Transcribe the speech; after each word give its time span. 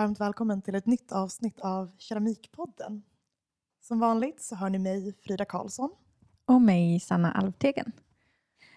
varmt 0.00 0.20
välkommen 0.20 0.62
till 0.62 0.74
ett 0.74 0.86
nytt 0.86 1.12
avsnitt 1.12 1.60
av 1.60 1.90
Keramikpodden. 1.98 3.02
Som 3.80 4.00
vanligt 4.00 4.42
så 4.42 4.56
hör 4.56 4.70
ni 4.70 4.78
mig, 4.78 5.14
Frida 5.22 5.44
Karlsson. 5.44 5.90
Och 6.44 6.62
mig, 6.62 7.00
Sanna 7.00 7.32
Alvtegen. 7.32 7.92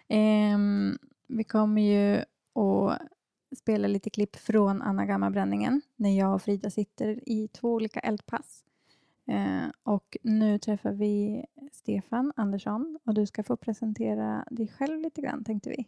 Ehm, 0.07 0.97
vi 1.27 1.43
kommer 1.43 1.81
ju 1.81 2.17
att 2.61 3.57
spela 3.57 3.87
lite 3.87 4.09
klipp 4.09 4.35
från 4.35 4.81
Anna 4.81 5.05
Gamma-bränningen 5.05 5.81
när 5.95 6.17
jag 6.17 6.35
och 6.35 6.41
Frida 6.41 6.69
sitter 6.69 7.29
i 7.29 7.47
två 7.47 7.73
olika 7.73 7.99
eldpass. 7.99 8.63
Ehm, 9.27 9.71
och 9.83 10.17
nu 10.23 10.59
träffar 10.59 10.91
vi 10.91 11.45
Stefan 11.71 12.33
Andersson 12.35 12.99
och 13.03 13.13
du 13.13 13.25
ska 13.25 13.43
få 13.43 13.57
presentera 13.57 14.45
dig 14.51 14.67
själv 14.67 14.99
lite 14.99 15.21
grann 15.21 15.43
tänkte 15.43 15.69
vi. 15.69 15.87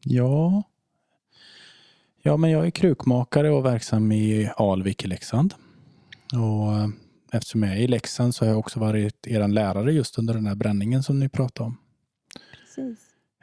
Ja, 0.00 0.62
ja 2.26 2.36
men 2.36 2.50
jag 2.50 2.66
är 2.66 2.70
krukmakare 2.70 3.50
och 3.50 3.64
verksam 3.64 4.12
i 4.12 4.50
Alvik 4.56 5.04
i 5.04 5.08
Leksand. 5.08 5.54
Och 6.32 6.72
eh, 6.72 6.88
eftersom 7.32 7.62
jag 7.62 7.72
är 7.72 7.76
i 7.76 7.86
Leksand 7.86 8.34
så 8.34 8.44
har 8.44 8.50
jag 8.50 8.58
också 8.58 8.80
varit 8.80 9.26
er 9.26 9.48
lärare 9.48 9.92
just 9.92 10.18
under 10.18 10.34
den 10.34 10.46
här 10.46 10.54
bränningen 10.54 11.02
som 11.02 11.20
ni 11.20 11.28
pratade 11.28 11.66
om. 11.66 11.76
Precis. 12.60 12.98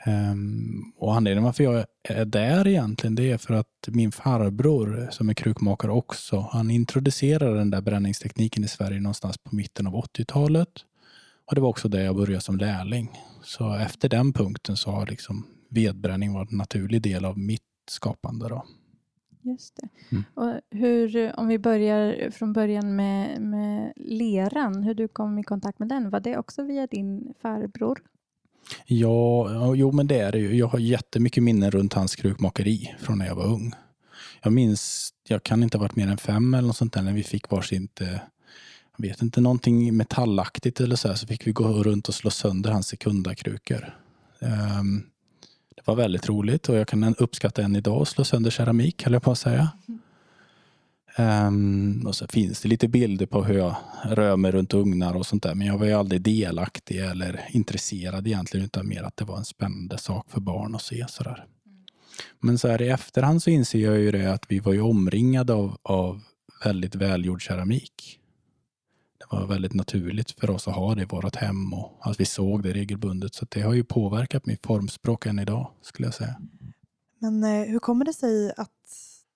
Um, 0.05 0.93
och 0.97 1.15
anledningen 1.15 1.43
varför 1.43 1.63
jag 1.63 1.85
är 2.03 2.25
där 2.25 2.67
egentligen 2.67 3.15
det 3.15 3.31
är 3.31 3.37
för 3.37 3.53
att 3.53 3.87
min 3.87 4.11
farbror 4.11 5.07
som 5.11 5.29
är 5.29 5.33
krukmakare 5.33 5.91
också, 5.91 6.49
han 6.51 6.71
introducerade 6.71 7.57
den 7.57 7.69
där 7.69 7.81
bränningstekniken 7.81 8.63
i 8.63 8.67
Sverige 8.67 8.99
någonstans 8.99 9.37
på 9.37 9.55
mitten 9.55 9.87
av 9.87 9.93
80-talet. 9.93 10.69
Och 11.45 11.55
det 11.55 11.61
var 11.61 11.69
också 11.69 11.87
där 11.87 12.03
jag 12.03 12.15
började 12.15 12.41
som 12.41 12.57
lärling. 12.57 13.11
Så 13.43 13.75
efter 13.75 14.09
den 14.09 14.33
punkten 14.33 14.77
så 14.77 14.91
har 14.91 15.05
liksom 15.05 15.45
vedbränning 15.69 16.33
varit 16.33 16.51
en 16.51 16.57
naturlig 16.57 17.01
del 17.01 17.25
av 17.25 17.37
mitt 17.37 17.70
skapande. 17.91 18.49
Då. 18.49 18.65
Just 19.41 19.75
det. 19.75 19.87
Mm. 20.09 20.23
Och 20.33 20.61
hur, 20.69 21.31
om 21.39 21.47
vi 21.47 21.59
börjar 21.59 22.31
från 22.31 22.53
början 22.53 22.95
med, 22.95 23.41
med 23.41 23.93
leran, 23.95 24.83
hur 24.83 24.93
du 24.93 25.07
kom 25.07 25.39
i 25.39 25.43
kontakt 25.43 25.79
med 25.79 25.87
den, 25.87 26.09
var 26.09 26.19
det 26.19 26.37
också 26.37 26.63
via 26.63 26.87
din 26.87 27.33
farbror? 27.41 27.99
Ja, 28.85 29.75
jo 29.75 29.91
men 29.91 30.07
det 30.07 30.19
är 30.19 30.31
det 30.31 30.39
ju. 30.39 30.55
Jag 30.55 30.67
har 30.67 30.79
jättemycket 30.79 31.43
minnen 31.43 31.71
runt 31.71 31.93
hans 31.93 32.15
krukmakeri 32.15 32.95
från 32.99 33.17
när 33.17 33.25
jag 33.25 33.35
var 33.35 33.45
ung. 33.45 33.73
Jag 34.43 34.53
minns, 34.53 35.13
jag 35.27 35.43
kan 35.43 35.63
inte 35.63 35.77
ha 35.77 35.81
varit 35.81 35.95
mer 35.95 36.07
än 36.07 36.17
fem 36.17 36.53
eller 36.53 36.67
något 36.67 36.77
sånt 36.77 36.93
där 36.93 37.01
när 37.01 37.13
vi 37.13 37.23
fick 37.23 37.49
varsitt, 37.49 38.01
eh, 38.01 38.17
jag 38.97 39.07
vet 39.07 39.21
inte, 39.21 39.41
någonting 39.41 39.97
metallaktigt 39.97 40.79
eller 40.79 40.95
så 40.95 41.07
här, 41.07 41.15
så 41.15 41.27
fick 41.27 41.47
vi 41.47 41.51
gå 41.51 41.83
runt 41.83 42.07
och 42.07 42.15
slå 42.15 42.29
sönder 42.29 42.71
hans 42.71 42.87
sekundakrukor. 42.87 43.95
Um, 44.79 45.03
det 45.75 45.81
var 45.85 45.95
väldigt 45.95 46.29
roligt 46.29 46.69
och 46.69 46.75
jag 46.75 46.87
kan 46.87 47.15
uppskatta 47.15 47.61
än 47.61 47.75
idag 47.75 48.01
att 48.01 48.07
slå 48.07 48.23
sönder 48.23 48.51
keramik, 48.51 49.03
höll 49.03 49.13
jag 49.13 49.23
på 49.23 49.31
att 49.31 49.37
säga. 49.37 49.69
Um, 51.17 52.07
och 52.07 52.15
så 52.15 52.27
finns 52.27 52.61
det 52.61 52.69
lite 52.69 52.87
bilder 52.87 53.25
på 53.25 53.43
hur 53.43 53.57
jag 53.57 53.75
rör 54.03 54.37
mig 54.37 54.51
runt 54.51 54.73
ugnar 54.73 55.15
och 55.15 55.25
sånt 55.25 55.43
där. 55.43 55.55
Men 55.55 55.67
jag 55.67 55.77
var 55.77 55.85
ju 55.85 55.93
aldrig 55.93 56.21
delaktig 56.21 56.99
eller 56.99 57.41
intresserad 57.49 58.27
egentligen 58.27 58.65
utan 58.65 58.87
mer 58.87 59.03
att 59.03 59.17
det 59.17 59.25
var 59.25 59.37
en 59.37 59.45
spännande 59.45 59.97
sak 59.97 60.25
för 60.29 60.41
barn 60.41 60.75
att 60.75 60.81
se 60.81 61.05
sådär. 61.09 61.45
Men 62.39 62.57
så 62.57 62.67
här 62.67 62.81
i 62.81 62.89
efterhand 62.89 63.43
så 63.43 63.49
inser 63.49 63.79
jag 63.79 63.99
ju 63.99 64.11
det 64.11 64.33
att 64.33 64.45
vi 64.47 64.59
var 64.59 64.73
ju 64.73 64.81
omringade 64.81 65.53
av, 65.53 65.77
av 65.83 66.21
väldigt 66.63 66.95
välgjord 66.95 67.41
keramik. 67.41 68.20
Var 69.31 69.47
väldigt 69.47 69.73
naturligt 69.73 70.31
för 70.31 70.49
oss 70.49 70.67
att 70.67 70.75
ha 70.75 70.95
det 70.95 71.01
i 71.01 71.05
vårt 71.05 71.35
hem 71.35 71.73
och 71.73 71.97
att 71.99 72.19
vi 72.19 72.25
såg 72.25 72.63
det 72.63 72.73
regelbundet. 72.73 73.33
Så 73.33 73.45
det 73.49 73.61
har 73.61 73.73
ju 73.73 73.83
påverkat 73.83 74.45
mitt 74.45 74.65
formspråk 74.65 75.25
än 75.25 75.39
idag 75.39 75.71
skulle 75.81 76.07
jag 76.07 76.13
säga. 76.13 76.35
Men 77.19 77.43
eh, 77.43 77.67
hur 77.67 77.79
kommer 77.79 78.05
det 78.05 78.13
sig 78.13 78.53
att 78.57 78.69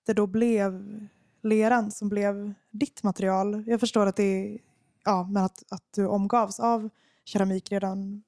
det 0.06 0.12
då 0.12 0.26
blev 0.26 1.00
leran 1.42 1.90
som 1.90 2.08
blev 2.08 2.54
ditt 2.70 3.02
material? 3.02 3.64
Jag 3.66 3.80
förstår 3.80 4.06
att, 4.06 4.16
det 4.16 4.58
ja, 5.04 5.28
men 5.30 5.44
att, 5.44 5.62
att 5.68 5.84
du 5.94 6.06
omgavs 6.06 6.60
av 6.60 6.88
keramik 7.24 7.72
redan 7.72 8.22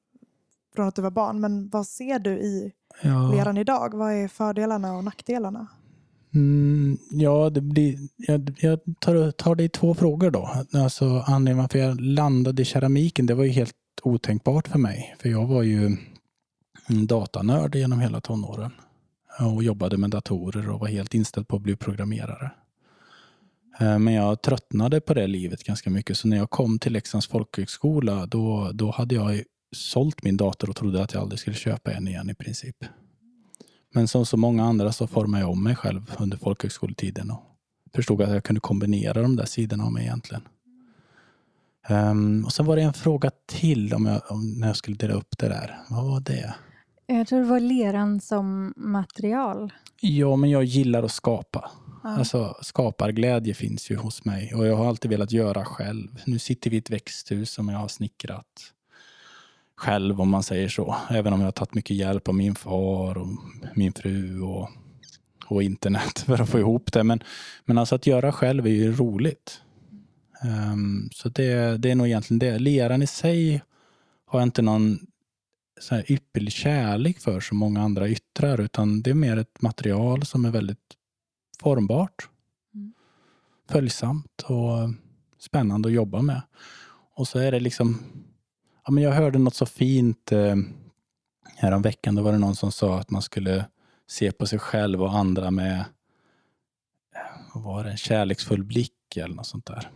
från 0.74 0.88
att 0.88 0.94
du 0.94 1.02
var 1.02 1.10
barn. 1.10 1.40
Men 1.40 1.68
vad 1.68 1.86
ser 1.86 2.18
du 2.18 2.30
i 2.30 2.72
ja. 3.02 3.30
leran 3.30 3.56
idag? 3.56 3.94
Vad 3.94 4.12
är 4.12 4.28
fördelarna 4.28 4.96
och 4.96 5.04
nackdelarna? 5.04 5.66
Mm, 6.34 6.98
ja, 7.10 7.50
det 7.50 7.60
blir, 7.60 7.98
jag, 8.16 8.56
jag 8.60 8.80
tar, 9.00 9.30
tar 9.30 9.54
det 9.54 9.64
i 9.64 9.68
två 9.68 9.94
frågor 9.94 10.30
då. 10.30 10.50
Alltså, 10.72 11.24
anledningen 11.26 11.58
varför 11.58 11.78
jag 11.78 12.00
landade 12.00 12.62
i 12.62 12.64
keramiken, 12.64 13.26
det 13.26 13.34
var 13.34 13.44
ju 13.44 13.50
helt 13.50 13.74
otänkbart 14.02 14.68
för 14.68 14.78
mig. 14.78 15.16
För 15.18 15.28
jag 15.28 15.46
var 15.46 15.62
ju 15.62 15.96
en 16.86 17.06
datanörd 17.06 17.74
genom 17.74 18.00
hela 18.00 18.20
tonåren 18.20 18.72
och 19.40 19.62
jobbade 19.62 19.96
med 19.96 20.10
datorer 20.10 20.68
och 20.68 20.80
var 20.80 20.88
helt 20.88 21.14
inställd 21.14 21.48
på 21.48 21.56
att 21.56 21.62
bli 21.62 21.76
programmerare. 21.76 22.50
Eh, 23.80 23.98
men 23.98 24.14
jag 24.14 24.42
tröttnade 24.42 25.00
på 25.00 25.14
det 25.14 25.26
livet 25.26 25.64
ganska 25.64 25.90
mycket. 25.90 26.18
Så 26.18 26.28
när 26.28 26.36
jag 26.36 26.50
kom 26.50 26.78
till 26.78 26.92
Leksands 26.92 27.26
folkhögskola 27.26 28.26
då, 28.26 28.70
då 28.74 28.90
hade 28.90 29.14
jag 29.14 29.42
sålt 29.76 30.22
min 30.22 30.36
dator 30.36 30.70
och 30.70 30.76
trodde 30.76 31.02
att 31.02 31.12
jag 31.12 31.22
aldrig 31.22 31.40
skulle 31.40 31.56
köpa 31.56 31.92
en 31.92 32.08
igen 32.08 32.30
i 32.30 32.34
princip. 32.34 32.76
Men 33.94 34.08
som 34.08 34.26
så 34.26 34.36
många 34.36 34.64
andra 34.64 34.92
så 34.92 35.06
formade 35.06 35.42
jag 35.42 35.50
om 35.50 35.62
mig 35.62 35.76
själv 35.76 36.14
under 36.18 36.36
folkhögskoletiden 36.36 37.30
och 37.30 37.42
förstod 37.94 38.22
att 38.22 38.30
jag 38.30 38.44
kunde 38.44 38.60
kombinera 38.60 39.22
de 39.22 39.36
där 39.36 39.44
sidorna 39.44 39.84
av 39.84 39.92
mig 39.92 40.04
egentligen. 40.04 40.42
Um, 41.88 42.44
och 42.44 42.52
sen 42.52 42.66
var 42.66 42.76
det 42.76 42.82
en 42.82 42.92
fråga 42.92 43.30
till 43.46 43.94
om 43.94 44.06
jag, 44.06 44.22
om 44.28 44.52
när 44.52 44.66
jag 44.66 44.76
skulle 44.76 44.96
dela 44.96 45.14
upp 45.14 45.38
det 45.38 45.48
där. 45.48 45.78
Vad 45.90 46.04
var 46.04 46.20
det? 46.20 46.54
Jag 47.06 47.26
tror 47.26 47.40
det 47.40 47.46
var 47.46 47.60
leran 47.60 48.20
som 48.20 48.74
material. 48.76 49.72
Ja, 50.00 50.36
men 50.36 50.50
jag 50.50 50.64
gillar 50.64 51.02
att 51.02 51.12
skapa. 51.12 51.70
Ja. 52.02 52.10
Alltså, 52.10 52.56
skaparglädje 52.62 53.54
finns 53.54 53.90
ju 53.90 53.96
hos 53.96 54.24
mig 54.24 54.54
och 54.54 54.66
jag 54.66 54.76
har 54.76 54.88
alltid 54.88 55.10
velat 55.10 55.32
göra 55.32 55.64
själv. 55.64 56.22
Nu 56.26 56.38
sitter 56.38 56.70
vi 56.70 56.76
i 56.76 56.78
ett 56.78 56.90
växthus 56.90 57.50
som 57.50 57.68
jag 57.68 57.78
har 57.78 57.88
snickrat 57.88 58.72
själv 59.78 60.20
om 60.20 60.28
man 60.28 60.42
säger 60.42 60.68
så. 60.68 60.96
Även 61.10 61.32
om 61.32 61.40
jag 61.40 61.46
har 61.46 61.52
tagit 61.52 61.74
mycket 61.74 61.96
hjälp 61.96 62.28
av 62.28 62.34
min 62.34 62.54
far 62.54 63.18
och 63.18 63.28
min 63.74 63.92
fru 63.92 64.40
och, 64.40 64.68
och 65.46 65.62
internet 65.62 66.18
för 66.26 66.42
att 66.42 66.48
få 66.48 66.58
ihop 66.58 66.92
det. 66.92 67.04
Men, 67.04 67.22
men 67.64 67.78
alltså 67.78 67.94
att 67.94 68.06
göra 68.06 68.32
själv 68.32 68.66
är 68.66 68.70
ju 68.70 68.92
roligt. 68.92 69.60
Um, 70.72 71.10
så 71.12 71.28
det, 71.28 71.78
det 71.78 71.90
är 71.90 71.94
nog 71.94 72.06
egentligen 72.06 72.38
det. 72.38 72.58
Leran 72.58 73.02
i 73.02 73.06
sig 73.06 73.62
har 74.26 74.38
jag 74.38 74.46
inte 74.46 74.62
någon 74.62 74.98
så 75.80 75.94
här 75.94 76.12
ypperlig 76.12 76.52
kärlek 76.52 77.18
för 77.18 77.40
som 77.40 77.58
många 77.58 77.82
andra 77.82 78.08
yttrar 78.08 78.60
utan 78.60 79.02
det 79.02 79.10
är 79.10 79.14
mer 79.14 79.36
ett 79.36 79.62
material 79.62 80.26
som 80.26 80.44
är 80.44 80.50
väldigt 80.50 80.96
formbart, 81.60 82.28
mm. 82.74 82.92
följsamt 83.70 84.42
och 84.42 84.90
spännande 85.38 85.88
att 85.88 85.94
jobba 85.94 86.22
med. 86.22 86.42
Och 87.14 87.28
så 87.28 87.38
är 87.38 87.52
det 87.52 87.60
liksom, 87.60 88.02
ja 88.88 88.92
men 88.92 89.04
jag 89.04 89.12
hörde 89.12 89.38
något 89.38 89.54
så 89.54 89.66
fint 89.66 90.32
eh, 90.32 90.56
häromveckan, 91.56 92.14
då 92.14 92.22
var 92.22 92.32
det 92.32 92.38
någon 92.38 92.56
som 92.56 92.72
sa 92.72 92.98
att 92.98 93.10
man 93.10 93.22
skulle 93.22 93.64
se 94.10 94.32
på 94.32 94.46
sig 94.46 94.58
själv 94.58 95.02
och 95.02 95.14
andra 95.14 95.50
med 95.50 95.84
vad 97.54 97.64
var 97.64 97.84
det, 97.84 97.90
en 97.90 97.96
kärleksfull 97.96 98.64
blick 98.64 99.16
eller 99.16 99.34
något 99.34 99.46
sånt 99.46 99.66
där. 99.66 99.90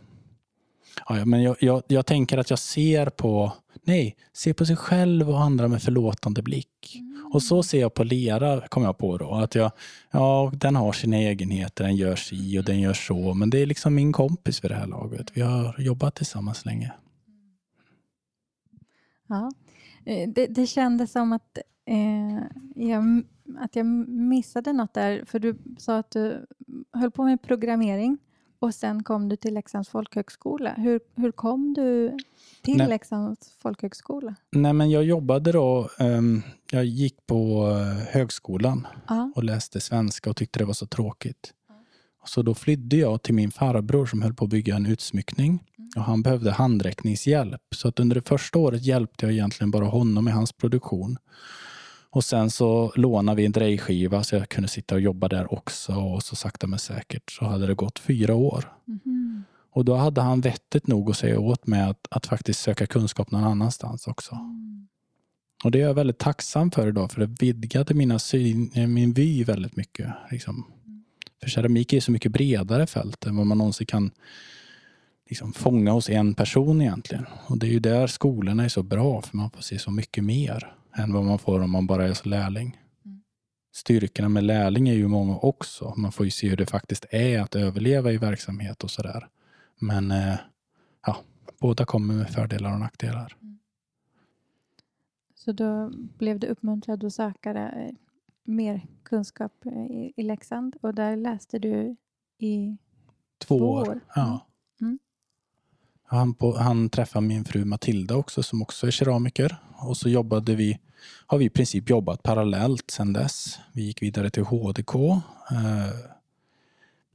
Ja, 1.08 1.24
men 1.24 1.42
jag, 1.42 1.56
jag, 1.60 1.82
jag, 1.86 2.06
tänker 2.06 2.38
att 2.38 2.50
jag 2.50 2.58
ser 2.58 3.06
på, 3.06 3.52
nej, 3.82 4.16
ser 4.32 4.52
på 4.52 4.66
sig 4.66 4.76
själv 4.76 5.30
och 5.30 5.40
andra 5.40 5.68
med 5.68 5.82
förlåtande 5.82 6.42
blick. 6.42 6.96
Mm. 6.96 7.30
Och 7.34 7.42
så 7.42 7.62
ser 7.62 7.80
jag 7.80 7.94
på 7.94 8.04
lera, 8.04 8.68
kom 8.68 8.82
jag 8.82 8.98
på 8.98 9.18
då. 9.18 9.34
Att 9.34 9.54
jag, 9.54 9.72
ja, 10.10 10.52
den 10.54 10.76
har 10.76 10.92
sina 10.92 11.16
egenheter, 11.16 11.84
den 11.84 11.96
gör 11.96 12.16
si 12.16 12.58
och 12.58 12.64
den 12.64 12.80
gör 12.80 12.94
så. 12.94 13.34
Men 13.34 13.50
det 13.50 13.58
är 13.58 13.66
liksom 13.66 13.94
min 13.94 14.12
kompis 14.12 14.64
vid 14.64 14.70
det 14.70 14.74
här 14.74 14.86
laget. 14.86 15.26
Vi 15.34 15.40
har 15.40 15.74
jobbat 15.78 16.14
tillsammans 16.14 16.64
länge. 16.64 16.92
Ja, 19.32 19.50
eh, 20.04 20.28
det, 20.28 20.46
det 20.46 20.66
kändes 20.66 21.12
som 21.12 21.32
att, 21.32 21.58
eh, 21.86 22.42
jag, 22.74 23.24
att 23.58 23.76
jag 23.76 23.86
missade 24.08 24.72
något 24.72 24.94
där. 24.94 25.24
För 25.26 25.38
du 25.38 25.58
sa 25.78 25.98
att 25.98 26.10
du 26.10 26.46
höll 26.92 27.10
på 27.10 27.24
med 27.24 27.42
programmering. 27.42 28.18
Och 28.58 28.74
sen 28.74 29.02
kom 29.02 29.28
du 29.28 29.36
till 29.36 29.54
Leksands 29.54 29.88
folkhögskola. 29.88 30.72
Hur, 30.72 31.00
hur 31.14 31.32
kom 31.32 31.74
du 31.74 32.18
till 32.62 32.76
Nej. 32.76 32.88
Leksands 32.88 33.52
folkhögskola? 33.58 34.34
Nej, 34.50 34.72
men 34.72 34.90
jag 34.90 35.04
jobbade 35.04 35.52
då. 35.52 35.88
Um, 35.98 36.42
jag 36.70 36.84
gick 36.84 37.26
på 37.26 37.66
uh, 37.66 37.84
högskolan 38.10 38.86
uh. 39.10 39.28
och 39.34 39.44
läste 39.44 39.80
svenska 39.80 40.30
och 40.30 40.36
tyckte 40.36 40.58
det 40.58 40.64
var 40.64 40.74
så 40.74 40.86
tråkigt. 40.86 41.54
Så 42.24 42.42
då 42.42 42.54
flydde 42.54 42.96
jag 42.96 43.22
till 43.22 43.34
min 43.34 43.50
farbror 43.50 44.06
som 44.06 44.22
höll 44.22 44.34
på 44.34 44.44
att 44.44 44.50
bygga 44.50 44.76
en 44.76 44.86
utsmyckning. 44.86 45.64
Mm. 45.78 45.90
Och 45.96 46.02
han 46.02 46.22
behövde 46.22 46.52
handräckningshjälp. 46.52 47.60
Så 47.74 47.88
att 47.88 48.00
under 48.00 48.14
det 48.14 48.28
första 48.28 48.58
året 48.58 48.82
hjälpte 48.82 49.26
jag 49.26 49.32
egentligen 49.32 49.70
bara 49.70 49.84
honom 49.84 50.28
i 50.28 50.30
hans 50.30 50.52
produktion. 50.52 51.16
Och 52.10 52.24
sen 52.24 52.50
så 52.50 52.92
lånade 52.96 53.36
vi 53.36 53.46
en 53.46 53.52
drejskiva 53.52 54.22
så 54.22 54.34
jag 54.34 54.48
kunde 54.48 54.68
sitta 54.68 54.94
och 54.94 55.00
jobba 55.00 55.28
där 55.28 55.54
också 55.54 55.94
och 55.94 56.22
så 56.22 56.36
sakta 56.36 56.66
men 56.66 56.78
säkert 56.78 57.30
så 57.30 57.44
hade 57.44 57.66
det 57.66 57.74
gått 57.74 57.98
fyra 57.98 58.34
år. 58.34 58.72
Mm. 58.88 59.44
Och 59.72 59.84
då 59.84 59.94
hade 59.94 60.20
han 60.20 60.40
vettet 60.40 60.86
nog 60.86 61.10
att 61.10 61.16
säga 61.16 61.40
åt 61.40 61.66
mig 61.66 61.82
att, 61.82 62.06
att 62.10 62.26
faktiskt 62.26 62.60
söka 62.60 62.86
kunskap 62.86 63.30
någon 63.30 63.44
annanstans 63.44 64.06
också. 64.06 64.34
Mm. 64.34 64.88
Och 65.64 65.70
det 65.70 65.80
är 65.80 65.86
jag 65.86 65.94
väldigt 65.94 66.18
tacksam 66.18 66.70
för 66.70 66.88
idag 66.88 67.12
för 67.12 67.20
det 67.20 67.42
vidgade 67.42 67.94
mina 67.94 68.18
syn, 68.18 68.70
min 68.74 69.12
vy 69.12 69.44
väldigt 69.44 69.76
mycket. 69.76 70.06
Liksom. 70.30 70.64
Mm. 71.42 71.48
För 71.48 71.48
keramik 71.48 71.92
är 71.92 72.00
så 72.00 72.12
mycket 72.12 72.32
bredare 72.32 72.86
fält 72.86 73.26
än 73.26 73.36
vad 73.36 73.46
man 73.46 73.58
någonsin 73.58 73.86
kan 73.86 74.10
liksom 75.28 75.52
fånga 75.52 75.92
hos 75.92 76.10
en 76.10 76.34
person 76.34 76.82
egentligen. 76.82 77.26
Och 77.46 77.58
det 77.58 77.66
är 77.66 77.70
ju 77.70 77.80
där 77.80 78.06
skolorna 78.06 78.64
är 78.64 78.68
så 78.68 78.82
bra, 78.82 79.22
för 79.22 79.36
man 79.36 79.50
får 79.50 79.62
se 79.62 79.78
så 79.78 79.90
mycket 79.90 80.24
mer 80.24 80.74
än 80.94 81.12
vad 81.12 81.24
man 81.24 81.38
får 81.38 81.60
om 81.60 81.70
man 81.70 81.86
bara 81.86 82.08
är 82.08 82.14
så 82.14 82.28
lärling. 82.28 82.80
Mm. 83.04 83.22
Styrkorna 83.74 84.28
med 84.28 84.44
lärling 84.44 84.88
är 84.88 84.94
ju 84.94 85.08
många 85.08 85.36
också. 85.36 85.94
Man 85.96 86.12
får 86.12 86.24
ju 86.24 86.30
se 86.30 86.48
hur 86.48 86.56
det 86.56 86.66
faktiskt 86.66 87.06
är 87.10 87.40
att 87.40 87.54
överleva 87.54 88.12
i 88.12 88.16
verksamhet 88.16 88.84
och 88.84 88.90
sådär. 88.90 89.28
Men 89.78 90.10
eh, 90.10 90.34
ja, 91.06 91.16
båda 91.60 91.84
kommer 91.84 92.14
med 92.14 92.30
fördelar 92.30 92.72
och 92.72 92.80
nackdelar. 92.80 93.36
Så 95.34 95.52
då 95.52 95.90
blev 96.18 96.38
du 96.38 96.46
uppmuntrad 96.46 97.04
att 97.04 97.12
söka 97.12 97.50
eh, 97.50 97.90
mer 98.44 98.86
kunskap 99.02 99.52
eh, 99.66 99.72
i, 99.72 100.12
i 100.16 100.22
Leksand 100.22 100.76
och 100.80 100.94
där 100.94 101.16
läste 101.16 101.58
du 101.58 101.96
i 102.38 102.76
Två, 103.38 103.58
Två 103.58 103.70
år. 103.70 103.88
år. 103.88 104.00
Ja. 104.14 104.46
Mm. 104.80 104.98
Han, 106.04 106.34
på, 106.34 106.56
han 106.56 106.90
träffade 106.90 107.26
min 107.26 107.44
fru 107.44 107.64
Matilda 107.64 108.16
också 108.16 108.42
som 108.42 108.62
också 108.62 108.86
är 108.86 108.90
keramiker. 108.90 109.56
Och 109.76 109.96
så 109.96 110.08
jobbade 110.08 110.54
vi, 110.54 110.78
har 111.26 111.38
vi 111.38 111.44
i 111.44 111.50
princip 111.50 111.90
jobbat 111.90 112.22
parallellt 112.22 112.90
sedan 112.90 113.12
dess. 113.12 113.58
Vi 113.72 113.82
gick 113.82 114.02
vidare 114.02 114.30
till 114.30 114.42
HDK, 114.42 114.94
eh, 115.50 116.12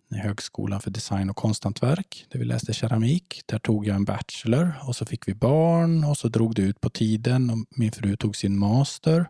Högskolan 0.10 0.82
för 0.82 0.92
design 0.92 1.30
och 1.30 1.36
konsthantverk, 1.36 2.26
där 2.30 2.40
vi 2.40 2.46
läste 2.46 2.74
keramik. 2.74 3.42
Där 3.46 3.60
tog 3.60 3.88
jag 3.88 3.96
en 3.96 4.06
bachelor 4.06 4.74
och 4.84 4.96
så 4.96 5.06
fick 5.06 5.28
vi 5.28 5.34
barn 5.34 6.04
och 6.04 6.18
så 6.18 6.28
drog 6.28 6.56
det 6.56 6.62
ut 6.62 6.82
på 6.82 6.90
tiden 6.90 7.50
och 7.50 7.58
min 7.70 7.92
fru 7.92 8.16
tog 8.16 8.36
sin 8.36 8.58
master. 8.58 9.30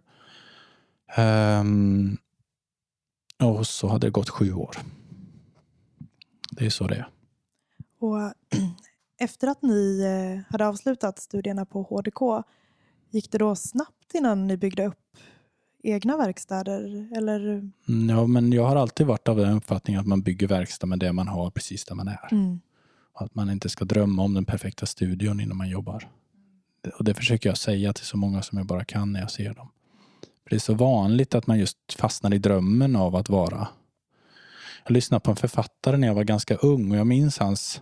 Ehm, 1.16 2.18
och 3.44 3.68
så 3.68 3.88
hade 3.88 4.08
det 4.08 4.12
gått 4.12 4.30
sju 4.30 4.54
år. 4.54 4.78
Det 6.52 6.66
är 6.66 6.70
så 6.70 6.88
det 6.88 6.96
är. 6.96 7.08
Och 8.00 8.34
efter 9.20 9.48
att 9.48 9.62
ni 9.62 10.02
eh, 10.02 10.52
hade 10.52 10.68
avslutat 10.68 11.20
studierna 11.20 11.66
på 11.66 11.84
HDK, 11.84 12.46
gick 13.12 13.32
det 13.32 13.38
då 13.38 13.56
snabbt 13.56 14.14
innan 14.14 14.48
ni 14.48 14.58
byggde 14.58 14.86
upp 14.86 15.18
egna 15.84 16.18
verkstäder? 16.18 17.08
Eller? 17.18 17.40
Mm, 17.88 18.10
Ja, 18.10 18.28
men 18.28 18.54
jag 18.54 18.66
har 18.66 18.76
alltid 18.76 19.08
varit 19.08 19.28
av 19.28 19.38
den 19.38 19.58
uppfattningen 19.58 20.02
att 20.02 20.08
man 20.08 20.22
bygger 20.22 20.48
verkstad 20.48 20.88
med 20.88 21.00
det 21.00 21.14
man 21.14 21.28
har 21.28 21.52
precis 21.52 21.86
där 21.86 21.96
man 21.96 22.08
är. 22.08 22.28
Mm. 22.32 22.60
Att 23.14 23.36
man 23.36 23.50
inte 23.50 23.70
ska 23.70 23.86
drömma 23.86 24.24
om 24.24 24.34
den 24.34 24.46
perfekta 24.46 24.86
studion 24.86 25.40
innan 25.40 25.58
man 25.58 25.70
jobbar. 25.70 26.10
Och 26.98 27.04
det 27.04 27.14
försöker 27.14 27.50
jag 27.50 27.58
säga 27.58 27.94
till 27.94 28.06
så 28.06 28.18
många 28.18 28.42
som 28.42 28.58
jag 28.58 28.68
bara 28.68 28.86
kan 28.86 29.14
när 29.14 29.20
jag 29.20 29.32
ser 29.32 29.54
dem. 29.54 29.70
För 30.48 30.50
det 30.50 30.58
är 30.58 30.60
så 30.60 30.74
vanligt 30.74 31.36
att 31.36 31.48
man 31.48 31.60
just 31.60 31.78
fastnar 31.98 32.34
i 32.34 32.38
drömmen 32.38 32.96
av 32.96 33.16
att 33.16 33.30
vara. 33.30 33.68
Jag 34.84 34.92
lyssnade 34.92 35.22
på 35.22 35.32
en 35.32 35.38
författare 35.38 35.98
när 35.98 36.08
jag 36.08 36.16
var 36.16 36.24
ganska 36.24 36.56
ung 36.56 36.92
och 36.92 36.98
jag 36.98 37.08
minns 37.08 37.38
hans 37.38 37.82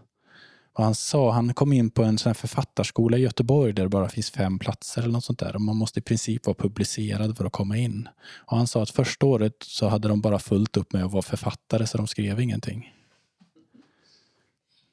vad 0.73 0.85
han 0.85 0.95
sa. 0.95 1.31
Han 1.31 1.53
kom 1.53 1.73
in 1.73 1.89
på 1.89 2.03
en 2.03 2.17
sån 2.17 2.29
här 2.29 2.33
författarskola 2.33 3.17
i 3.17 3.21
Göteborg 3.21 3.73
där 3.73 3.83
det 3.83 3.89
bara 3.89 4.09
finns 4.09 4.31
fem 4.31 4.59
platser 4.59 5.01
eller 5.01 5.11
något 5.11 5.23
sånt 5.23 5.39
där. 5.39 5.55
Och 5.55 5.61
man 5.61 5.75
måste 5.75 5.99
i 5.99 6.03
princip 6.03 6.45
vara 6.45 6.55
publicerad 6.55 7.37
för 7.37 7.45
att 7.45 7.51
komma 7.51 7.77
in. 7.77 8.09
Och 8.35 8.57
han 8.57 8.67
sa 8.67 8.83
att 8.83 8.89
första 8.89 9.25
året 9.25 9.55
så 9.61 9.87
hade 9.87 10.07
de 10.07 10.21
bara 10.21 10.39
fullt 10.39 10.77
upp 10.77 10.93
med 10.93 11.05
att 11.05 11.11
vara 11.11 11.21
författare 11.21 11.87
så 11.87 11.97
de 11.97 12.07
skrev 12.07 12.39
ingenting. 12.39 12.93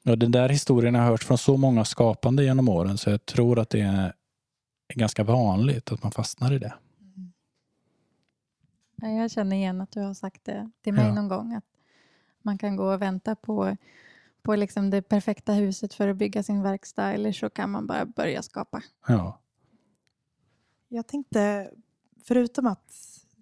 Och 0.05 0.17
den 0.17 0.31
där 0.31 0.49
historien 0.49 0.95
har 0.95 1.01
jag 1.01 1.09
hört 1.09 1.23
från 1.23 1.37
så 1.37 1.57
många 1.57 1.85
skapande 1.85 2.43
genom 2.43 2.69
åren 2.69 2.97
så 2.97 3.09
jag 3.09 3.25
tror 3.25 3.59
att 3.59 3.69
det 3.69 3.81
är 3.81 4.13
ganska 4.95 5.23
vanligt 5.23 5.91
att 5.91 6.03
man 6.03 6.11
fastnar 6.11 6.53
i 6.53 6.59
det. 6.59 6.73
Ja, 9.03 9.09
Jag 9.09 9.31
känner 9.31 9.55
igen 9.55 9.81
att 9.81 9.91
du 9.91 9.99
har 10.01 10.13
sagt 10.13 10.45
det 10.45 10.71
till 10.81 10.93
mig 10.93 11.05
Ja. 11.07 11.13
någon 11.13 11.27
gång. 11.27 11.53
Att 11.53 11.65
man 12.41 12.57
kan 12.57 12.75
gå 12.75 12.93
och 12.93 13.01
vänta 13.01 13.35
på, 13.35 13.77
på 14.41 14.55
liksom 14.55 14.89
det 14.89 15.01
perfekta 15.01 15.53
huset 15.53 15.93
för 15.93 16.07
att 16.07 16.17
bygga 16.17 16.43
sin 16.43 16.63
verkstad 16.63 17.11
eller 17.13 17.31
så 17.31 17.49
kan 17.49 17.69
man 17.69 17.87
bara 17.87 18.05
börja 18.05 18.41
skapa. 18.41 18.83
Ja. 19.07 19.39
Jag 20.87 21.07
tänkte, 21.07 21.71
förutom 22.23 22.67
att 22.67 22.93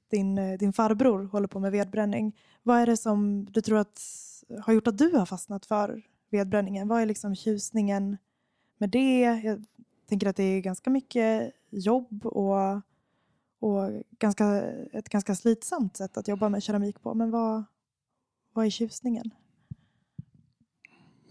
din, 0.10 0.58
din 0.58 0.74
farbror 0.74 1.24
håller 1.24 1.48
på 1.48 1.60
med 1.60 1.72
vedbränning, 1.72 2.40
vad 2.64 2.80
är 2.80 2.86
det 2.86 2.98
som 2.98 3.46
du 3.46 3.62
tror 3.62 3.78
att 3.78 4.02
har 4.62 4.74
gjort 4.74 4.88
att 4.88 4.98
du 4.98 5.18
har 5.18 5.25
fastnat 5.25 5.66
för 5.66 6.02
vedbränningen? 6.30 6.88
Vad 6.88 7.02
är 7.02 7.06
liksom 7.06 7.36
tjusningen 7.36 8.18
med 8.78 8.90
det? 8.90 9.22
Jag 9.22 9.66
tänker 10.10 10.28
att 10.28 10.36
det 10.36 10.44
är 10.44 10.62
ganska 10.62 10.90
mycket 10.90 11.52
jobb 11.69 12.25
och, 12.25 12.81
och 13.62 14.04
ganska, 14.19 14.63
ett 14.94 15.10
ganska 15.10 15.36
slitsamt 15.36 15.98
sätt 15.98 16.18
att 16.18 16.28
jobba 16.28 16.50
med 16.50 16.63
keramik 16.63 17.02
på. 17.02 17.13
Men 17.13 17.31
vad, 17.31 17.63
vad 18.54 18.66
är 18.66 18.69
tjusningen? 18.69 19.31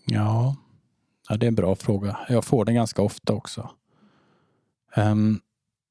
Ja. 0.07 0.57
ja, 1.29 1.37
det 1.37 1.47
är 1.47 1.49
en 1.49 1.55
bra 1.55 1.77
fråga. 1.77 2.19
Jag 2.29 2.45
får 2.45 2.65
den 2.65 2.75
ganska 2.75 3.03
ofta 3.03 3.33
också. 3.33 3.71
Um, 4.97 5.41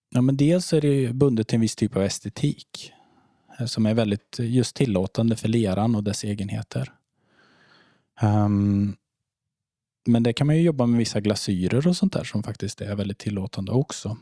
ja, 0.09 0.21
men 0.21 0.37
dels 0.37 0.73
är 0.73 0.81
det 0.81 1.13
bundet 1.13 1.47
till 1.47 1.55
en 1.55 1.61
viss 1.61 1.75
typ 1.75 1.95
av 1.95 2.03
estetik 2.03 2.93
eh, 3.59 3.65
som 3.65 3.85
är 3.85 3.93
väldigt 3.93 4.39
eh, 4.39 4.51
just 4.51 4.75
tillåtande 4.75 5.35
för 5.35 5.47
leran 5.47 5.95
och 5.95 6.03
dess 6.03 6.23
egenheter. 6.23 6.93
Um, 8.21 8.95
men 10.05 10.23
det 10.23 10.33
kan 10.33 10.47
man 10.47 10.57
ju 10.57 10.61
jobba 10.61 10.85
med 10.85 10.97
vissa 10.97 11.19
glasyrer 11.19 11.87
och 11.87 11.97
sånt 11.97 12.13
där 12.13 12.23
som 12.23 12.43
faktiskt 12.43 12.81
är 12.81 12.95
väldigt 12.95 13.17
tillåtande 13.17 13.71
också. 13.71 14.17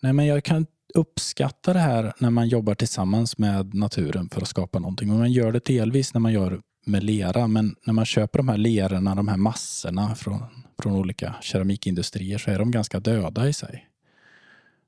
Nej, 0.00 0.12
men 0.12 0.26
jag 0.26 0.44
kan 0.44 0.66
uppskatta 0.94 1.72
det 1.72 1.78
här 1.78 2.12
när 2.18 2.30
man 2.30 2.48
jobbar 2.48 2.74
tillsammans 2.74 3.38
med 3.38 3.74
naturen 3.74 4.28
för 4.28 4.42
att 4.42 4.48
skapa 4.48 4.78
någonting. 4.78 5.10
Och 5.10 5.18
man 5.18 5.32
gör 5.32 5.52
det 5.52 5.64
delvis 5.64 6.14
när 6.14 6.20
man 6.20 6.32
gör 6.32 6.60
med 6.86 7.04
lera, 7.04 7.46
men 7.46 7.76
när 7.86 7.92
man 7.92 8.04
köper 8.04 8.38
de 8.38 8.48
här 8.48 8.56
lerorna, 8.56 9.14
de 9.14 9.28
här 9.28 9.36
massorna 9.36 10.14
från, 10.14 10.42
från 10.82 10.92
olika 10.92 11.34
keramikindustrier 11.40 12.38
så 12.38 12.50
är 12.50 12.58
de 12.58 12.70
ganska 12.70 13.00
döda 13.00 13.48
i 13.48 13.52
sig. 13.52 13.86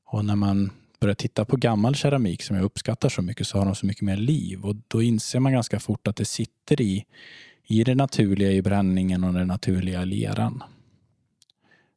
Och 0.07 0.25
när 0.25 0.37
man 0.37 0.71
börjar 1.01 1.15
titta 1.15 1.45
på 1.45 1.57
gammal 1.57 1.95
keramik 1.95 2.43
som 2.43 2.57
jag 2.57 2.65
uppskattar 2.65 3.09
så 3.09 3.23
mycket 3.23 3.47
så 3.47 3.59
har 3.59 3.65
de 3.65 3.75
så 3.75 3.87
mycket 3.87 4.03
mer 4.03 4.17
liv 4.17 4.65
och 4.65 4.77
då 4.89 5.03
inser 5.03 5.41
man 5.41 5.53
ganska 5.53 5.81
fort 5.81 6.09
att 6.09 6.17
det 6.17 6.25
sitter 6.25 6.81
i, 6.81 7.05
i 7.67 7.85
det 7.85 7.95
naturliga 7.95 8.53
i 8.53 8.63
bränningen 8.63 9.25
och 9.25 9.33
den 9.33 9.49
naturliga 9.49 10.05
leran. 10.05 10.63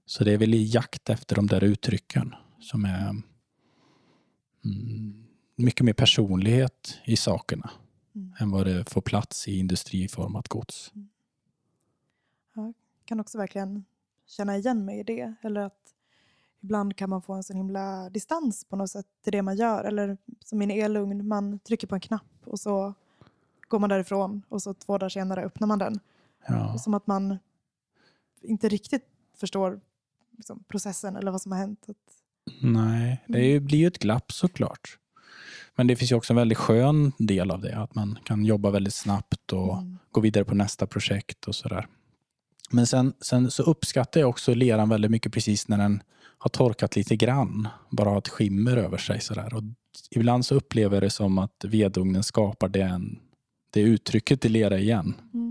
Så 0.05 0.23
det 0.23 0.33
är 0.33 0.37
väl 0.37 0.53
i 0.53 0.63
jakt 0.63 1.09
efter 1.09 1.35
de 1.35 1.47
där 1.47 1.63
uttrycken 1.63 2.33
som 2.59 2.85
är 2.85 3.09
mm, 4.65 5.25
mycket 5.55 5.85
mer 5.85 5.93
personlighet 5.93 6.99
i 7.05 7.17
sakerna 7.17 7.71
Mm. 8.15 8.33
än 8.39 8.51
vad 8.51 8.65
det 8.65 8.89
får 8.89 9.01
plats 9.01 9.47
i 9.47 9.59
industriformat 9.59 10.47
gods. 10.47 10.93
kan 13.05 13.19
också 13.19 13.37
verkligen 13.37 13.85
känna 14.25 14.57
igen 14.57 14.85
mig 14.85 14.99
i 14.99 15.03
det. 15.03 15.33
Eller 15.41 15.61
att 15.61 15.93
ibland 16.59 16.95
kan 16.95 17.09
man 17.09 17.21
få 17.21 17.33
en 17.33 17.43
sån 17.43 17.57
himla 17.57 18.09
distans 18.09 18.65
på 18.65 18.75
något 18.75 18.91
sätt 18.91 19.05
till 19.21 19.31
det 19.31 19.41
man 19.41 19.55
gör. 19.55 19.83
Eller 19.83 20.17
som 20.45 20.59
min 20.59 20.71
elugn, 20.71 21.27
man 21.27 21.59
trycker 21.59 21.87
på 21.87 21.95
en 21.95 22.01
knapp 22.01 22.41
och 22.45 22.59
så 22.59 22.93
går 23.67 23.79
man 23.79 23.89
därifrån 23.89 24.41
och 24.49 24.61
så 24.61 24.73
två 24.73 24.97
dagar 24.97 25.09
senare 25.09 25.43
öppnar 25.43 25.67
man 25.67 25.79
den. 25.79 25.99
Ja. 26.47 26.77
Som 26.77 26.93
att 26.93 27.07
man 27.07 27.37
inte 28.41 28.69
riktigt 28.69 29.05
förstår 29.33 29.81
liksom, 30.31 30.63
processen 30.67 31.15
eller 31.15 31.31
vad 31.31 31.41
som 31.41 31.51
har 31.51 31.59
hänt. 31.59 31.85
Att, 31.89 32.24
Nej, 32.61 33.23
det 33.27 33.59
blir 33.59 33.79
ju 33.79 33.87
ett 33.87 33.99
glapp 33.99 34.31
såklart. 34.31 34.97
Men 35.75 35.87
det 35.87 35.95
finns 35.95 36.11
ju 36.11 36.15
också 36.15 36.33
en 36.33 36.37
väldigt 36.37 36.57
skön 36.57 37.11
del 37.17 37.51
av 37.51 37.61
det, 37.61 37.77
att 37.77 37.95
man 37.95 38.19
kan 38.23 38.45
jobba 38.45 38.69
väldigt 38.69 38.93
snabbt 38.93 39.53
och 39.53 39.77
Mm. 39.77 39.97
gå 40.11 40.21
vidare 40.21 40.45
på 40.45 40.55
nästa 40.55 40.87
projekt 40.87 41.45
och 41.47 41.55
sådär. 41.55 41.87
Men 42.71 42.87
sen, 42.87 43.13
sen 43.21 43.51
så 43.51 43.63
uppskattar 43.63 44.19
jag 44.19 44.29
också 44.29 44.53
leran 44.53 44.89
väldigt 44.89 45.11
mycket 45.11 45.33
precis 45.33 45.67
när 45.67 45.77
den 45.77 46.03
har 46.37 46.49
torkat 46.49 46.95
lite 46.95 47.15
grann. 47.15 47.67
Bara 47.89 48.09
har 48.09 48.17
ett 48.17 48.27
skimmer 48.27 48.77
över 48.77 48.97
sig 48.97 49.21
sådär. 49.21 49.53
Och 49.53 49.63
ibland 50.11 50.45
så 50.45 50.55
upplever 50.55 50.95
jag 50.95 51.03
det 51.03 51.09
som 51.09 51.37
att 51.37 51.65
vedugnen 51.67 52.23
skapar 52.23 52.69
den, 52.69 53.19
det 53.73 53.81
uttrycket 53.81 54.45
i 54.45 54.49
lera 54.49 54.79
igen. 54.79 55.13
Mm. 55.33 55.44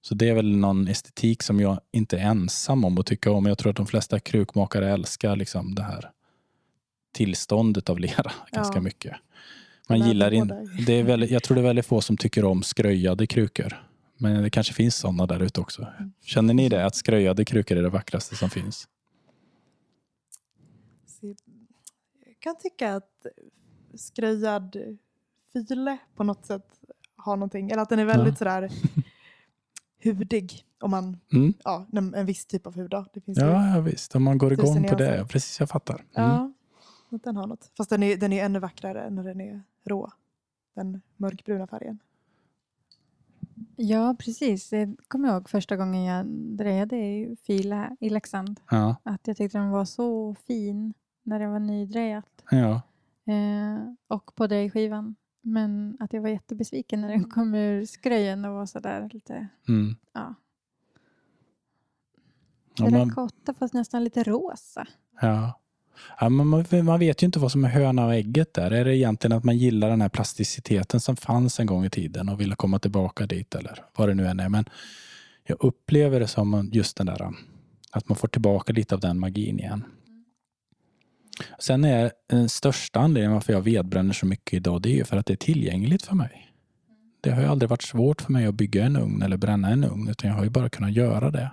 Så 0.00 0.14
det 0.14 0.28
är 0.28 0.34
väl 0.34 0.56
någon 0.56 0.88
estetik 0.88 1.42
som 1.42 1.60
jag 1.60 1.80
inte 1.92 2.18
är 2.18 2.22
ensam 2.22 2.84
om 2.84 2.98
att 2.98 3.06
tycka 3.06 3.30
om. 3.32 3.46
Jag 3.46 3.58
tror 3.58 3.70
att 3.70 3.76
de 3.76 3.86
flesta 3.86 4.20
krukmakare 4.20 4.90
älskar 4.92 5.36
liksom 5.36 5.74
det 5.74 5.82
här 5.82 6.10
tillståndet 7.12 7.88
av 7.90 7.98
lera 7.98 8.32
ganska 8.52 8.76
Ja. 8.76 8.80
mycket. 8.82 9.16
Man 9.88 10.00
Det 10.00 10.06
gillar 10.06 10.30
in, 10.32 10.52
det 10.86 10.92
är 10.92 11.02
väldigt, 11.04 11.30
jag 11.30 11.42
tror 11.42 11.54
det 11.54 11.60
är 11.60 11.64
väldigt 11.66 11.86
få 11.86 12.00
som 12.00 12.16
tycker 12.16 12.44
om 12.44 12.62
skröjade 12.62 13.26
krukor. 13.26 13.84
Men 14.16 14.42
det 14.42 14.50
kanske 14.50 14.72
finns 14.74 14.96
sådana 14.96 15.26
där 15.26 15.40
ute 15.42 15.60
också. 15.60 15.82
Mm. 15.98 16.12
Känner 16.22 16.54
ni 16.54 16.68
det? 16.68 16.86
Att 16.86 16.94
skröjade 16.94 17.44
krukor 17.44 17.76
är 17.78 17.82
det 17.82 17.88
vackraste 17.88 18.36
som 18.36 18.50
finns? 18.50 18.88
Jag 22.26 22.40
kan 22.40 22.56
tycka 22.58 22.94
att 22.96 23.26
skröjad 23.94 24.76
file 25.52 25.98
på 26.16 26.24
något 26.24 26.46
sätt 26.46 26.66
har 27.16 27.36
någonting. 27.36 27.70
Eller 27.70 27.82
att 27.82 27.88
den 27.88 27.98
är 27.98 28.04
väldigt 28.04 28.32
Ja. 28.32 28.36
sådär 28.38 28.70
hudig. 30.02 30.64
Om 30.80 30.90
man, 30.90 31.16
Mm. 31.32 31.54
ja, 31.64 31.86
en, 31.92 32.26
viss 32.26 32.46
typ 32.46 32.66
av 32.66 32.74
hud. 32.76 32.90
Då. 32.90 33.04
Det 33.12 33.20
finns 33.20 33.38
Ja, 33.38 33.74
ja, 33.76 33.80
visst. 33.80 34.14
Om 34.16 34.22
man 34.22 34.38
går 34.38 34.52
igång 34.52 34.84
på 34.88 34.94
det. 34.94 35.26
Precis, 35.28 35.60
jag 35.60 35.68
fattar. 35.68 35.94
Mm. 35.94 36.30
ja, 36.30 36.52
att 37.10 37.22
den 37.24 37.36
har 37.36 37.46
något. 37.46 37.70
Fast 37.76 37.90
den 37.90 38.02
är, 38.02 38.16
den 38.16 38.32
är 38.32 38.44
ännu 38.44 38.58
vackrare 38.58 39.10
när 39.10 39.24
den 39.24 39.40
är 39.40 39.62
rå. 39.84 40.10
den 40.74 41.02
mörkbruna 41.16 41.66
färgen. 41.66 41.98
Ja, 43.76 44.16
precis. 44.18 44.70
Det 44.70 44.96
kommer 45.08 45.28
jag 45.28 45.34
ihåg 45.36 45.48
första 45.48 45.76
gången 45.76 46.04
jag 46.04 46.26
drejade 46.56 46.96
i 46.96 47.36
Fila 47.42 47.96
i 48.00 48.08
Leksand. 48.10 48.60
Ja, 48.70 48.96
Att 49.02 49.26
jag 49.26 49.36
tyckte 49.36 49.58
den 49.58 49.70
var 49.70 49.84
så 49.84 50.34
fin 50.46 50.94
när 51.22 51.38
det 51.38 51.46
var 51.46 51.58
nydrejat. 51.58 52.44
ja. 52.50 52.82
Eh, 53.32 53.94
och 54.08 54.34
på 54.34 54.46
drejskivan. 54.46 55.16
Men 55.52 55.96
att 56.00 56.12
jag 56.12 56.22
var 56.22 56.28
jättebesviken 56.28 57.00
när 57.00 57.08
den 57.08 57.24
kom 57.24 57.54
ur 57.54 57.86
skröjen 57.86 58.44
och 58.44 58.54
var 58.54 58.66
sådär 58.66 59.08
lite, 59.12 59.48
Mm. 59.68 59.96
ja. 60.14 60.34
Terrakotta 62.76 63.54
fast 63.54 63.74
nästan 63.74 64.04
lite 64.04 64.22
rosa. 64.22 64.86
ja. 65.20 65.60
Ja, 66.20 66.28
men 66.28 66.46
man, 66.46 66.64
man 66.82 66.98
vet 66.98 67.22
ju 67.22 67.26
inte 67.26 67.38
vad 67.38 67.52
som 67.52 67.64
är 67.64 67.68
höna 67.68 68.06
och 68.06 68.14
ägget 68.14 68.54
där. 68.54 68.70
Är 68.70 68.84
det 68.84 68.96
egentligen 68.96 69.36
att 69.36 69.44
man 69.44 69.56
gillar 69.58 69.90
den 69.90 70.00
här 70.00 70.08
plasticiteten 70.08 71.00
som 71.00 71.16
fanns 71.16 71.60
en 71.60 71.66
gång 71.66 71.84
i 71.84 71.90
tiden 71.90 72.28
och 72.28 72.40
vill 72.40 72.54
komma 72.54 72.78
tillbaka 72.78 73.26
dit 73.26 73.54
eller 73.54 73.84
vad 73.96 74.08
det 74.08 74.14
nu 74.14 74.26
än 74.26 74.40
är. 74.40 74.48
Men 74.48 74.64
jag 75.46 75.56
upplever 75.60 76.20
det 76.20 76.26
som 76.26 76.70
just 76.72 76.96
den 76.96 77.06
där 77.06 77.32
att 77.90 78.08
man 78.08 78.16
får 78.16 78.28
tillbaka 78.28 78.72
lite 78.72 78.94
av 78.94 79.00
den 79.00 79.18
magin 79.18 79.58
igen. 79.58 79.84
Sen 81.58 81.84
är 81.84 82.12
den 82.26 82.48
största 82.48 83.00
anledningen 83.00 83.32
varför 83.32 83.52
jag 83.52 83.60
vedbränner 83.60 84.12
så 84.12 84.26
mycket 84.26 84.52
idag 84.52 84.82
det 84.82 84.88
är 84.88 84.94
ju 84.94 85.04
för 85.04 85.16
att 85.16 85.26
det 85.26 85.34
är 85.34 85.36
tillgängligt 85.36 86.02
för 86.02 86.14
mig. 86.14 86.52
Det 87.20 87.30
har 87.30 87.42
ju 87.42 87.48
aldrig 87.48 87.70
varit 87.70 87.82
svårt 87.82 88.22
för 88.22 88.32
mig 88.32 88.46
att 88.46 88.54
bygga 88.54 88.84
en 88.84 88.96
ugn 88.96 89.22
eller 89.22 89.36
bränna 89.36 89.68
en 89.68 89.84
ugn 89.84 90.08
utan 90.08 90.30
jag 90.30 90.36
har 90.36 90.44
ju 90.44 90.50
bara 90.50 90.68
kunnat 90.68 90.92
göra 90.92 91.30
det. 91.30 91.50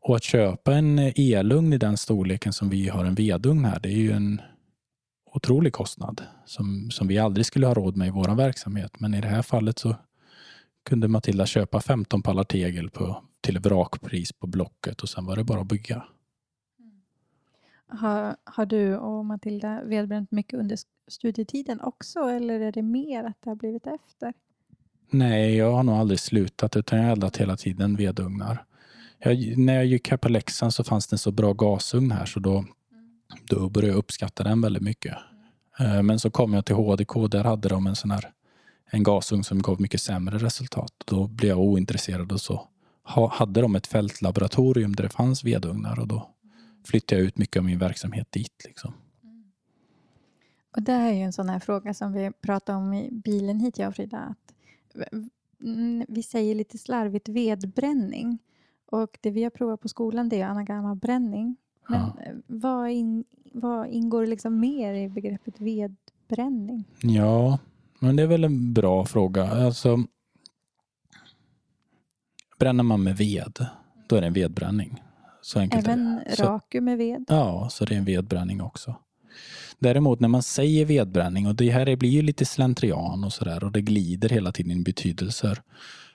Och 0.00 0.16
att 0.16 0.22
köpa 0.22 0.74
en 0.74 0.98
eh, 0.98 1.12
elugn 1.16 1.72
i 1.72 1.78
den 1.78 1.96
storleken 1.96 2.52
som 2.52 2.68
vi 2.68 2.88
har 2.88 3.04
en 3.04 3.14
vedugn 3.14 3.64
här, 3.64 3.80
det 3.80 3.88
är 3.88 3.96
ju 3.96 4.12
en 4.12 4.40
otrolig 5.34 5.72
kostnad 5.72 6.22
som, 6.46 6.90
som 6.90 7.08
vi 7.08 7.18
aldrig 7.18 7.46
skulle 7.46 7.66
ha 7.66 7.74
råd 7.74 7.96
med 7.96 8.08
i 8.08 8.10
vår 8.10 8.34
verksamhet. 8.34 9.00
Men 9.00 9.14
i 9.14 9.20
det 9.20 9.28
här 9.28 9.42
fallet 9.42 9.78
så 9.78 9.96
kunde 10.84 11.08
Matilda 11.08 11.46
köpa 11.46 11.80
15 11.80 12.22
pallar 12.22 12.44
tegel 12.44 12.90
på, 12.90 13.24
till 13.40 13.58
vrakpris 13.58 14.32
på 14.32 14.46
Blocket 14.46 15.02
och 15.02 15.08
sen 15.08 15.24
var 15.24 15.36
det 15.36 15.44
bara 15.44 15.60
att 15.60 15.66
bygga. 15.66 16.04
Har, 17.94 18.36
har 18.44 18.66
du 18.66 18.96
och 18.96 19.24
Matilda 19.24 19.84
vedbränt 19.84 20.30
mycket 20.30 20.58
under 20.58 20.78
studietiden 21.08 21.80
också 21.80 22.20
eller 22.20 22.60
är 22.60 22.72
det 22.72 22.82
mer 22.82 23.24
att 23.24 23.36
det 23.40 23.50
har 23.50 23.56
blivit 23.56 23.86
efter? 23.86 24.32
Nej, 25.10 25.56
jag 25.56 25.72
har 25.72 25.82
nog 25.82 25.94
aldrig 25.94 26.20
slutat 26.20 26.76
utan 26.76 26.98
jag 26.98 27.04
har 27.04 27.12
eldat 27.12 27.36
hela 27.36 27.56
tiden 27.56 27.96
vedugnar. 27.96 28.64
Jag, 29.18 29.58
när 29.58 29.74
jag 29.74 29.86
gick 29.86 30.10
här 30.10 30.16
på 30.16 30.28
Leksand 30.28 30.74
så 30.74 30.84
fanns 30.84 31.06
det 31.06 31.14
en 31.14 31.18
så 31.18 31.30
bra 31.30 31.52
gasugn 31.52 32.10
här 32.10 32.26
så 32.26 32.40
då, 32.40 32.64
då 33.48 33.68
började 33.68 33.92
jag 33.92 33.98
uppskatta 33.98 34.44
den 34.44 34.60
väldigt 34.60 34.82
mycket. 34.82 35.16
Eh, 35.78 36.02
men 36.02 36.18
så 36.18 36.30
kom 36.30 36.54
jag 36.54 36.64
till 36.64 36.74
HDK, 36.74 37.30
där 37.30 37.44
hade 37.44 37.68
de 37.68 37.86
en 37.86 37.96
sån 37.96 38.10
här 38.10 38.32
en 38.90 39.02
gasugn 39.02 39.44
som 39.44 39.62
gav 39.62 39.80
mycket 39.80 40.00
sämre 40.00 40.38
resultat. 40.38 40.92
Då 41.04 41.26
blev 41.26 41.48
jag 41.48 41.58
ointresserad 41.58 42.32
och 42.32 42.40
så 42.40 42.68
hade 43.30 43.60
de 43.60 43.76
ett 43.76 43.86
fältlaboratorium 43.86 44.96
där 44.96 45.02
det 45.02 45.10
fanns 45.10 45.44
vedugnar 45.44 46.00
och 46.00 46.08
då 46.08 46.31
flyttade 46.84 47.20
jag 47.20 47.26
ut 47.26 47.38
mycket 47.38 47.56
av 47.60 47.64
min 47.64 47.78
verksamhet 47.78 48.32
dit. 48.32 48.62
Liksom. 48.64 48.92
Och 50.76 50.82
det 50.82 50.92
här 50.92 51.10
är 51.10 51.14
ju 51.14 51.22
en 51.22 51.32
sån 51.32 51.48
här 51.48 51.58
fråga 51.58 51.94
som 51.94 52.12
vi 52.12 52.30
pratade 52.40 52.78
om 52.78 52.94
i 52.94 53.10
bilen 53.12 53.60
hit, 53.60 53.78
jag 53.78 53.88
och 53.88 53.94
Frida. 53.94 54.18
Att 54.18 54.54
mm, 55.62 56.04
vi 56.08 56.22
säger 56.22 56.54
lite 56.54 56.78
slarvigt 56.78 57.28
vedbränning. 57.28 58.38
Och 58.86 59.18
det 59.20 59.30
vi 59.30 59.42
har 59.42 59.50
provat 59.50 59.80
på 59.80 59.88
skolan 59.88 60.28
det 60.28 60.40
är 60.40 60.46
anagamabränning. 60.46 61.56
Men 61.88 62.00
Ja. 62.00 62.22
eh, 62.26 62.34
vad, 62.46 62.90
in, 62.90 63.24
vad 63.52 63.88
ingår 63.88 64.26
liksom 64.26 64.60
mer 64.60 64.94
i 64.94 65.08
begreppet 65.08 65.60
vedbränning? 65.60 66.84
Ja, 67.00 67.58
men 67.98 68.16
det 68.16 68.22
är 68.22 68.26
väl 68.26 68.44
en 68.44 68.72
bra 68.72 69.04
fråga. 69.04 69.44
Alltså, 69.46 69.98
bränner 72.58 72.82
man 72.84 73.02
med 73.02 73.16
ved, 73.16 73.66
då 74.08 74.16
är 74.16 74.20
det 74.20 74.26
en 74.26 74.32
vedbränning. 74.32 75.01
Så 75.42 75.58
enkelt 75.58 75.86
är 75.86 75.90
Även 75.90 76.20
det. 76.26 76.42
Raku 76.44 76.80
med 76.80 76.98
ved? 76.98 77.24
ja, 77.28 77.68
så 77.70 77.84
det 77.84 77.94
är 77.94 77.98
en 77.98 78.04
vedbränning 78.04 78.60
också. 78.62 78.96
Däremot 79.78 80.20
när 80.20 80.28
man 80.28 80.42
säger 80.42 80.84
vedbränning, 80.84 81.46
och 81.46 81.54
det 81.54 81.70
här 81.70 81.96
blir 81.96 82.10
ju 82.10 82.22
lite 82.22 82.44
slentrian 82.44 83.24
och 83.24 83.32
sådär 83.32 83.64
och 83.64 83.72
det 83.72 83.82
glider 83.82 84.28
hela 84.28 84.52
tiden 84.52 84.72
i 84.72 84.82
betydelser. 84.82 85.62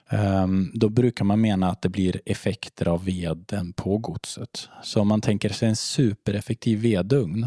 ehm, 0.08 0.70
då 0.74 0.88
brukar 0.88 1.24
man 1.24 1.40
mena 1.40 1.70
att 1.70 1.82
det 1.82 1.88
blir 1.88 2.20
effekter 2.24 2.88
av 2.88 3.04
veden 3.04 3.72
på 3.72 3.98
godset. 3.98 4.68
Så 4.82 5.00
om 5.00 5.08
man 5.08 5.20
tänker 5.20 5.48
sig 5.48 5.68
en 5.68 5.76
supereffektiv 5.76 6.78
vedugn, 6.80 7.46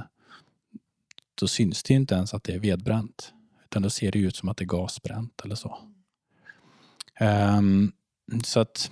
då 1.40 1.48
syns 1.48 1.84
det 1.84 1.94
ju 1.94 2.00
inte 2.00 2.16
ens 2.16 2.34
att 2.34 2.44
det 2.44 2.54
är 2.54 2.60
vedbränt. 2.60 3.34
Utan 3.66 3.82
då 3.82 3.90
ser 3.90 4.12
det 4.12 4.20
ut 4.20 4.36
som 4.36 4.50
att 4.50 4.58
det 4.58 4.64
är 4.64 4.68
gasbränt 4.68 5.42
eller 5.44 5.56
så. 5.56 5.78
Ehm, 7.20 7.92
så 8.44 8.60
att 8.60 8.92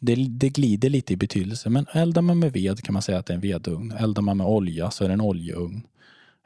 det, 0.00 0.14
det 0.14 0.48
glider 0.48 0.90
lite 0.90 1.12
i 1.12 1.16
betydelse. 1.16 1.70
Men 1.70 1.86
eldar 1.92 2.22
man 2.22 2.38
med 2.38 2.52
ved 2.52 2.82
kan 2.82 2.92
man 2.92 3.02
säga 3.02 3.18
att 3.18 3.26
det 3.26 3.32
är 3.32 3.34
en 3.34 3.40
vedugn. 3.40 3.92
Eldar 3.92 4.22
man 4.22 4.36
med 4.36 4.46
olja 4.46 4.90
så 4.90 5.04
är 5.04 5.08
det 5.08 5.14
en 5.14 5.20
oljeugn. 5.20 5.82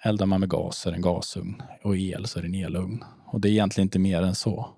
Eldar 0.02 0.26
man 0.26 0.40
med 0.40 0.49
gas 0.49 0.78
så 0.78 0.88
är 0.88 0.92
det 0.92 0.97
en 0.97 1.02
gasugn. 1.02 1.62
Och 1.82 1.97
el 1.97 2.26
så 2.26 2.38
är 2.38 2.42
det 2.42 2.49
en 2.49 2.54
elugn. 2.54 3.04
Och 3.26 3.40
det 3.40 3.49
är 3.49 3.52
egentligen 3.52 3.87
inte 3.87 3.99
mer 3.99 4.23
än 4.23 4.35
så. 4.35 4.68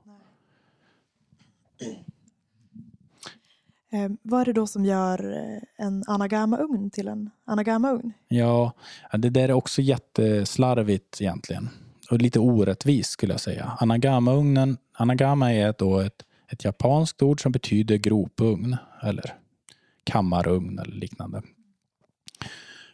Eh, 3.93 4.11
vad 4.23 4.41
är 4.41 4.45
det 4.45 4.53
då 4.53 4.67
som 4.67 4.85
gör 4.85 5.33
eh, 5.33 5.87
en 5.87 6.05
anagama-ugn 6.07 6.91
till 6.91 7.09
en 7.09 7.31
anagama-ugn? 7.45 8.13
Ja, 8.29 8.73
ja, 9.13 9.19
det 9.19 9.31
där 9.31 9.49
är 9.49 9.53
också 9.53 9.83
jätteslarvigt 9.83 11.21
egentligen. 11.21 11.69
Och 12.11 12.19
lite 12.19 12.39
orättvist 12.39 13.11
skulle 13.11 13.33
jag 13.33 13.41
säga. 13.41 13.73
Anagama-ugnen, 13.81 14.77
anagama 14.93 15.53
är 15.53 15.75
då 15.79 15.99
ett, 15.99 16.23
ett 16.55 16.65
japanskt 16.65 17.23
ord 17.23 17.43
som 17.43 17.53
betyder 17.53 17.97
gropugn 17.97 18.77
eller 19.03 19.35
kammarugn 20.05 20.79
eller 20.79 20.95
liknande. 20.95 21.43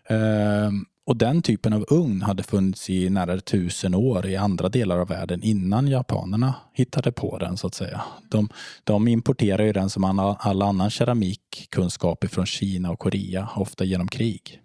Ehm, 0.08 0.84
och 1.06 1.16
den 1.16 1.42
typen 1.42 1.72
av 1.72 1.84
ugn 1.88 2.22
hade 2.22 2.42
funnits 2.42 2.90
i 2.90 3.10
nära 3.10 3.40
tusen 3.40 3.94
år 3.94 4.26
i 4.26 4.36
andra 4.36 4.68
delar 4.68 4.98
av 4.98 5.08
världen 5.08 5.42
innan 5.42 5.88
japanerna 5.88 6.54
hittade 6.72 7.12
på 7.12 7.38
den 7.38 7.56
så 7.56 7.66
att 7.66 7.74
säga. 7.74 8.02
De, 8.30 8.48
de 8.84 9.08
importerar 9.08 9.64
ju 9.64 9.72
den 9.72 9.90
som 9.90 10.04
alla, 10.04 10.36
all 10.40 10.62
annan 10.62 10.90
keramikkunskap 10.90 12.24
från 12.30 12.46
Kina 12.46 12.90
och 12.90 12.98
Korea, 12.98 13.48
ofta 13.56 13.84
genom 13.84 14.08
krig. 14.08 14.60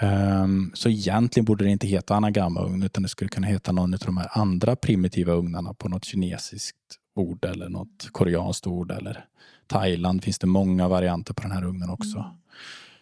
Ehm, 0.00 0.70
så 0.74 0.88
egentligen 0.88 1.44
borde 1.44 1.64
det 1.64 1.70
inte 1.70 1.86
heta 1.86 2.14
anagama-ugn 2.14 2.82
utan 2.82 3.02
det 3.02 3.08
skulle 3.08 3.28
kunna 3.28 3.46
heta 3.46 3.72
någon 3.72 3.94
av 3.94 4.00
de 4.00 4.16
här 4.16 4.28
andra 4.30 4.76
primitiva 4.76 5.32
ugnarna 5.32 5.74
på 5.74 5.88
något 5.88 6.04
kinesiskt 6.04 6.76
ord 7.18 7.44
eller 7.44 7.68
något 7.68 8.08
koreanskt 8.12 8.66
ord 8.66 8.90
eller 8.90 9.24
Thailand 9.66 10.24
finns 10.24 10.38
det 10.38 10.46
många 10.46 10.88
varianter 10.88 11.34
på 11.34 11.42
den 11.42 11.52
här 11.52 11.64
ugnen 11.64 11.90
också. 11.90 12.34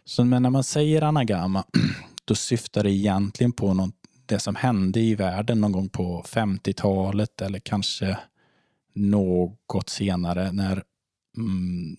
Så 0.05 0.25
men 0.25 0.43
när 0.43 0.51
man 0.51 0.65
säger 0.65 1.03
anagama 1.03 1.65
då 2.25 2.35
syftar 2.35 2.83
det 2.83 2.91
egentligen 2.91 3.53
på 3.53 3.75
något, 3.75 3.95
det 4.27 4.39
som 4.39 4.55
hände 4.55 5.01
i 5.01 5.15
världen 5.15 5.61
någon 5.61 5.73
gång 5.73 5.89
på 5.89 6.23
50-talet 6.27 7.43
eller 7.43 7.59
kanske 7.59 8.19
något 8.95 9.89
senare 9.89 10.53
när 10.53 10.83
mm, 11.37 11.97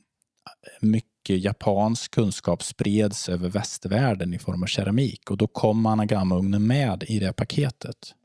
mycket 0.81 1.43
japansk 1.43 2.11
kunskap 2.11 2.63
spreds 2.63 3.29
över 3.29 3.49
västvärlden 3.49 4.33
i 4.33 4.39
form 4.39 4.63
av 4.63 4.67
keramik 4.67 5.31
och 5.31 5.37
då 5.37 5.47
kom 5.47 5.85
anagamaugnen 5.85 6.67
med 6.67 7.03
i 7.07 7.19
det 7.19 7.33
paketet. 7.33 8.15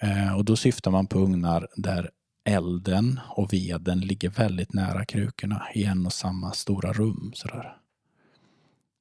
Eh, 0.00 0.36
och 0.36 0.44
då 0.44 0.56
syftar 0.56 0.90
man 0.90 1.06
på 1.06 1.18
ugnar 1.18 1.68
där 1.76 2.10
elden 2.44 3.20
och 3.28 3.52
veden 3.52 4.00
ligger 4.00 4.30
väldigt 4.30 4.72
nära 4.72 5.04
krukorna 5.04 5.62
i 5.74 5.84
en 5.84 6.06
och 6.06 6.12
samma 6.12 6.52
stora 6.52 6.92
rum. 6.92 7.32
Sådär. 7.34 7.76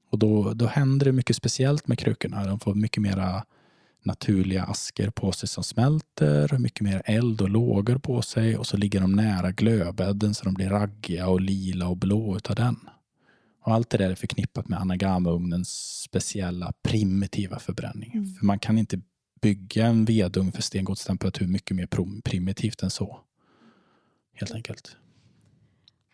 Och 0.09 0.19
då, 0.19 0.53
då 0.53 0.67
händer 0.67 1.05
det 1.05 1.11
mycket 1.11 1.35
speciellt 1.35 1.87
med 1.87 1.99
krukorna. 1.99 2.45
De 2.45 2.59
får 2.59 2.75
mycket 2.75 3.03
mera 3.03 3.43
naturliga 4.03 4.63
askor 4.63 5.09
på 5.09 5.31
sig 5.31 5.49
som 5.49 5.63
smälter, 5.63 6.57
mycket 6.57 6.81
mer 6.81 7.01
eld 7.05 7.41
och 7.41 7.49
lågor 7.49 7.97
på 7.97 8.21
sig 8.21 8.57
och 8.57 8.67
så 8.67 8.77
ligger 8.77 9.01
de 9.01 9.11
nära 9.11 9.51
glödbädden 9.51 10.33
så 10.33 10.45
de 10.45 10.53
blir 10.53 10.69
raggiga 10.69 11.27
och 11.27 11.41
lila 11.41 11.87
och 11.87 11.97
blå 11.97 12.37
utav 12.37 12.55
den. 12.55 12.89
Och 13.65 13.73
allt 13.73 13.89
det 13.89 13.97
där 13.97 14.09
är 14.09 14.15
förknippat 14.15 14.67
med 14.67 14.79
anagamagnens 14.79 16.01
speciella 16.01 16.73
primitiva 16.83 17.59
förbränning. 17.59 18.11
Mm. 18.13 18.33
För 18.33 18.45
man 18.45 18.59
kan 18.59 18.77
inte 18.77 19.01
bygga 19.41 19.85
en 19.85 20.05
vedugn 20.05 20.51
för 20.51 20.61
stengodstemperatur 20.61 21.47
mycket 21.47 21.75
mer 21.75 21.87
primitivt 22.21 22.83
än 22.83 22.89
så. 22.89 23.19
Helt 24.33 24.51
enkelt. 24.51 24.97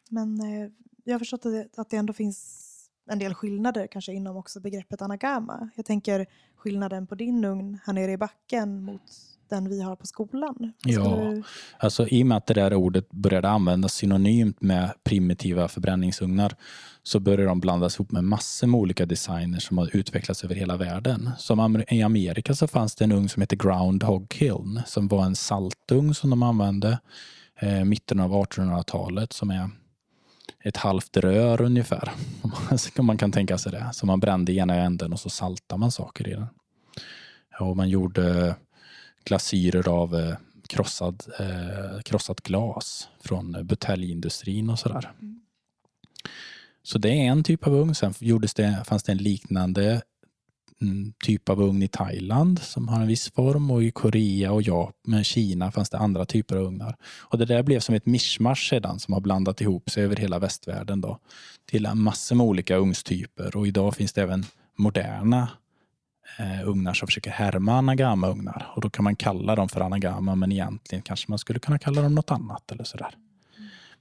Men 0.10 0.40
eh, 0.42 0.70
jag 1.04 1.14
har 1.14 1.20
förstått 1.20 1.46
att 1.46 1.52
det, 1.52 1.68
att 1.82 1.90
det 1.90 1.98
ändå 1.98 2.14
finns 2.14 2.66
en 3.10 3.20
del 3.20 3.34
skillnader 3.34 3.88
kanske 3.88 4.14
inom 4.14 4.38
också 4.38 4.60
begreppet 4.60 5.02
anagama. 5.02 5.70
Jag 5.76 5.86
tänker 5.86 6.26
skillnaden 6.56 7.08
på 7.08 7.16
din 7.16 7.46
ugn 7.46 7.80
här 7.86 7.94
nere 7.94 8.12
i 8.12 8.18
backen 8.18 8.84
mot 8.84 9.02
den 9.50 9.70
vi 9.70 9.82
har 9.82 9.96
på 9.96 10.08
skolan? 10.08 10.74
Ja. 10.86 11.04
Skulle- 11.04 11.44
Alltså, 11.80 12.08
I 12.08 12.24
och 12.24 12.28
med 12.28 12.38
att 12.38 12.46
det 12.46 12.54
där 12.54 12.74
ordet 12.74 13.12
började 13.12 13.50
användas 13.50 13.94
synonymt 13.94 14.62
med 14.62 14.94
primitiva 15.04 15.68
förbränningsugnar 15.68 16.56
så 17.04 17.20
började 17.20 17.46
de 17.46 17.60
blandas 17.60 17.96
ihop 17.96 18.12
med 18.12 18.24
massor 18.24 18.68
med 18.68 18.80
olika 18.80 19.06
designer 19.06 19.60
som 19.60 19.78
har 19.78 19.96
utvecklats 19.96 20.44
över 20.44 20.56
hela 20.56 20.78
världen. 20.78 21.30
Som 21.38 21.84
I 21.90 22.02
Amerika 22.04 22.56
så 22.56 22.68
fanns 22.68 22.96
det 22.96 23.04
en 23.04 23.12
ugn 23.12 23.30
som 23.30 23.42
heter 23.42 23.56
Groundhog 23.58 24.30
Kiln 24.30 24.82
som 24.86 25.08
var 25.08 25.26
en 25.26 25.36
saltugn 25.36 26.14
som 26.14 26.30
de 26.30 26.44
använde 26.44 27.00
eh, 27.60 27.84
mitten 27.84 28.20
av 28.20 28.32
1800-talet 28.32 29.34
som 29.34 29.50
är 29.50 29.70
ett 30.64 30.78
halvt 30.78 31.18
rör 31.18 31.62
ungefär. 31.62 32.12
Om 32.98 33.06
man- 33.06 33.18
kan 33.18 33.32
tänka 33.32 33.58
sig 33.58 33.72
det. 33.72 33.90
Så 33.94 34.06
man 34.06 34.20
brände 34.20 34.52
i 34.52 34.58
ena 34.58 34.76
änden 34.76 35.14
och 35.14 35.20
så 35.20 35.30
saltar 35.30 35.78
man 35.78 35.92
saker 35.92 36.28
i 36.28 36.34
den. 36.34 36.48
Och 37.60 37.78
man 37.78 37.90
gjorde 37.90 38.56
glasyrer 39.24 39.90
av 39.90 40.16
eh, 40.16 40.36
krossad, 40.68 41.24
eh, 41.40 42.02
krossat 42.02 42.42
glas 42.42 43.10
från 43.22 43.56
eh, 43.56 43.64
buteljindustrin 43.64 44.70
och 44.70 44.80
sådär. 44.80 45.12
Så 46.84 46.98
det 46.98 47.10
är 47.10 47.32
en 47.32 47.44
typ 47.44 47.68
av 47.68 47.74
ugn. 47.74 47.96
Sen 47.96 48.14
gjordes 48.20 48.54
det, 48.54 48.84
fanns 48.86 49.04
det 49.04 49.12
en 49.12 49.18
liknande 49.18 49.84
mm, 49.92 50.02
typ 51.24 51.50
av 51.50 51.62
ugn 51.62 51.84
i 51.84 51.88
Thailand 51.88 52.60
som 52.60 52.88
har 52.88 53.02
en 53.02 53.08
viss 53.08 53.32
form 53.32 53.72
och 53.72 53.84
i 53.84 53.92
Korea 53.92 54.52
och 54.52 54.62
Japan, 54.62 55.24
Kina 55.24 55.72
fanns 55.72 55.90
det 55.90 55.98
andra 55.98 56.26
typer 56.26 56.56
av 56.56 56.64
ugnar. 56.64 56.96
Och 57.20 57.38
det 57.38 57.46
där 57.46 57.64
blev 57.64 57.80
som 57.80 57.96
ett 57.96 58.06
mischmasch 58.06 58.70
sedan 58.70 59.00
som 59.00 59.14
har 59.14 59.22
blandat 59.22 59.62
ihop 59.62 59.90
sig 59.90 60.04
över 60.04 60.16
hela 60.16 60.40
västvärlden 60.40 61.02
då, 61.02 61.20
till 61.70 61.90
massor 61.94 62.36
med 62.36 62.46
olika 62.46 62.76
ugnstyper 62.76 63.56
och 63.56 63.68
idag 63.68 63.96
finns 63.96 64.14
det 64.14 64.22
även 64.22 64.46
moderna 64.78 65.50
eh, 66.40 66.70
ugnar 66.70 66.94
som 66.94 67.08
försöker 67.08 67.32
härma 67.32 67.74
anagama-ugnar. 67.74 68.72
Och 68.76 68.82
då 68.82 68.90
kan 68.90 69.04
man 69.04 69.16
kalla 69.16 69.56
dem 69.56 69.70
för 69.70 69.82
anagama 69.82 70.36
men 70.36 70.52
egentligen 70.52 71.02
kanske 71.02 71.32
man 71.32 71.40
skulle 71.40 71.60
kunna 71.60 71.80
kalla 71.80 72.02
dem 72.02 72.16
något 72.16 72.32
annat 72.32 72.72
eller 72.72 72.84
sådär. 72.84 73.16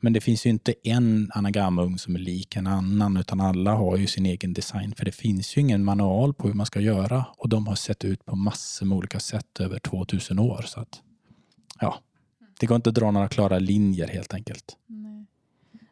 Men 0.01 0.13
det 0.13 0.21
finns 0.21 0.47
ju 0.47 0.51
inte 0.51 0.75
en 0.83 1.31
anagama-ugn 1.35 1.99
som 1.99 2.15
är 2.15 2.19
lik 2.19 2.57
en 2.57 2.67
annan 2.67 3.17
utan 3.17 3.41
alla 3.41 3.75
har 3.75 3.97
ju 3.97 4.07
sin 4.07 4.27
egen 4.27 4.53
design 4.53 4.95
för 4.95 5.05
det 5.05 5.13
finns 5.13 5.57
ju 5.57 5.61
ingen 5.61 5.85
manual 5.85 6.35
på 6.35 6.47
hur 6.47 6.55
man 6.55 6.67
ska 6.67 6.81
göra 6.81 7.25
och 7.37 7.49
de 7.49 7.67
har 7.67 7.75
sett 7.75 8.05
ut 8.05 8.25
på 8.25 8.37
massor 8.37 8.87
med 8.87 8.99
olika 8.99 9.21
sätt 9.21 9.61
över 9.61 9.79
2000 9.79 10.39
år. 10.39 10.63
Så 10.67 10.81
att, 10.81 11.03
ja, 11.81 11.99
det 12.61 12.67
går 12.67 12.77
inte 12.77 12.89
att 12.89 12.95
dra 12.95 13.11
några 13.11 13.29
klara 13.29 13.59
linjer 13.59 14.09
helt 14.09 14.35
enkelt. 14.35 14.77
Nej. 14.87 15.27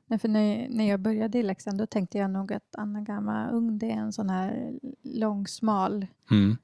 Nej, 0.07 0.19
för 0.19 0.29
när, 0.29 0.69
när 0.69 0.89
jag 0.89 1.01
började 1.01 1.39
i 1.39 1.43
Leksand 1.43 1.79
då 1.79 1.87
tänkte 1.87 2.19
jag 2.19 2.31
nog 2.31 2.53
att 2.53 2.77
Anagama 2.79 3.51
ugn 3.51 3.79
det 3.79 3.91
är 3.91 3.97
en 3.97 4.13
sån 4.13 4.31
här 4.31 4.73
lång 5.03 5.47
smal 5.47 6.07
Mm. 6.31 6.57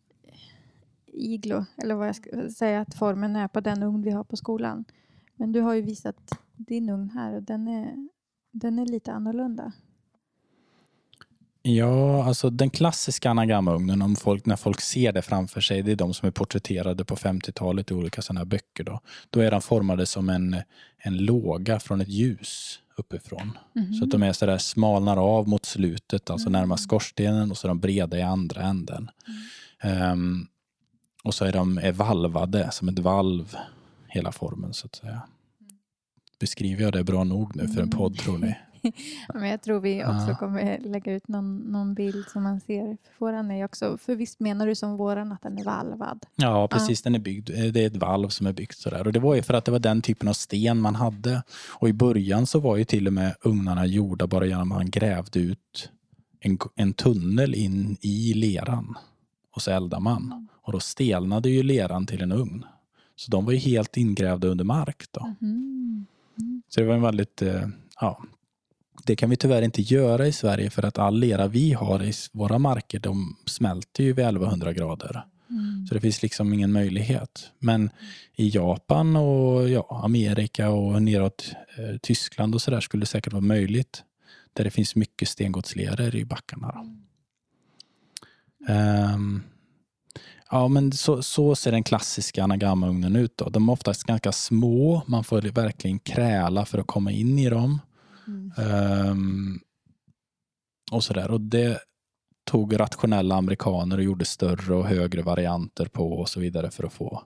iglo, 1.13 1.65
eller 1.77 1.95
vad 1.95 2.09
jag 2.09 2.17
ska 2.17 2.51
säga 2.51 2.81
att 2.81 2.95
formen 2.95 3.37
är 3.37 3.49
på 3.49 3.61
den 3.61 3.83
ugn 3.83 4.03
vi 4.03 4.11
har 4.11 4.25
på 4.25 4.37
skolan. 4.37 4.85
Men 5.43 5.53
du 5.53 5.61
har 5.61 5.75
ju 5.75 5.83
visat 5.83 6.39
din 6.57 6.89
ugn 6.91 7.11
här 7.11 7.35
och 7.35 7.43
den 7.43 7.69
är, 7.69 8.09
den 8.53 8.79
är 8.79 8.87
lite 8.87 9.13
annorlunda. 9.13 9.73
Ja, 11.63 12.25
alltså 12.25 12.51
den 12.51 12.71
klassiska 12.71 13.31
anagama-ugnen, 13.31 14.03
om 14.03 14.17
folk, 14.17 14.47
när 14.47 14.57
folk 14.57 14.81
ser 14.81 15.13
det 15.13 15.23
framför 15.23 15.61
sig, 15.61 15.83
det 15.83 15.93
är 15.93 15.97
de 15.97 16.15
som 16.15 16.27
är 16.27 16.31
porträtterade 16.31 17.05
på 17.05 17.17
50-talet 17.17 17.91
i 17.91 17.95
olika 17.95 18.23
sådana 18.23 18.41
här 18.41 18.45
böcker. 18.45 18.85
Då. 18.85 19.01
då 19.31 19.41
är 19.41 19.51
de 19.51 19.63
formade 19.63 20.07
som 20.07 20.29
en, 20.29 20.57
en 20.99 21.17
låga 21.17 21.81
från 21.81 22.01
ett 22.01 22.09
ljus 22.09 22.81
uppifrån. 22.97 23.59
Så 23.99 24.05
att 24.05 24.11
de 24.11 24.23
är 24.23 24.33
sådär 24.33 24.59
smalnar 24.59 25.17
av 25.17 25.49
mot 25.49 25.65
slutet, 25.65 26.31
alltså 26.31 26.51
närmast 26.51 26.85
skorstenen 26.85 27.51
och 27.51 27.57
så 27.57 27.67
är 27.67 27.69
de 27.69 27.81
breda 27.81 28.19
i 28.19 28.23
andra 28.23 28.63
änden. 28.63 29.11
Ehm, 29.81 30.47
och 31.25 31.35
så 31.35 31.45
är 31.45 31.53
de 31.53 31.79
är 31.79 31.93
valvade 31.93 32.71
som 32.71 32.89
ett 32.89 32.99
valv, 32.99 33.57
hela 34.13 34.33
formen 34.33 34.75
så 34.75 34.87
att 34.87 34.95
säga. 34.95 35.23
Beskriver 36.43 36.83
jag 36.83 36.93
det 36.93 37.05
bra 37.05 37.25
nog 37.25 37.57
nu 37.57 37.69
för 37.69 37.83
en 37.83 37.91
podd 37.91 38.19
tror 38.19 38.39
ni? 38.39 38.57
Men 39.35 39.49
jag 39.49 39.63
tror 39.63 39.81
vi 39.81 40.05
också 40.05 40.27
Ja. 40.29 40.37
kommer 40.37 40.79
lägga 40.79 41.13
ut 41.13 41.29
någon, 41.29 41.57
någon 41.59 41.95
bild 41.95 42.25
som 42.33 42.43
man 42.43 42.61
ser. 42.61 42.87
För 42.87 43.19
våran 43.19 43.51
är 43.51 43.65
också, 43.65 43.99
för 43.99 44.15
visst 44.15 44.41
menar 44.41 44.67
du 44.67 44.75
som 44.75 44.97
våran 44.97 45.33
att 45.33 45.43
den 45.43 45.59
är 45.59 45.65
valvad? 45.65 46.27
Ja, 46.37 46.69
precis. 46.69 47.03
Den 47.03 47.15
är 47.15 47.19
byggd. 47.19 47.51
eh, 47.51 47.65
Det 47.65 47.83
är 47.83 47.87
ett 47.87 47.97
valv 47.97 48.29
som 48.29 48.47
är 48.47 48.53
byggt 48.53 48.79
sådär. 48.79 49.07
Och 49.07 49.13
det 49.13 49.21
var 49.21 49.35
ju 49.35 49.43
för 49.43 49.55
att 49.55 49.65
det 49.65 49.71
var 49.73 49.79
den 49.79 50.03
typen 50.03 50.29
av 50.29 50.33
sten 50.33 50.81
man 50.81 50.95
hade. 50.95 51.43
Och 51.69 51.89
i 51.89 51.93
början 51.93 52.47
så 52.47 52.61
var 52.61 52.77
ju 52.77 52.85
till 52.85 53.07
och 53.07 53.13
med 53.13 53.35
ugnarna 53.43 53.87
gjorda 53.87 54.27
bara 54.27 54.47
genom 54.47 54.73
att 54.73 54.79
man 54.79 54.91
grävde 54.91 55.39
ut 55.41 55.91
en, 56.41 56.59
en 56.75 56.93
tunnel 56.93 57.55
in 57.55 57.97
i 58.01 58.35
leran. 58.35 58.95
Och 59.55 59.63
så 59.63 59.71
eldade 59.71 60.03
man. 60.03 60.49
Och 60.63 60.73
då 60.73 60.81
stelnade 60.81 61.51
ju 61.51 61.63
leran 61.63 62.07
till 62.07 62.23
en 62.23 62.33
ugn. 62.33 62.65
Så 63.17 63.31
de 63.31 63.45
var 63.45 63.53
ju 63.53 63.59
helt 63.59 63.97
ingrävda 63.97 64.49
under 64.49 64.65
mark 64.65 65.05
då. 65.11 65.35
Mm. 65.41 66.07
Så 66.69 66.81
det 66.81 66.87
var 66.87 66.95
en 66.95 67.03
väldigt, 67.03 67.43
eh, 67.43 67.69
ja. 68.01 68.23
Det 69.07 69.17
kan 69.17 69.31
vi 69.31 69.37
tyvärr 69.37 69.63
inte 69.63 69.83
göra 69.83 70.27
i 70.27 70.33
Sverige 70.33 70.71
för 70.71 70.83
att 70.83 70.99
all 70.99 71.19
lera 71.19 71.49
vi 71.49 71.73
har 71.73 72.03
i 72.03 72.13
våra 72.33 72.59
marker, 72.59 72.99
de 72.99 73.37
smälter 73.47 74.05
ju 74.05 74.13
vid 74.13 74.25
1100 74.25 74.73
grader. 74.73 75.25
Mm. 75.51 75.87
Så 75.87 75.95
det 75.95 76.01
finns 76.01 76.23
liksom 76.23 76.53
ingen 76.53 76.73
möjlighet. 76.73 77.51
Men 77.59 77.91
i 78.35 78.49
Japan 78.49 79.17
och 79.17 79.69
ja, 79.69 80.01
Amerika 80.05 80.71
och 80.71 81.03
neråt 81.03 81.53
eh, 81.79 81.97
Tyskland 82.03 82.55
och 82.55 82.63
sådär 82.63 82.81
skulle 82.81 83.03
det 83.03 83.07
säkert 83.07 83.33
vara 83.33 83.41
möjligt. 83.41 84.03
Där 84.53 84.65
det 84.65 84.71
finns 84.71 84.97
mycket 84.97 85.29
stengodsleror 85.29 86.15
i 86.15 86.25
backarna. 86.25 86.73
Då. 86.73 86.97
Ehm, 88.73 89.43
ja, 90.53 90.69
men 90.69 90.93
så, 90.93 91.23
så 91.23 91.55
ser 91.55 91.73
den 91.73 91.83
klassiska 91.83 92.45
anagama-ugnen 92.45 93.17
ut. 93.17 93.37
Då. 93.37 93.49
De 93.49 93.69
är 93.69 93.73
oftast 93.73 94.05
ganska 94.05 94.33
små. 94.33 95.03
Man 95.07 95.25
får 95.25 95.41
verkligen 95.41 95.99
kräla 95.99 96.65
för 96.65 96.79
att 96.79 96.87
komma 96.87 97.13
in 97.13 97.39
i 97.39 97.51
dem. 97.51 97.81
Mm. 98.27 98.53
Ehm, 98.57 99.61
och 100.91 101.05
sådär. 101.05 101.31
Och 101.31 101.41
det 101.41 101.79
tog 102.45 102.81
rationella 102.81 103.35
amerikaner 103.35 103.99
och 103.99 104.05
gjorde 104.05 104.25
större 104.25 104.75
och 104.75 104.87
högre 104.87 105.23
varianter 105.23 105.87
på 105.87 106.13
och 106.13 106.29
så 106.29 106.41
vidare 106.41 106.71
för 106.71 106.85
att 106.85 106.93
få 106.93 107.23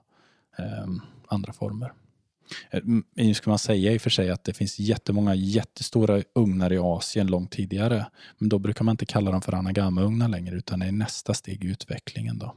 ehm, 0.57 1.01
andra 1.27 1.53
former. 1.53 1.93
Eh, 2.71 2.81
Nu 3.15 3.33
ska 3.33 3.49
man 3.49 3.59
säga 3.59 3.93
i 3.93 3.97
och 3.97 4.01
för 4.01 4.09
sig 4.09 4.29
att 4.31 4.43
det 4.43 4.53
finns 4.53 4.79
jättemånga 4.79 5.35
jättestora 5.35 6.23
ugnar 6.35 6.73
i 6.73 6.77
Asien 6.77 7.27
långt 7.27 7.51
tidigare. 7.51 8.05
Men 8.37 8.49
då 8.49 8.59
brukar 8.59 8.83
man 8.85 8.93
inte 8.93 9.05
kalla 9.05 9.31
dem 9.31 9.41
för 9.41 9.53
anagama-ugnar 9.53 10.27
längre 10.27 10.55
utan 10.55 10.79
det 10.79 10.85
är 10.85 10.91
nästa 10.91 11.33
steg 11.33 11.63
i 11.63 11.67
utvecklingen. 11.67 12.37
Då. 12.37 12.55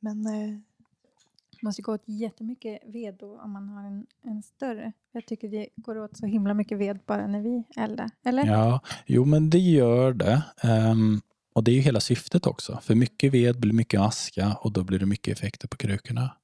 Men 0.00 0.26
eh, 0.26 0.58
Det 1.50 1.62
måste 1.62 1.82
gå 1.82 1.94
åt 1.94 2.02
jättemycket 2.06 2.78
ved 2.86 3.14
då 3.14 3.40
om 3.40 3.52
man 3.52 3.68
har 3.68 3.84
en, 3.84 4.06
en 4.22 4.42
större. 4.42 4.92
Jag 5.12 5.26
tycker 5.26 5.48
det 5.48 5.68
går 5.76 5.98
åt 5.98 6.16
så 6.16 6.26
himla 6.26 6.54
mycket 6.54 6.78
ved 6.78 6.98
bara 7.06 7.26
när 7.26 7.40
vi 7.40 7.64
eldar. 7.76 8.10
Eller? 8.24 8.46
Ja, 8.46 8.80
jo 9.06 9.24
men 9.24 9.50
det 9.50 9.58
gör 9.58 10.12
det. 10.12 10.42
Um, 10.64 11.20
och 11.52 11.64
det 11.64 11.70
är 11.70 11.74
ju 11.74 11.80
hela 11.80 12.00
syftet 12.00 12.46
också. 12.46 12.78
För 12.82 12.94
mycket 12.94 13.32
ved 13.32 13.60
blir 13.60 13.72
mycket 13.72 14.00
aska 14.00 14.56
och 14.60 14.72
då 14.72 14.84
blir 14.84 14.98
det 14.98 15.06
mycket 15.06 15.38
effekter 15.38 15.68
på 15.68 15.76
krukorna. 15.76 16.36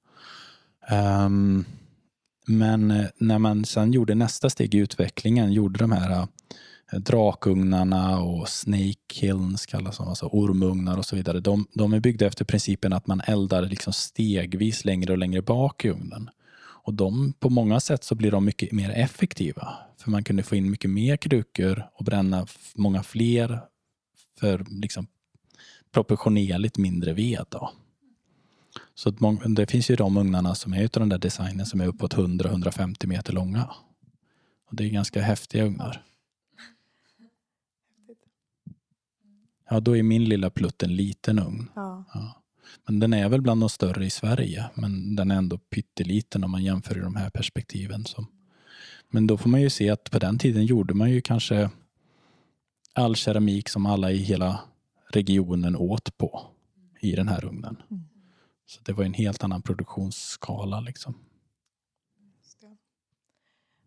Um, 0.91 1.65
men 2.47 2.91
eh, 2.91 3.07
när 3.19 3.39
man 3.39 3.65
sen 3.65 3.93
gjorde 3.93 4.15
nästa 4.15 4.51
steg 4.51 4.75
i 4.75 4.79
utvecklingen, 4.79 5.53
gjorde 5.53 5.79
de 5.79 5.93
här 5.93 6.27
Eh, 6.93 6.99
drakugnarna 6.99 8.21
och 8.21 8.49
snake 8.49 8.95
kilns 9.07 9.67
kallas 9.67 9.97
de, 9.97 10.09
alltså 10.09 10.27
ormugnar 10.27 10.99
och 10.99 11.05
så 11.05 11.17
vidare. 11.17 11.41
De, 11.41 11.67
de 11.73 11.93
är 11.93 12.01
byggda 12.01 12.27
efter 12.27 12.45
principen 12.45 12.93
att 12.93 13.07
man 13.07 13.21
eldar 13.21 13.63
liksom 13.63 13.93
stegvis 13.93 14.85
längre 14.85 15.13
och 15.13 15.19
längre 15.19 15.43
bak 15.43 15.85
i 15.85 15.91
ugnen. 15.91 16.31
Och 16.59 16.95
de, 16.95 17.33
på 17.33 17.51
många 17.51 17.81
sätt 17.81 18.05
så 18.05 18.15
blir 18.15 18.31
de 18.31 18.45
mycket 18.45 18.73
mer 18.73 18.91
effektiva. 18.91 19.75
För 19.99 20.11
man 20.11 20.25
kunde 20.25 20.43
få 20.43 20.57
in 20.57 20.71
mycket 20.71 20.91
mer 20.91 21.17
krukor 21.17 21.91
och 21.95 22.05
bränna 22.05 22.47
många 22.75 23.03
fler 23.03 23.61
för 24.41 24.67
liksom 24.69 25.07
proportionerligt 25.93 26.79
mindre 26.79 27.13
ved. 27.13 27.45
Då. 27.49 27.73
Så 28.95 29.09
att 29.09 29.17
det 29.57 29.71
finns 29.71 29.91
ju 29.91 29.97
de 29.97 30.17
ugnarna 30.17 30.55
som 30.55 30.75
är 30.75 30.83
utav 30.83 31.01
den 31.01 31.09
där 31.09 31.19
designen 31.19 31.67
som 31.67 31.81
är 31.81 31.87
uppåt 31.87 32.15
100-150 32.15 33.07
meter 33.07 33.33
långa. 33.33 33.71
Och 34.71 34.77
det 34.77 34.85
är 34.85 34.89
ganska 34.89 35.23
häftiga 35.23 35.65
ugnar. 35.65 36.03
Ja, 39.69 39.81
då 39.81 39.97
är 39.97 40.03
min 40.03 40.25
lilla 40.25 40.51
plutt 40.51 40.83
en 40.83 40.97
liten 40.97 41.39
ugn. 41.39 41.71
ja. 41.75 42.05
Ja. 42.15 42.43
Men 42.87 43.01
den 43.01 43.13
är 43.13 43.29
väl 43.29 43.43
bland 43.43 43.63
de 43.63 43.69
större 43.69 44.07
i 44.07 44.11
Sverige, 44.11 44.71
men 44.75 45.17
den 45.17 45.31
är 45.31 45.37
ändå 45.37 45.59
pytteliten 45.59 46.45
om 46.45 46.51
man 46.51 46.65
jämför 46.65 46.99
i 46.99 47.01
de 47.01 47.17
här 47.17 47.31
perspektiven. 47.31 48.05
Som. 48.05 48.27
Men 49.09 49.27
då 49.27 49.37
får 49.37 49.51
man 49.51 49.61
ju 49.61 49.71
se 49.71 49.91
att 49.91 50.11
på 50.11 50.19
den 50.19 50.39
tiden 50.39 50.67
gjorde 50.67 50.95
man 50.95 51.11
ju 51.11 51.21
kanske 51.21 51.71
all 52.93 53.17
keramik 53.17 53.69
som 53.69 53.87
alla 53.87 54.13
i 54.13 54.17
hela 54.17 54.61
regionen 55.13 55.77
åt 55.77 56.19
på 56.19 56.43
i 57.01 57.13
den 57.13 57.29
här 57.29 57.45
ugnen. 57.45 57.83
Mm. 57.91 58.03
Så 58.67 58.81
det 58.83 58.93
var 58.93 59.05
en 59.05 59.15
helt 59.15 59.45
annan 59.45 59.63
produktionsskala. 59.63 60.81
Liksom. 60.81 61.15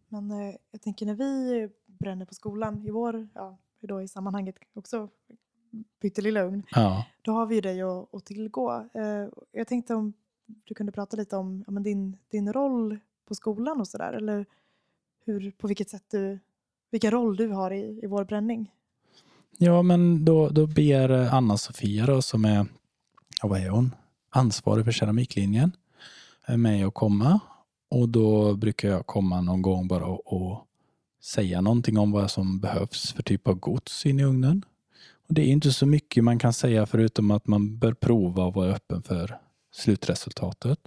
Men 0.08 0.32
eh, 0.32 0.56
jag 0.72 0.82
tänker 0.82 1.06
när 1.06 1.16
vi 1.16 1.70
bränner 1.86 2.26
på 2.26 2.34
skolan 2.34 2.86
i 2.88 2.92
vår, 2.92 3.28
ja, 3.34 3.58
då 3.80 4.02
i 4.02 4.08
sammanhanget 4.08 4.56
också 4.74 5.10
pyttelilla 6.02 6.42
ugn. 6.44 6.64
Ja. 6.72 7.06
Då 7.22 7.32
har 7.32 7.46
vi 7.46 7.56
ju 7.56 7.62
dig 7.62 7.82
att, 7.82 8.16
att 8.16 8.26
tillgå. 8.26 8.90
Eh, 8.94 9.28
jag 9.52 9.68
tänkte 9.68 9.96
om 9.96 10.14
du 10.64 10.74
kunde 10.74 10.92
prata 10.92 11.18
lite 11.18 11.36
om 11.36 11.64
ja, 11.68 11.74
din, 11.74 12.18
din 12.32 12.54
roll 12.54 13.00
på 13.28 13.36
skolan 13.36 13.80
och 13.80 13.88
sådär. 13.88 14.14
Eller 14.14 14.46
hur, 15.26 15.52
på 15.52 15.68
vilket 15.68 15.90
sätt 15.90 16.04
du, 16.12 16.40
vilken 16.92 17.12
roll 17.12 17.36
du 17.36 17.48
har 17.48 17.72
i, 17.72 18.00
i 18.04 18.08
vår 18.08 18.24
bränning. 18.24 18.72
Ja, 19.58 19.82
men 19.82 20.26
då, 20.26 20.50
då 20.50 20.68
ber 20.68 21.10
Anna-Sofia 21.10 22.06
då, 22.06 22.22
som 22.22 22.46
är, 22.46 22.66
ja, 23.42 23.48
vad 23.48 23.60
är 23.60 23.70
hon? 23.70 23.96
Ansvarig 24.30 24.86
för 24.86 24.92
keramiklinjen 24.92 25.72
eh, 26.48 26.58
mig 26.58 26.84
att 26.84 26.94
komma. 26.94 27.40
Och 27.90 28.10
då 28.10 28.56
brukar 28.56 28.90
jag 28.90 29.08
komma 29.08 29.42
någon 29.42 29.62
gång 29.62 29.88
bara 29.88 30.06
och, 30.06 30.34
och 30.34 30.66
säga 31.22 31.62
någonting 31.62 31.98
om 31.98 32.12
vad 32.12 32.32
som 32.32 32.60
behövs 32.60 33.14
för 33.14 33.24
typ 33.24 33.48
av 33.48 33.56
gods 33.56 34.06
in 34.06 34.20
i 34.20 34.24
ugnen. 34.24 34.66
Det 35.32 35.42
är 35.42 35.48
inte 35.48 35.72
så 35.72 35.86
mycket 35.86 36.24
man 36.24 36.40
kan 36.40 36.54
säga 36.54 36.86
förutom 36.86 37.32
att 37.32 37.48
man 37.48 37.78
bör 37.78 37.94
prova 37.94 38.44
och 38.44 38.54
vara 38.54 38.72
öppen 38.72 39.02
för 39.02 39.38
slutresultatet. 39.72 40.80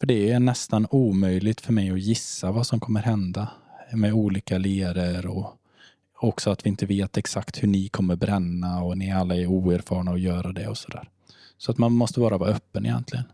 För 0.00 0.06
det 0.06 0.30
är 0.30 0.40
nästan 0.40 0.86
omöjligt 0.90 1.60
för 1.60 1.72
mig 1.72 1.90
att 1.90 2.00
gissa 2.00 2.52
vad 2.52 2.66
som 2.66 2.80
kommer 2.80 3.00
hända 3.00 3.48
med 3.92 4.12
olika 4.12 4.58
leror 4.58 5.26
och 5.26 5.56
också 6.14 6.50
att 6.50 6.66
vi 6.66 6.68
inte 6.68 6.86
vet 6.86 7.16
exakt 7.16 7.62
hur 7.62 7.68
ni 7.68 7.88
kommer 7.88 8.16
bränna 8.16 8.82
och 8.82 8.98
ni 8.98 9.12
alla 9.12 9.36
är 9.36 9.46
oerfarna 9.46 10.10
att 10.10 10.20
göra 10.20 10.52
det 10.52 10.68
och 10.68 10.78
sådär. 10.78 11.08
Så 11.58 11.70
att 11.70 11.78
man 11.78 11.92
måste 11.92 12.20
bara 12.20 12.38
vara 12.38 12.50
öppen 12.50 12.86
egentligen. 12.86 13.24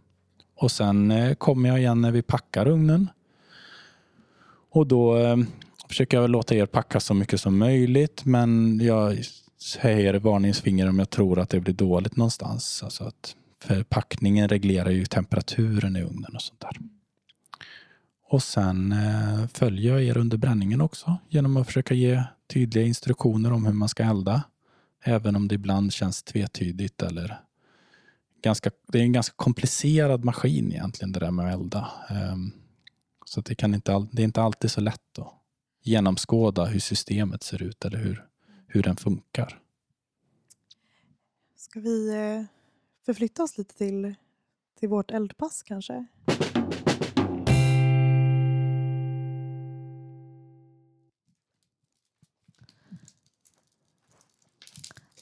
Och 0.57 0.71
sen 0.71 1.11
eh, 1.11 1.35
kommer 1.35 1.69
jag 1.69 1.79
igen 1.79 2.01
när 2.01 2.13
vi 2.13 2.23
packar 2.23 2.69
ugnen. 2.69 3.09
Och 4.71 4.87
då 4.87 5.17
eh, 5.17 5.37
försöker 5.89 6.21
jag 6.21 6.31
låta 6.31 6.55
er 6.55 6.67
packa 6.67 7.01
så 7.01 7.15
mycket 7.15 7.41
som 7.41 7.59
möjligt 7.59 8.25
men 8.25 8.81
jag 8.83 9.19
höjer 9.79 10.15
varningsfinger 10.15 10.89
om 10.89 10.99
jag 10.99 11.11
tror 11.11 11.39
att 11.39 11.49
det 11.49 11.61
blir 11.61 11.75
dåligt 11.75 12.17
någonstans. 12.17 12.83
Alltså 12.83 13.05
att, 13.05 13.37
förpackningen 13.63 14.49
reglerar 14.49 14.91
ju 14.91 15.05
temperaturen 15.05 15.97
i 15.97 16.03
ugnen 16.03 16.35
och 16.35 16.43
sånt 16.43 16.61
där. 16.61 16.77
Och 18.29 18.43
sen 18.43 18.93
eh, 18.93 19.47
följer 19.47 19.93
jag 19.93 20.03
er 20.03 20.19
under 20.19 20.37
bränningen 20.37 20.81
också 20.81 21.19
genom 21.29 21.57
att 21.57 21.67
försöka 21.67 21.95
ge 21.95 22.23
tydliga 22.53 22.85
instruktioner 22.85 23.53
om 23.53 23.67
hur 23.67 23.73
man 23.73 23.89
ska 23.89 24.03
elda. 24.03 24.43
Även 25.05 25.37
om 25.37 25.49
det 25.49 25.55
ibland 25.55 25.93
känns 25.93 26.23
tvetydigt 26.23 27.03
eller 27.03 27.41
ganska, 28.43 28.71
det 28.89 28.99
är 28.99 29.03
en 29.03 29.13
ganska 29.13 29.35
komplicerad 29.37 30.25
maskin 30.25 30.73
egentligen 30.73 31.13
det 31.13 31.21
där 31.21 31.31
med 31.31 31.47
att 31.47 31.61
elda. 31.61 31.91
Um, 32.33 32.53
så 33.25 33.41
det, 33.41 33.55
kan 33.55 33.75
inte, 33.75 34.07
det 34.13 34.23
är 34.23 34.25
inte 34.25 34.43
alltid 34.43 34.71
så 34.71 34.81
lätt 34.81 35.19
att 35.19 35.33
genomskåda 35.83 36.65
hur 36.65 36.81
systemet 36.81 37.43
ser 37.43 37.63
ut 37.63 37.85
eller 37.85 37.99
hur, 37.99 38.25
hur 38.77 38.83
den 38.83 38.97
funkar. 38.97 39.61
Ska 41.57 41.81
vi 41.81 42.09
eh, 42.09 42.45
förflytta 43.07 43.43
oss 43.43 43.59
lite 43.59 43.75
till, 43.75 44.15
till 44.79 44.89
vårt 44.89 45.11
eldpass 45.11 45.63
kanske? 45.63 46.07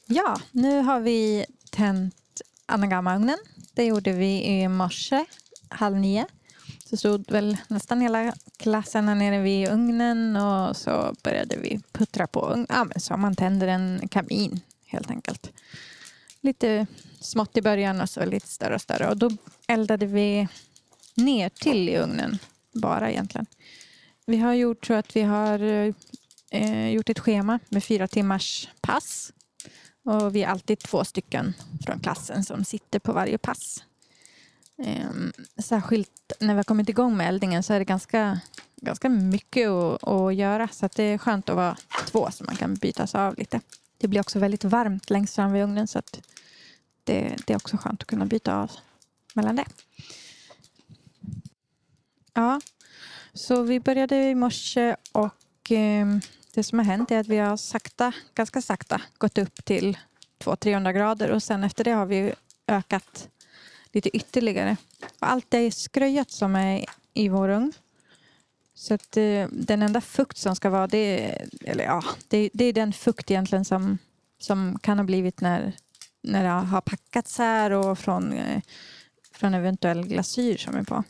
Ja, 0.06 0.40
nu 0.52 0.80
har 0.80 1.00
vi 1.00 1.46
tänt 1.70 2.42
Anagama-ugnen. 2.66 3.38
Det 3.74 3.84
gjorde 3.84 4.12
vi 4.12 4.44
i 4.44 4.68
morse, 4.68 5.24
halv 5.68 5.96
nio. 5.96 6.26
Så 6.94 6.98
stod 6.98 7.30
väl 7.30 7.56
nästan 7.68 8.00
hela 8.00 8.34
klassen 8.56 9.08
här 9.08 9.14
nere 9.14 9.40
vid 9.40 9.68
ugnen 9.68 10.36
och 10.36 10.76
så 10.76 11.14
började 11.22 11.56
vi 11.56 11.80
puttra 11.92 12.26
på. 12.26 12.66
Ja, 12.68 12.84
men 12.84 13.00
så 13.00 13.16
man 13.16 13.36
tänder 13.36 13.66
en 13.66 14.08
kamin 14.08 14.60
helt 14.86 15.10
enkelt. 15.10 15.52
Lite 16.40 16.86
smått 17.20 17.56
i 17.56 17.62
början 17.62 18.00
och 18.00 18.10
så 18.10 18.24
lite 18.24 18.46
större 18.46 18.74
och 18.74 18.80
större. 18.80 19.08
Och 19.08 19.16
då 19.16 19.30
eldade 19.66 20.06
vi 20.06 20.48
ner 21.14 21.48
till 21.48 21.88
i 21.88 21.98
ugnen 21.98 22.38
bara 22.72 23.10
egentligen. 23.10 23.46
Vi 24.26 24.36
har 24.36 24.54
gjort 24.54 24.86
så 24.86 24.94
att 24.94 25.16
vi 25.16 25.22
har 25.22 25.58
eh, 26.50 26.88
gjort 26.88 27.08
ett 27.08 27.18
schema 27.18 27.58
med 27.68 27.84
fyra 27.84 28.08
timmars 28.08 28.68
pass 28.80 29.32
och 30.04 30.36
vi 30.36 30.42
är 30.42 30.48
alltid 30.48 30.78
två 30.78 31.04
stycken 31.04 31.54
från 31.86 32.00
klassen 32.00 32.44
som 32.44 32.64
sitter 32.64 32.98
på 32.98 33.12
varje 33.12 33.38
pass. 33.38 33.84
Ehm, 34.78 35.32
särskilt 35.62 36.32
när 36.40 36.54
vi 36.54 36.58
har 36.58 36.64
kommit 36.64 36.88
igång 36.88 37.16
med 37.16 37.28
eldningen 37.28 37.62
så 37.62 37.72
är 37.72 37.78
det 37.78 37.84
ganska, 37.84 38.40
ganska 38.76 39.08
mycket 39.08 39.68
att, 39.68 40.08
att 40.08 40.34
göra. 40.34 40.68
Så 40.68 40.86
att 40.86 40.96
det 40.96 41.02
är 41.02 41.18
skönt 41.18 41.48
att 41.48 41.56
vara 41.56 41.76
två 42.06 42.30
så 42.30 42.44
man 42.44 42.56
kan 42.56 42.74
bytas 42.74 43.14
av 43.14 43.38
lite. 43.38 43.60
Det 43.98 44.08
blir 44.08 44.20
också 44.20 44.38
väldigt 44.38 44.64
varmt 44.64 45.10
längst 45.10 45.34
fram 45.34 45.52
vid 45.52 45.62
ugnen 45.62 45.88
så 45.88 45.98
att 45.98 46.20
det, 47.04 47.36
det 47.46 47.52
är 47.52 47.56
också 47.56 47.76
skönt 47.76 48.02
att 48.02 48.08
kunna 48.08 48.26
byta 48.26 48.56
av 48.56 48.70
mellan 49.34 49.56
det. 49.56 49.66
Ja, 52.34 52.60
så 53.34 53.62
vi 53.62 53.80
började 53.80 54.16
i 54.16 54.34
morse 54.34 54.96
och 55.12 55.72
eh, 55.72 56.06
det 56.54 56.64
som 56.64 56.78
har 56.78 56.86
hänt 56.86 57.10
är 57.10 57.18
att 57.18 57.28
vi 57.28 57.38
har 57.38 57.56
sakta, 57.56 58.12
ganska 58.34 58.62
sakta 58.62 59.02
gått 59.18 59.38
upp 59.38 59.64
till 59.64 59.98
200-300 60.38 60.92
grader 60.92 61.30
och 61.30 61.42
sen 61.42 61.64
efter 61.64 61.84
det 61.84 61.90
har 61.90 62.06
vi 62.06 62.34
ökat 62.66 63.28
lite 63.94 64.16
ytterligare. 64.16 64.76
Och 65.00 65.30
allt 65.30 65.50
det 65.50 65.58
är 65.58 65.70
skröjat 65.70 66.30
som 66.30 66.56
är 66.56 66.84
i 67.14 67.28
vår 67.28 67.48
ugn. 67.48 67.72
Så 68.74 68.94
att 68.94 69.16
eh, 69.16 69.48
den 69.52 69.82
enda 69.82 70.00
fukt 70.00 70.38
som 70.38 70.56
ska 70.56 70.70
vara, 70.70 70.86
det 70.86 70.98
är, 70.98 71.48
eller 71.64 71.84
ja, 71.84 72.04
det, 72.28 72.50
det, 72.52 72.64
är 72.64 72.72
den 72.72 72.92
fukt 72.92 73.30
egentligen 73.30 73.64
som, 73.64 73.98
som 74.38 74.78
kan 74.82 74.98
ha 74.98 75.04
blivit 75.04 75.40
när, 75.40 75.72
när 76.22 76.42
det 76.42 76.48
har 76.48 76.80
packats 76.80 77.38
här 77.38 77.70
och 77.70 77.98
från, 77.98 78.32
eh, 78.32 78.62
från 79.32 79.54
eventuell 79.54 80.06
glasyr 80.06 80.56
som 80.56 80.76
är 80.76 80.82
på. 80.82 81.04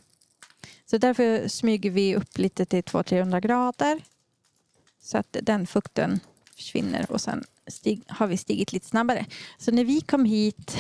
Så 0.87 0.99
därför 0.99 1.49
smyger 1.49 1.91
vi 1.91 2.17
upp 2.17 2.39
lite 2.39 2.65
till 2.65 2.83
200-300 2.83 3.41
grader 3.41 4.01
så 5.03 5.19
att 5.19 5.37
den 5.43 5.67
fukten 5.67 6.21
försvinner 6.57 7.13
och 7.13 7.21
sen 7.21 7.45
stig, 7.67 8.03
har 8.09 8.27
vi 8.27 8.37
stigit 8.37 8.73
lite 8.73 8.87
snabbare. 8.87 9.27
Så 9.59 9.73
när 9.73 9.85
vi 9.85 10.01
kom 10.01 10.25
hit, 10.25 10.77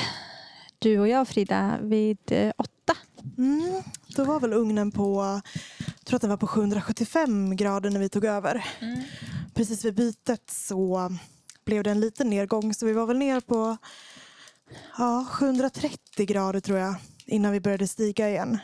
du 0.78 0.98
och 0.98 1.08
jag 1.08 1.28
Frida, 1.28 1.78
vid 1.82 2.18
eh, 2.30 2.52
åtta. 2.56 2.96
Mm, 3.38 3.82
då 4.16 4.24
var 4.24 4.40
väl 4.40 4.52
ugnen 4.52 4.90
på, 4.90 5.40
jag 5.78 6.04
tror 6.04 6.16
att 6.16 6.20
den 6.20 6.30
var 6.30 6.36
på 6.36 6.46
775 6.46 7.56
grader 7.56 7.90
när 7.90 8.00
vi 8.00 8.08
tog 8.08 8.24
över. 8.24 8.66
Mm. 8.80 9.00
Precis 9.54 9.84
vid 9.84 9.94
bytet 9.94 10.50
så 10.50 11.10
blev 11.64 11.82
det 11.82 11.90
en 11.90 12.00
liten 12.00 12.30
nedgång 12.30 12.74
så 12.74 12.86
vi 12.86 12.92
var 12.92 13.06
väl 13.06 13.18
ner 13.18 13.40
på 13.40 13.76
ja, 14.98 15.26
730 15.30 16.26
grader 16.26 16.60
tror 16.60 16.78
jag 16.78 16.94
innan 17.26 17.52
vi 17.52 17.60
började 17.60 17.88
stiga 17.88 18.28
igen. 18.28 18.58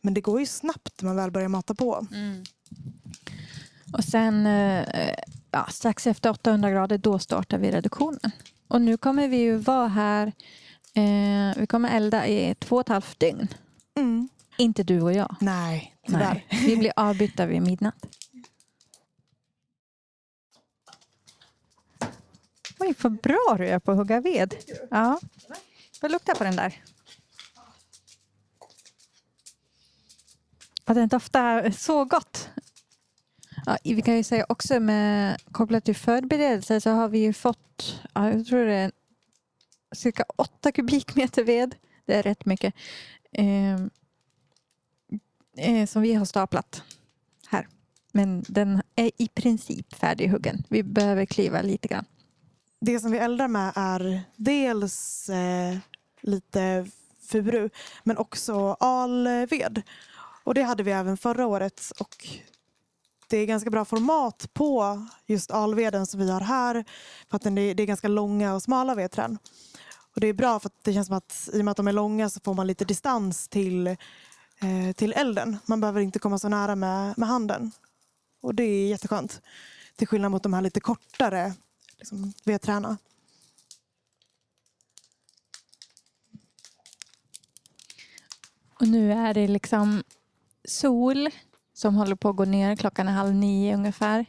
Men 0.00 0.14
det 0.14 0.20
går 0.20 0.40
ju 0.40 0.46
snabbt 0.46 1.02
när 1.02 1.08
man 1.08 1.16
väl 1.16 1.30
börjar 1.30 1.48
mata 1.48 1.74
på. 1.74 2.06
Mm. 2.12 2.44
Och 3.92 4.04
sen 4.04 4.46
eh, 4.46 5.14
ja, 5.50 5.66
strax 5.70 6.06
efter 6.06 6.30
800 6.30 6.70
grader 6.70 6.98
då 6.98 7.18
startar 7.18 7.58
vi 7.58 7.70
reduktionen. 7.70 8.30
Och 8.68 8.80
nu 8.80 8.96
kommer 8.96 9.28
vi 9.28 9.36
ju 9.36 9.56
vara 9.56 9.88
här, 9.88 10.32
eh, 10.94 11.60
vi 11.60 11.66
kommer 11.66 11.96
elda 11.96 12.26
i 12.26 12.54
två 12.54 12.76
och 12.76 12.80
ett 12.80 12.88
halvt 12.88 13.20
dygn. 13.20 13.48
Mm. 13.96 14.28
Inte 14.58 14.82
du 14.82 15.00
och 15.00 15.12
jag. 15.12 15.36
Nej, 15.40 15.96
tyvärr. 16.06 16.46
Nej. 16.50 16.66
Vi 16.66 16.76
blir 16.76 16.92
avbytta 16.96 17.46
vid 17.46 17.62
midnatt. 17.62 18.06
Oj, 22.78 22.94
vad 23.02 23.20
bra 23.20 23.56
du 23.58 23.66
är 23.66 23.78
på 23.78 23.90
att 23.90 23.96
hugga 23.96 24.20
ved. 24.20 24.54
Ja. 24.90 25.20
Får 26.00 26.08
lukta 26.08 26.34
på 26.34 26.44
den 26.44 26.56
där. 26.56 26.82
Den 30.84 31.08
doftar 31.08 31.70
så 31.70 32.04
gott. 32.04 32.48
Ja, 33.66 33.78
vi 33.84 34.02
kan 34.02 34.16
ju 34.16 34.22
säga 34.24 34.46
också 34.48 34.80
med 34.80 35.40
kopplat 35.52 35.84
till 35.84 35.96
förberedelser 35.96 36.80
så 36.80 36.90
har 36.90 37.08
vi 37.08 37.18
ju 37.18 37.32
fått, 37.32 38.00
ja, 38.14 38.30
jag 38.30 38.46
tror 38.46 38.64
det 38.64 38.74
är 38.74 38.92
cirka 39.92 40.24
åtta 40.36 40.72
kubikmeter 40.72 41.44
ved. 41.44 41.74
Det 42.06 42.14
är 42.14 42.22
rätt 42.22 42.44
mycket. 42.44 42.74
Eh, 43.32 43.74
eh, 45.56 45.86
som 45.86 46.02
vi 46.02 46.14
har 46.14 46.24
staplat 46.24 46.82
här. 47.46 47.68
Men 48.12 48.44
den 48.48 48.82
är 48.96 49.10
i 49.16 49.28
princip 49.28 49.94
färdighuggen. 49.94 50.64
Vi 50.68 50.82
behöver 50.82 51.26
kliva 51.26 51.62
lite 51.62 51.88
grann. 51.88 52.04
Det 52.80 53.00
som 53.00 53.10
vi 53.10 53.18
eldar 53.18 53.48
med 53.48 53.72
är 53.74 54.22
dels 54.36 55.28
eh, 55.28 55.78
lite 56.20 56.86
furu 57.20 57.70
men 58.04 58.16
också 58.16 58.76
alved. 58.80 59.82
Och 60.44 60.54
det 60.54 60.62
hade 60.62 60.82
vi 60.82 60.90
även 60.90 61.16
förra 61.16 61.46
året 61.46 61.92
och 62.00 62.28
det 63.28 63.36
är 63.36 63.46
ganska 63.46 63.70
bra 63.70 63.84
format 63.84 64.50
på 64.52 65.02
just 65.26 65.50
alveden 65.50 66.06
som 66.06 66.20
vi 66.20 66.30
har 66.30 66.40
här. 66.40 66.84
För 67.30 67.36
att 67.36 67.42
det 67.42 67.60
är 67.60 67.86
ganska 67.86 68.08
långa 68.08 68.54
och 68.54 68.62
smala 68.62 68.94
vedträn. 68.94 69.38
Och 70.18 70.20
det 70.20 70.28
är 70.28 70.32
bra 70.32 70.60
för 70.60 70.68
att 70.68 70.84
det 70.84 70.92
känns 70.92 71.06
som 71.06 71.16
att 71.16 71.48
i 71.52 71.60
och 71.60 71.64
med 71.64 71.70
att 71.70 71.76
de 71.76 71.88
är 71.88 71.92
långa 71.92 72.28
så 72.28 72.40
får 72.40 72.54
man 72.54 72.66
lite 72.66 72.84
distans 72.84 73.48
till, 73.48 73.86
eh, 73.86 74.92
till 74.96 75.12
elden. 75.12 75.58
Man 75.66 75.80
behöver 75.80 76.00
inte 76.00 76.18
komma 76.18 76.38
så 76.38 76.48
nära 76.48 76.76
med, 76.76 77.18
med 77.18 77.28
handen. 77.28 77.72
Och 78.40 78.54
det 78.54 78.62
är 78.62 78.88
jätteskönt. 78.88 79.40
Till 79.96 80.06
skillnad 80.06 80.30
mot 80.30 80.42
de 80.42 80.52
här 80.52 80.62
lite 80.62 80.80
kortare 80.80 81.54
liksom, 81.98 82.32
vedträna. 82.44 82.96
Och 88.80 88.88
nu 88.88 89.12
är 89.12 89.34
det 89.34 89.48
liksom 89.48 90.02
sol 90.64 91.28
som 91.74 91.94
håller 91.94 92.16
på 92.16 92.28
att 92.28 92.36
gå 92.36 92.44
ner. 92.44 92.76
Klockan 92.76 93.08
är 93.08 93.12
halv 93.12 93.34
nio 93.34 93.74
ungefär. 93.74 94.26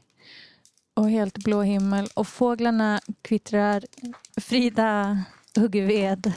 Och 0.94 1.10
helt 1.10 1.38
blå 1.38 1.62
himmel. 1.62 2.10
Och 2.14 2.28
fåglarna 2.28 3.02
kvittrar. 3.22 3.86
Frida 4.42 5.24
hugger 5.56 5.86
ved. 5.86 6.34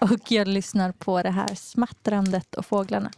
Och 0.00 0.32
jag 0.32 0.48
lyssnar 0.48 0.92
på 0.92 1.22
det 1.22 1.30
här 1.30 1.54
smattrandet 1.54 2.54
och 2.54 2.66
fåglarna. 2.66 3.10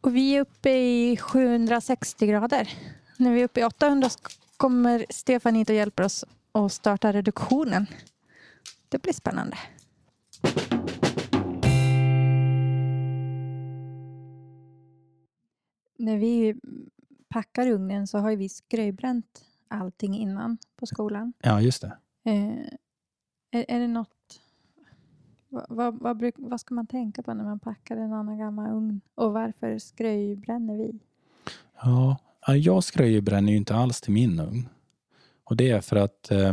Och 0.00 0.16
vi 0.16 0.36
är 0.36 0.40
uppe 0.40 0.70
i 0.70 1.16
760 1.16 2.26
grader. 2.26 2.68
När 3.16 3.32
vi 3.32 3.40
är 3.40 3.44
uppe 3.44 3.60
i 3.60 3.64
800 3.64 4.08
kommer 4.56 5.06
Stefan 5.10 5.54
hit 5.54 5.70
och 5.70 5.76
hjälper 5.76 6.02
oss 6.02 6.24
att 6.52 6.72
starta 6.72 7.12
reduktionen. 7.12 7.86
Det 8.88 9.02
blir 9.02 9.12
spännande. 9.12 9.58
När 15.98 16.16
vi 16.16 16.54
packar 17.34 17.66
ugnen 17.66 18.06
så 18.06 18.18
har 18.18 18.36
vi 18.36 18.48
skröjbränt 18.48 19.44
allting 19.68 20.14
innan 20.16 20.58
på 20.76 20.86
skolan. 20.86 21.32
Ja, 21.42 21.60
just 21.60 21.82
det. 21.82 21.96
Eh, 22.24 22.66
är, 23.50 23.64
är 23.68 23.80
det 23.80 23.88
något... 23.88 24.40
Vad, 25.48 25.66
vad, 25.68 25.98
vad, 25.98 26.16
bruk, 26.16 26.34
vad 26.38 26.60
ska 26.60 26.74
man 26.74 26.86
tänka 26.86 27.22
på 27.22 27.34
när 27.34 27.44
man 27.44 27.60
packar 27.60 27.96
en 27.96 28.12
annan 28.12 28.38
gammal 28.38 28.70
ugn? 28.70 29.00
Och 29.14 29.32
varför 29.32 29.78
skröjbränner 29.78 30.76
vi? 30.76 30.98
Ja, 31.82 32.18
jag 32.46 32.84
skröjbränner 32.84 33.52
ju 33.52 33.58
inte 33.58 33.74
alls 33.74 34.00
till 34.00 34.12
min 34.12 34.40
ugn. 34.40 34.68
Och 35.44 35.56
det 35.56 35.70
är 35.70 35.80
för 35.80 35.96
att 35.96 36.30
eh, 36.30 36.52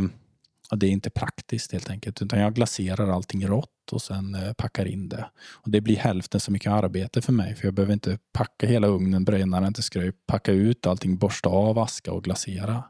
det 0.76 0.86
är 0.86 0.90
inte 0.90 1.10
praktiskt 1.10 1.72
helt 1.72 1.90
enkelt. 1.90 2.22
Utan 2.22 2.40
jag 2.40 2.54
glaserar 2.54 3.08
allting 3.08 3.46
rått 3.46 3.71
och 3.92 4.02
sen 4.02 4.34
eh, 4.34 4.52
packar 4.52 4.86
in 4.86 5.08
det. 5.08 5.30
Och 5.52 5.70
Det 5.70 5.80
blir 5.80 5.96
hälften 5.96 6.40
så 6.40 6.52
mycket 6.52 6.72
arbete 6.72 7.22
för 7.22 7.32
mig. 7.32 7.54
För 7.54 7.66
jag 7.66 7.74
behöver 7.74 7.92
inte 7.92 8.18
packa 8.32 8.66
hela 8.66 8.86
ugnen, 8.86 9.24
bränna 9.24 9.60
den 9.60 9.74
till 9.74 9.82
skröj, 9.82 10.12
packa 10.26 10.52
ut 10.52 10.86
allting, 10.86 11.16
borsta 11.16 11.48
av 11.48 11.78
aska 11.78 12.12
och 12.12 12.24
glasera. 12.24 12.84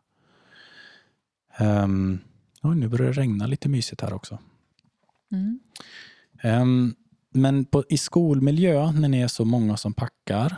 Um, 1.61 2.21
oj, 2.63 2.77
nu 2.77 2.89
börjar 2.89 3.07
det 3.07 3.21
regna 3.21 3.47
lite 3.47 3.69
mysigt 3.69 4.01
här 4.01 4.13
också. 4.13 4.39
Mm. 5.33 5.61
Um, 6.45 6.95
men 7.31 7.65
på, 7.65 7.85
i 7.89 7.99
skolmiljö, 7.99 8.93
när 8.93 9.09
ni 9.09 9.21
är 9.21 9.29
så 9.29 9.45
många 9.45 9.77
som 9.77 9.95
packar, 9.95 10.57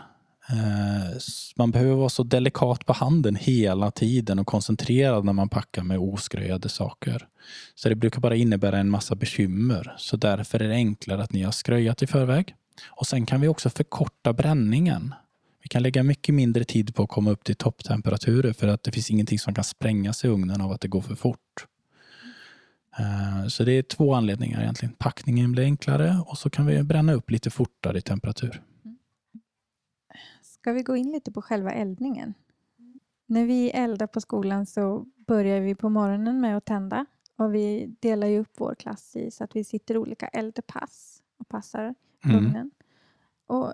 Eh, 0.48 1.18
man 1.56 1.70
behöver 1.70 1.94
vara 1.94 2.08
så 2.08 2.22
delikat 2.22 2.86
på 2.86 2.92
handen 2.92 3.36
hela 3.36 3.90
tiden 3.90 4.38
och 4.38 4.46
koncentrerad 4.46 5.24
när 5.24 5.32
man 5.32 5.48
packar 5.48 5.82
med 5.82 5.98
oskröjade 5.98 6.68
saker. 6.68 7.28
Så 7.74 7.88
det 7.88 7.94
brukar 7.94 8.20
bara 8.20 8.36
innebära 8.36 8.78
en 8.78 8.90
massa 8.90 9.14
bekymmer. 9.14 9.94
Så 9.98 10.16
därför 10.16 10.60
är 10.60 10.68
det 10.68 10.74
enklare 10.74 11.22
att 11.22 11.32
ni 11.32 11.42
har 11.42 11.52
skröjat 11.52 12.02
i 12.02 12.06
förväg. 12.06 12.54
Och 12.90 13.06
sen 13.06 13.26
kan 13.26 13.40
vi 13.40 13.48
också 13.48 13.70
förkorta 13.70 14.32
bränningen. 14.32 15.14
Vi 15.62 15.68
kan 15.68 15.82
lägga 15.82 16.02
mycket 16.02 16.34
mindre 16.34 16.64
tid 16.64 16.94
på 16.94 17.02
att 17.02 17.08
komma 17.08 17.30
upp 17.30 17.44
till 17.44 17.56
topptemperaturer 17.56 18.52
för 18.52 18.68
att 18.68 18.82
det 18.82 18.92
finns 18.92 19.10
ingenting 19.10 19.38
som 19.38 19.54
kan 19.54 19.64
sprängas 19.64 20.24
i 20.24 20.28
ugnen 20.28 20.60
av 20.60 20.72
att 20.72 20.80
det 20.80 20.88
går 20.88 21.00
för 21.00 21.14
fort. 21.14 21.66
Eh, 22.98 23.48
så 23.48 23.64
det 23.64 23.72
är 23.72 23.82
två 23.82 24.14
anledningar 24.14 24.60
egentligen. 24.60 24.94
Packningen 24.98 25.52
blir 25.52 25.64
enklare 25.64 26.22
och 26.26 26.38
så 26.38 26.50
kan 26.50 26.66
vi 26.66 26.82
bränna 26.82 27.12
upp 27.12 27.30
lite 27.30 27.50
fortare 27.50 27.98
i 27.98 28.00
temperatur. 28.00 28.62
Ska 30.64 30.72
vi 30.72 30.82
gå 30.82 30.96
in 30.96 31.12
lite 31.12 31.32
på 31.32 31.42
själva 31.42 31.70
eldningen? 31.72 32.34
När 33.26 33.44
vi 33.46 33.70
eldar 33.70 34.06
på 34.06 34.20
skolan 34.20 34.66
så 34.66 35.06
börjar 35.16 35.60
vi 35.60 35.74
på 35.74 35.88
morgonen 35.88 36.40
med 36.40 36.56
att 36.56 36.64
tända 36.64 37.06
och 37.36 37.54
vi 37.54 37.94
delar 38.00 38.26
ju 38.26 38.38
upp 38.38 38.52
vår 38.56 38.74
klass 38.74 39.16
i 39.16 39.30
så 39.30 39.44
att 39.44 39.56
vi 39.56 39.64
sitter 39.64 39.96
olika 39.96 40.28
eldpass 40.28 41.22
och 41.38 41.48
passar 41.48 41.94
Mm. 42.24 42.36
ugnen. 42.46 42.70
Och 43.46 43.70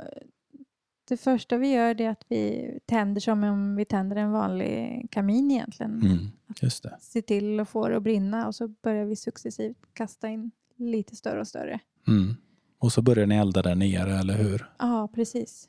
det 1.09 1.17
första 1.17 1.57
vi 1.57 1.73
gör 1.73 2.01
är 2.01 2.11
att 2.11 2.25
vi 2.29 2.71
tänder 2.87 3.21
som 3.21 3.45
om 3.45 3.77
vi 3.77 3.85
tänder 3.85 4.17
en 4.17 4.33
vanlig 4.33 5.07
kamin 5.11 5.51
egentligen. 5.51 6.03
Mm, 6.03 6.27
just 6.63 6.83
det. 6.83 6.97
Se 7.01 7.23
till 7.23 7.61
att 7.61 7.69
få 7.69 7.89
det 7.89 7.97
att 7.97 8.03
brinna 8.03 8.47
och 8.47 8.55
så 8.55 8.69
börjar 8.69 9.05
vi 9.05 9.17
successivt 9.17 9.79
kasta 9.93 10.29
in 10.29 10.51
lite 10.77 11.17
större 11.17 11.41
och 11.41 11.49
större. 11.49 11.81
Mm. 12.09 12.37
Och 12.79 12.93
så 12.93 13.03
börjar 13.03 13.27
ni 13.27 13.35
elda 13.35 13.63
där 13.63 13.75
nere, 13.75 14.19
eller 14.19 14.35
hur? 14.35 14.71
Ja, 14.79 15.09
precis. 15.15 15.69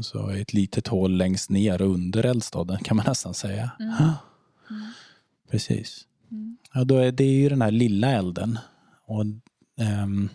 Så 0.00 0.30
ett 0.30 0.52
litet 0.52 0.88
hål 0.88 1.16
längst 1.16 1.50
ner 1.50 1.82
under 1.82 2.24
eldstaden 2.26 2.78
kan 2.78 2.96
man 2.96 3.06
nästan 3.06 3.34
säga. 3.34 3.70
Mm. 3.80 3.92
Mm. 3.92 4.92
Precis. 5.50 6.06
Mm. 6.30 6.56
Ja, 6.74 6.84
då 6.84 6.96
är 6.96 7.12
det 7.12 7.24
ju 7.24 7.48
den 7.48 7.62
här 7.62 7.70
lilla 7.70 8.10
elden. 8.10 8.58
Och, 9.06 9.24
ehm, 9.80 10.28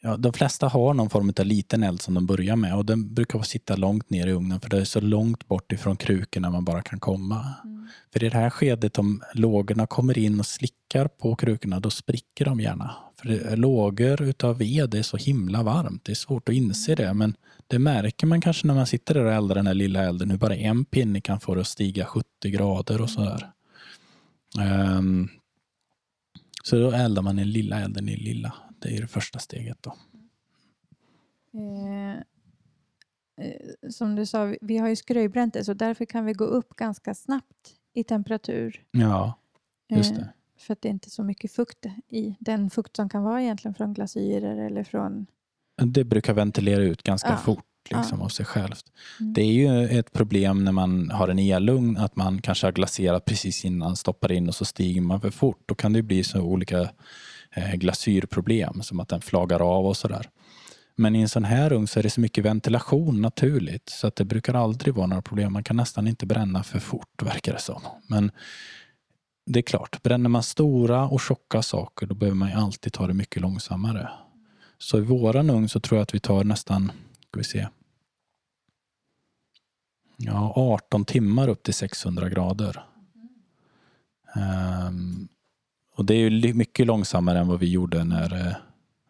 ja, 0.00 0.16
de 0.16 0.32
flesta 0.32 0.68
har 0.68 0.94
någon 0.94 1.10
form 1.10 1.32
av 1.38 1.46
liten 1.46 1.82
eld 1.82 2.02
som 2.02 2.14
de 2.14 2.26
börjar 2.26 2.56
med 2.56 2.76
och 2.76 2.86
den 2.86 3.14
brukar 3.14 3.42
sitta 3.42 3.76
långt 3.76 4.10
ner 4.10 4.26
i 4.26 4.32
ugnen 4.32 4.60
för 4.60 4.70
det 4.70 4.78
är 4.78 4.84
så 4.84 5.00
långt 5.00 5.48
bort 5.48 5.72
ifrån 5.72 5.96
krukorna 5.96 6.50
man 6.50 6.64
bara 6.64 6.82
kan 6.82 7.00
komma. 7.00 7.54
Mm. 7.64 7.88
För 8.12 8.24
i 8.24 8.28
det 8.28 8.38
här 8.38 8.50
skedet 8.50 8.98
om 8.98 9.22
lågorna 9.34 9.86
kommer 9.86 10.18
in 10.18 10.40
och 10.40 10.46
slickar 10.46 11.08
på 11.08 11.36
krukorna 11.36 11.80
då 11.80 11.90
spricker 11.90 12.44
de 12.44 12.60
gärna. 12.60 12.90
För 13.20 13.56
lågor 13.56 14.22
utav 14.22 14.58
ved 14.58 14.94
är 14.94 15.02
så 15.02 15.16
himla 15.16 15.62
varmt. 15.62 16.04
Det 16.04 16.12
är 16.12 16.16
svårt 16.16 16.48
att 16.48 16.54
inse 16.54 16.94
det 16.94 17.14
men 17.14 17.34
det 17.66 17.78
märker 17.78 18.26
man 18.26 18.40
kanske 18.40 18.66
när 18.66 18.74
man 18.74 18.86
sitter 18.86 19.14
där 19.14 19.24
och 19.24 19.32
eldar 19.32 19.54
den 19.54 19.66
här 19.66 19.74
lilla 19.74 20.02
elden 20.02 20.30
hur 20.30 20.38
bara 20.38 20.56
en 20.56 20.84
pinne 20.84 21.20
kan 21.20 21.40
få 21.40 21.54
det 21.54 21.60
att 21.60 21.66
stiga 21.66 22.06
70 22.06 22.50
grader 22.50 23.00
och 23.02 23.10
sådär. 23.10 23.52
Ehm, 24.60 25.28
så 26.64 26.76
då 26.76 26.90
eldar 26.90 27.22
man 27.22 27.36
den 27.36 27.50
lilla 27.50 27.80
elden 27.80 28.08
i 28.08 28.16
lilla. 28.16 28.54
Det 28.78 28.96
är 28.96 29.00
det 29.00 29.06
första 29.08 29.38
steget 29.38 29.78
då. 29.80 29.96
Eh, 31.54 32.12
eh, 33.46 33.90
som 33.90 34.16
du 34.16 34.26
sa, 34.26 34.54
vi- 34.60 34.78
har 34.78 34.88
ju 34.88 34.96
skröjbränt 34.96 35.54
det 35.54 35.64
så 35.64 35.74
därför 35.74 36.04
kan 36.04 36.24
vi 36.24 36.32
gå 36.32 36.44
upp 36.44 36.76
ganska 36.76 37.14
snabbt 37.14 37.74
i 37.94 38.04
temperatur. 38.04 38.82
Ja, 38.90 39.38
just 39.88 40.12
Eh, 40.12 40.18
det. 40.18 40.32
För 40.58 40.72
att 40.72 40.82
det 40.82 40.88
är 40.88 40.92
inte 40.92 41.10
så 41.10 41.22
mycket 41.22 41.52
fukt 41.52 41.86
i. 42.08 42.36
Den 42.40 42.70
fukt 42.70 42.96
som 42.96 43.08
kan 43.08 43.22
vara 43.22 43.42
egentligen 43.42 43.74
från 43.74 43.94
glasyrer 43.94 44.56
eller 44.56 44.84
från... 44.84 45.26
Det 45.76 46.04
brukar 46.04 46.32
ventilera 46.34 46.82
ut 46.82 47.02
ganska 47.02 47.28
Ja, 47.30 47.36
fort 47.36 47.64
liksom, 47.90 48.18
ja. 48.18 48.24
av 48.24 48.28
sig 48.28 48.46
självt. 48.46 48.84
Mm. 49.20 49.32
Det 49.32 49.42
är 49.42 49.52
ju 49.52 49.98
ett 49.98 50.12
problem 50.12 50.64
när 50.64 50.72
man 50.72 51.10
har 51.10 51.28
en 51.28 51.38
elugn 51.38 51.96
att 51.96 52.16
man 52.16 52.42
kanske 52.42 52.66
har 52.66 52.72
glaserat 52.72 53.24
precis 53.24 53.64
innan, 53.64 53.96
stoppar 53.96 54.32
in 54.32 54.48
och 54.48 54.54
så 54.54 54.64
stiger 54.64 55.00
man 55.00 55.20
för 55.20 55.30
fort. 55.30 55.62
Då 55.66 55.74
kan 55.74 55.92
det 55.92 56.02
bli 56.02 56.24
så 56.24 56.40
olika 56.40 56.80
eh, 57.50 57.74
glasyrproblem 57.74 58.82
som 58.82 59.00
att 59.00 59.08
den 59.08 59.20
flagar 59.20 59.60
av 59.60 59.86
och 59.86 59.96
sådär. 59.96 60.28
Men 60.96 61.16
i 61.16 61.20
en 61.20 61.28
sån 61.28 61.44
här 61.44 61.72
ugn 61.72 61.86
så 61.86 61.98
är 61.98 62.02
det 62.02 62.10
så 62.10 62.20
mycket 62.20 62.44
ventilation 62.44 63.20
naturligt 63.20 63.88
så 63.88 64.06
att 64.06 64.16
det 64.16 64.24
brukar 64.24 64.54
aldrig 64.54 64.94
vara 64.94 65.06
några 65.06 65.22
problem. 65.22 65.52
Man 65.52 65.64
kan 65.64 65.76
nästan 65.76 66.08
inte 66.08 66.26
bränna 66.26 66.62
för 66.62 66.78
fort 66.78 67.22
verkar 67.22 67.52
det 67.52 67.60
som. 67.60 67.82
Men 68.06 68.30
det 69.46 69.58
är 69.60 69.62
klart, 69.62 70.02
bränner 70.02 70.28
man 70.28 70.42
stora 70.42 71.08
och 71.08 71.20
tjocka 71.20 71.62
saker 71.62 72.06
då 72.06 72.14
behöver 72.14 72.36
man 72.36 72.52
alltid 72.52 72.92
ta 72.92 73.06
det 73.06 73.14
mycket 73.14 73.42
långsammare. 73.42 74.08
Så 74.82 74.98
i 74.98 75.00
våran 75.00 75.50
ugn 75.50 75.68
så 75.68 75.80
tror 75.80 75.98
jag 75.98 76.02
att 76.02 76.14
vi 76.14 76.20
tar 76.20 76.44
nästan, 76.44 76.92
ska 77.28 77.38
vi 77.40 77.44
se, 77.44 77.68
ja, 80.16 80.52
18 80.56 81.04
timmar 81.04 81.48
upp 81.48 81.62
till 81.62 81.74
600 81.74 82.28
grader. 82.28 82.84
Ehm, 84.34 85.28
och 85.96 86.04
det 86.04 86.14
är 86.14 86.30
ju 86.30 86.54
mycket 86.54 86.86
långsammare 86.86 87.38
än 87.38 87.48
vad 87.48 87.60
vi 87.60 87.70
gjorde 87.70 88.04
när 88.04 88.46
eh, 88.46 88.54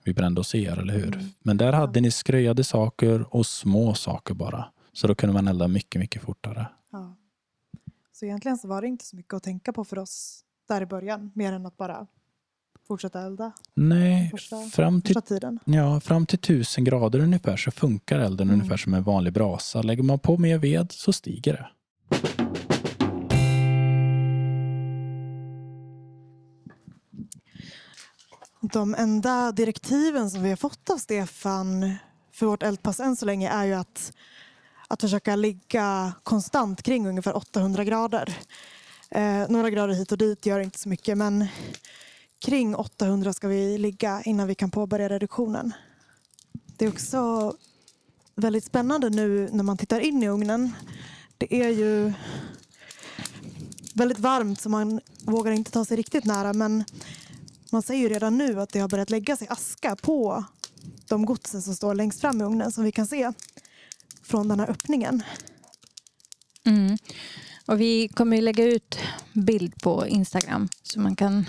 vi 0.04 0.14
brände 0.14 0.40
hos 0.40 0.54
er, 0.54 0.78
eller 0.78 0.94
hur? 0.94 1.14
Mm. 1.14 1.26
Men 1.40 1.56
där 1.56 1.72
hade 1.72 2.00
ni 2.00 2.10
skröjade 2.10 2.64
saker 2.64 3.34
och 3.34 3.46
små 3.46 3.94
saker 3.94 4.34
bara. 4.34 4.64
Så 4.92 5.06
då 5.06 5.14
kunde 5.14 5.32
man 5.32 5.48
elda 5.48 5.68
mycket, 5.68 6.00
mycket 6.00 6.22
fortare. 6.22 6.66
Ja. 6.90 7.16
Så 8.12 8.24
egentligen 8.24 8.58
så 8.58 8.68
var 8.68 8.82
det 8.82 8.88
inte 8.88 9.04
så 9.04 9.16
mycket 9.16 9.34
att 9.34 9.42
tänka 9.42 9.72
på 9.72 9.84
för 9.84 9.98
oss 9.98 10.44
där 10.68 10.82
i 10.82 10.86
början. 10.86 11.30
Mer 11.34 11.52
än 11.52 11.66
att 11.66 11.76
bara 11.76 12.06
fortsätta 12.88 13.20
elda 13.20 13.52
Nej, 13.74 14.30
Första- 14.30 14.56
fram 14.72 15.02
till. 15.02 15.16
Ja, 15.64 16.00
fram 16.00 16.26
till 16.26 16.38
1000 16.38 16.84
grader 16.84 17.18
ungefär 17.20 17.56
så 17.56 17.70
funkar 17.70 18.18
elden 18.18 18.48
Mm. 18.48 18.60
ungefär 18.60 18.76
som 18.76 18.94
en 18.94 19.02
vanlig 19.02 19.32
brasa. 19.32 19.82
Lägger 19.82 20.02
man 20.02 20.18
på 20.18 20.36
mer 20.38 20.58
ved 20.58 20.92
så 20.92 21.12
stiger 21.12 21.52
det. 21.52 21.66
De 28.72 28.94
enda 28.94 29.52
direktiven 29.52 30.30
som 30.30 30.42
vi 30.42 30.48
har 30.48 30.56
fått 30.56 30.90
av 30.90 30.96
Stefan 30.98 31.94
för 32.32 32.46
vårt 32.46 32.62
eldpass 32.62 33.00
än 33.00 33.16
så 33.16 33.26
länge 33.26 33.50
är 33.50 33.64
ju 33.64 33.72
att, 33.74 34.12
att 34.88 35.00
försöka 35.00 35.36
ligga 35.36 36.12
konstant 36.22 36.82
kring 36.82 37.06
ungefär 37.08 37.36
800 37.36 37.84
grader. 37.84 38.38
Eh, 39.10 39.48
några 39.48 39.70
grader 39.70 39.94
hit 39.94 40.12
och 40.12 40.18
dit 40.18 40.46
gör 40.46 40.60
inte 40.60 40.78
så 40.78 40.88
mycket 40.88 41.18
men 41.18 41.46
kring 42.42 42.74
800 42.74 43.32
ska 43.32 43.48
vi 43.48 43.78
ligga 43.78 44.22
innan 44.22 44.48
vi 44.48 44.54
kan 44.54 44.70
påbörja 44.70 45.08
reduktionen. 45.08 45.72
Det 46.76 46.84
är 46.84 46.88
också 46.88 47.54
väldigt 48.34 48.64
spännande 48.64 49.10
nu 49.10 49.48
när 49.52 49.64
man 49.64 49.78
tittar 49.78 50.00
in 50.00 50.22
i 50.22 50.28
ugnen. 50.28 50.72
Det 51.38 51.62
är 51.62 51.68
ju 51.68 52.12
väldigt 53.94 54.18
varmt 54.18 54.60
så 54.60 54.68
man 54.68 55.00
vågar 55.24 55.52
inte 55.52 55.70
ta 55.70 55.84
sig 55.84 55.96
riktigt 55.96 56.24
nära. 56.24 56.52
Men 56.52 56.84
man 57.70 57.82
säger 57.82 58.02
ju 58.02 58.08
redan 58.08 58.38
nu 58.38 58.60
att 58.60 58.72
det 58.72 58.80
har 58.80 58.88
börjat 58.88 59.10
lägga 59.10 59.36
sig 59.36 59.48
aska 59.50 59.96
på 59.96 60.44
de 61.08 61.26
godsen 61.26 61.62
som 61.62 61.74
står 61.74 61.94
längst 61.94 62.20
fram 62.20 62.40
i 62.40 62.44
ugnen 62.44 62.72
som 62.72 62.84
vi 62.84 62.92
kan 62.92 63.06
se 63.06 63.32
från 64.22 64.48
den 64.48 64.60
här 64.60 64.70
öppningen. 64.70 65.22
Mm. 66.64 66.98
Och 67.66 67.80
vi 67.80 68.08
kommer 68.08 68.36
ju 68.36 68.42
lägga 68.42 68.64
ut 68.64 68.98
bild 69.32 69.82
på 69.82 70.06
Instagram 70.06 70.68
så 70.82 71.00
man 71.00 71.16
kan, 71.16 71.44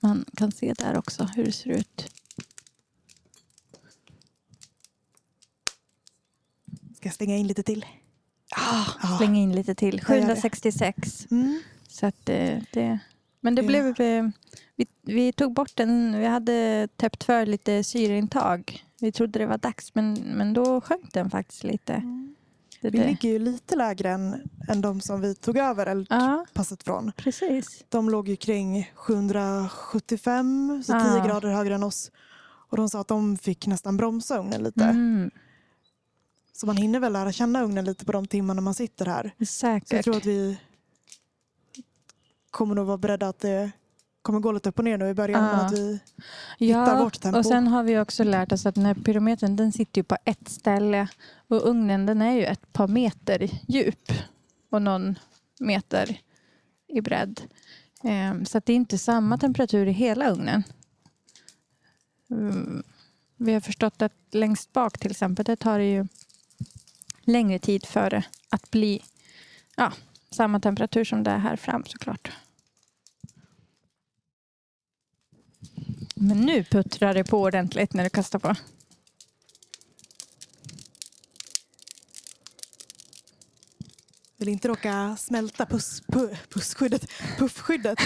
man 0.00 0.24
kan 0.36 0.52
se 0.52 0.74
där 0.78 0.98
också 0.98 1.24
hur 1.36 1.44
det 1.44 1.52
ser 1.52 1.70
ut. 1.70 2.12
Ska 6.96 7.08
jag 7.08 7.14
stänga 7.14 7.36
in 7.36 7.46
lite 7.46 7.62
till? 7.62 7.86
Ah, 8.56 9.16
Släng 9.18 9.36
in 9.36 9.52
lite 9.52 9.74
till. 9.74 10.00
Jag 10.08 10.16
gör 10.16 10.26
det. 10.26 10.34
766. 10.34 11.26
Mm. 11.30 11.60
Så 11.88 12.06
att 12.06 12.28
eh, 12.28 12.58
det, 12.72 12.98
men 13.40 13.54
det 13.54 13.62
Ja. 13.62 13.66
blev... 13.66 14.00
eh, 14.00 14.28
Vi, 14.76 14.86
vi 15.02 15.32
tog 15.32 15.52
bort 15.54 15.76
den. 15.76 16.18
Vi 16.18 16.26
hade 16.26 16.88
täppt 16.96 17.24
för 17.24 17.46
lite 17.46 17.84
syreintag. 17.84 18.84
Vi 19.00 19.12
trodde 19.12 19.38
det 19.38 19.46
var 19.46 19.58
dags 19.58 19.94
men, 19.94 20.12
men 20.14 20.52
då 20.52 20.80
sjönk 20.80 21.12
den 21.12 21.30
faktiskt 21.30 21.64
lite. 21.64 22.02
Det, 22.86 22.90
Vi 22.90 22.98
det. 22.98 23.06
ligger 23.06 23.28
ju 23.28 23.38
lite 23.38 23.76
lägre 23.76 24.10
än, 24.10 24.48
än 24.68 24.80
de 24.80 25.00
som 25.00 25.20
vi 25.20 25.34
tog 25.34 25.56
över 25.58 25.86
eldpasset 25.86 26.80
Ja, 26.86 26.92
från. 26.92 27.12
precis. 27.16 27.84
De 27.88 28.10
låg 28.10 28.28
ju 28.28 28.36
kring 28.36 28.90
775, 28.94 30.82
så 30.86 30.92
10 30.92 31.00
Ah. 31.00 31.26
grader 31.26 31.48
högre 31.48 31.74
än 31.74 31.82
oss. 31.82 32.10
Och 32.70 32.76
de 32.76 32.88
sa 32.88 33.00
att 33.00 33.08
de 33.08 33.36
fick 33.38 33.66
nästan 33.66 33.96
bromsa 33.96 34.38
ugnen 34.38 34.62
lite. 34.62 34.84
Mm, 34.84 35.30
Så 36.52 36.66
man 36.66 36.76
hinner 36.76 37.00
väl 37.00 37.12
lära 37.12 37.32
känna 37.32 37.62
ugnen 37.62 37.84
lite 37.84 38.04
på 38.04 38.12
de 38.12 38.26
timmarna 38.26 38.60
man 38.60 38.74
sitter 38.74 39.06
här. 39.06 39.22
Så 39.38 39.40
jag 39.40 39.48
säkert. 39.48 40.04
tror 40.04 40.16
att 40.16 40.26
vi 40.26 40.58
kommer 42.50 42.74
nog 42.74 42.86
vara 42.86 42.98
beredda 42.98 43.28
att 43.28 43.38
det 43.40 43.70
kommer 44.26 44.40
gå 44.40 44.52
lite 44.52 44.68
upp 44.68 44.78
och 44.78 44.84
ner 44.84 44.98
nu 44.98 45.08
i 45.08 45.14
början. 45.14 45.44
Ah. 45.44 45.56
Men 45.56 45.66
att 45.66 45.72
vi 45.72 46.00
hittar 46.58 46.96
Ja, 46.96 47.04
vårt 47.04 47.20
tempo. 47.20 47.38
och 47.38 47.46
sen 47.46 47.66
har 47.68 47.82
vi 47.82 47.98
också 47.98 48.24
lärt 48.24 48.52
oss 48.52 48.66
att 48.66 48.74
den 48.74 48.86
här 48.86 48.94
pyrometern 48.94 49.56
den 49.56 49.72
sitter 49.72 49.98
ju 49.98 50.02
på 50.04 50.16
ett 50.24 50.48
ställe 50.48 51.08
och 51.48 51.68
ugnen 51.68 52.06
den 52.06 52.22
är 52.22 52.32
ju 52.32 52.44
ett 52.44 52.72
par 52.72 52.88
meter 52.88 53.50
djup 53.68 54.12
och 54.70 54.82
någon 54.82 55.18
meter 55.60 56.20
i 56.88 57.00
bredd. 57.00 57.40
Ehm, 58.02 58.44
Så 58.44 58.60
det 58.64 58.72
är 58.72 58.76
inte 58.76 58.98
samma 58.98 59.38
temperatur 59.38 59.86
i 59.86 59.92
hela 59.92 60.30
ugnen. 60.30 60.62
Mm, 62.30 62.82
Vi 63.36 63.52
har 63.54 63.60
förstått 63.60 64.02
att 64.02 64.12
längst 64.30 64.72
bak 64.72 64.98
till 64.98 65.10
exempel, 65.10 65.44
det 65.44 65.56
tar 65.56 65.78
det 65.78 65.84
ju 65.90 66.06
längre 67.24 67.58
tid 67.58 67.86
för 67.86 68.10
det 68.10 68.24
att 68.50 68.70
bli 68.70 69.02
ja, 69.76 69.92
samma 70.30 70.60
temperatur 70.60 71.04
som 71.04 71.22
det 71.22 71.30
är 71.30 71.38
här 71.38 71.56
fram 71.56 71.84
såklart. 71.86 72.32
Men 76.20 76.40
nu 76.40 76.64
puttrar 76.64 77.14
det 77.14 77.24
på 77.24 77.40
ordentligt 77.40 77.94
när 77.94 78.04
du 78.04 78.10
kastar 78.10 78.38
på. 78.38 78.54
vill 84.46 84.48
inte 84.48 84.68
råka 84.68 85.16
smälta 85.18 85.66
puss, 85.66 86.02
pu, 86.12 86.28
pussskyddet, 86.48 87.10
puffskyddet. 87.38 87.98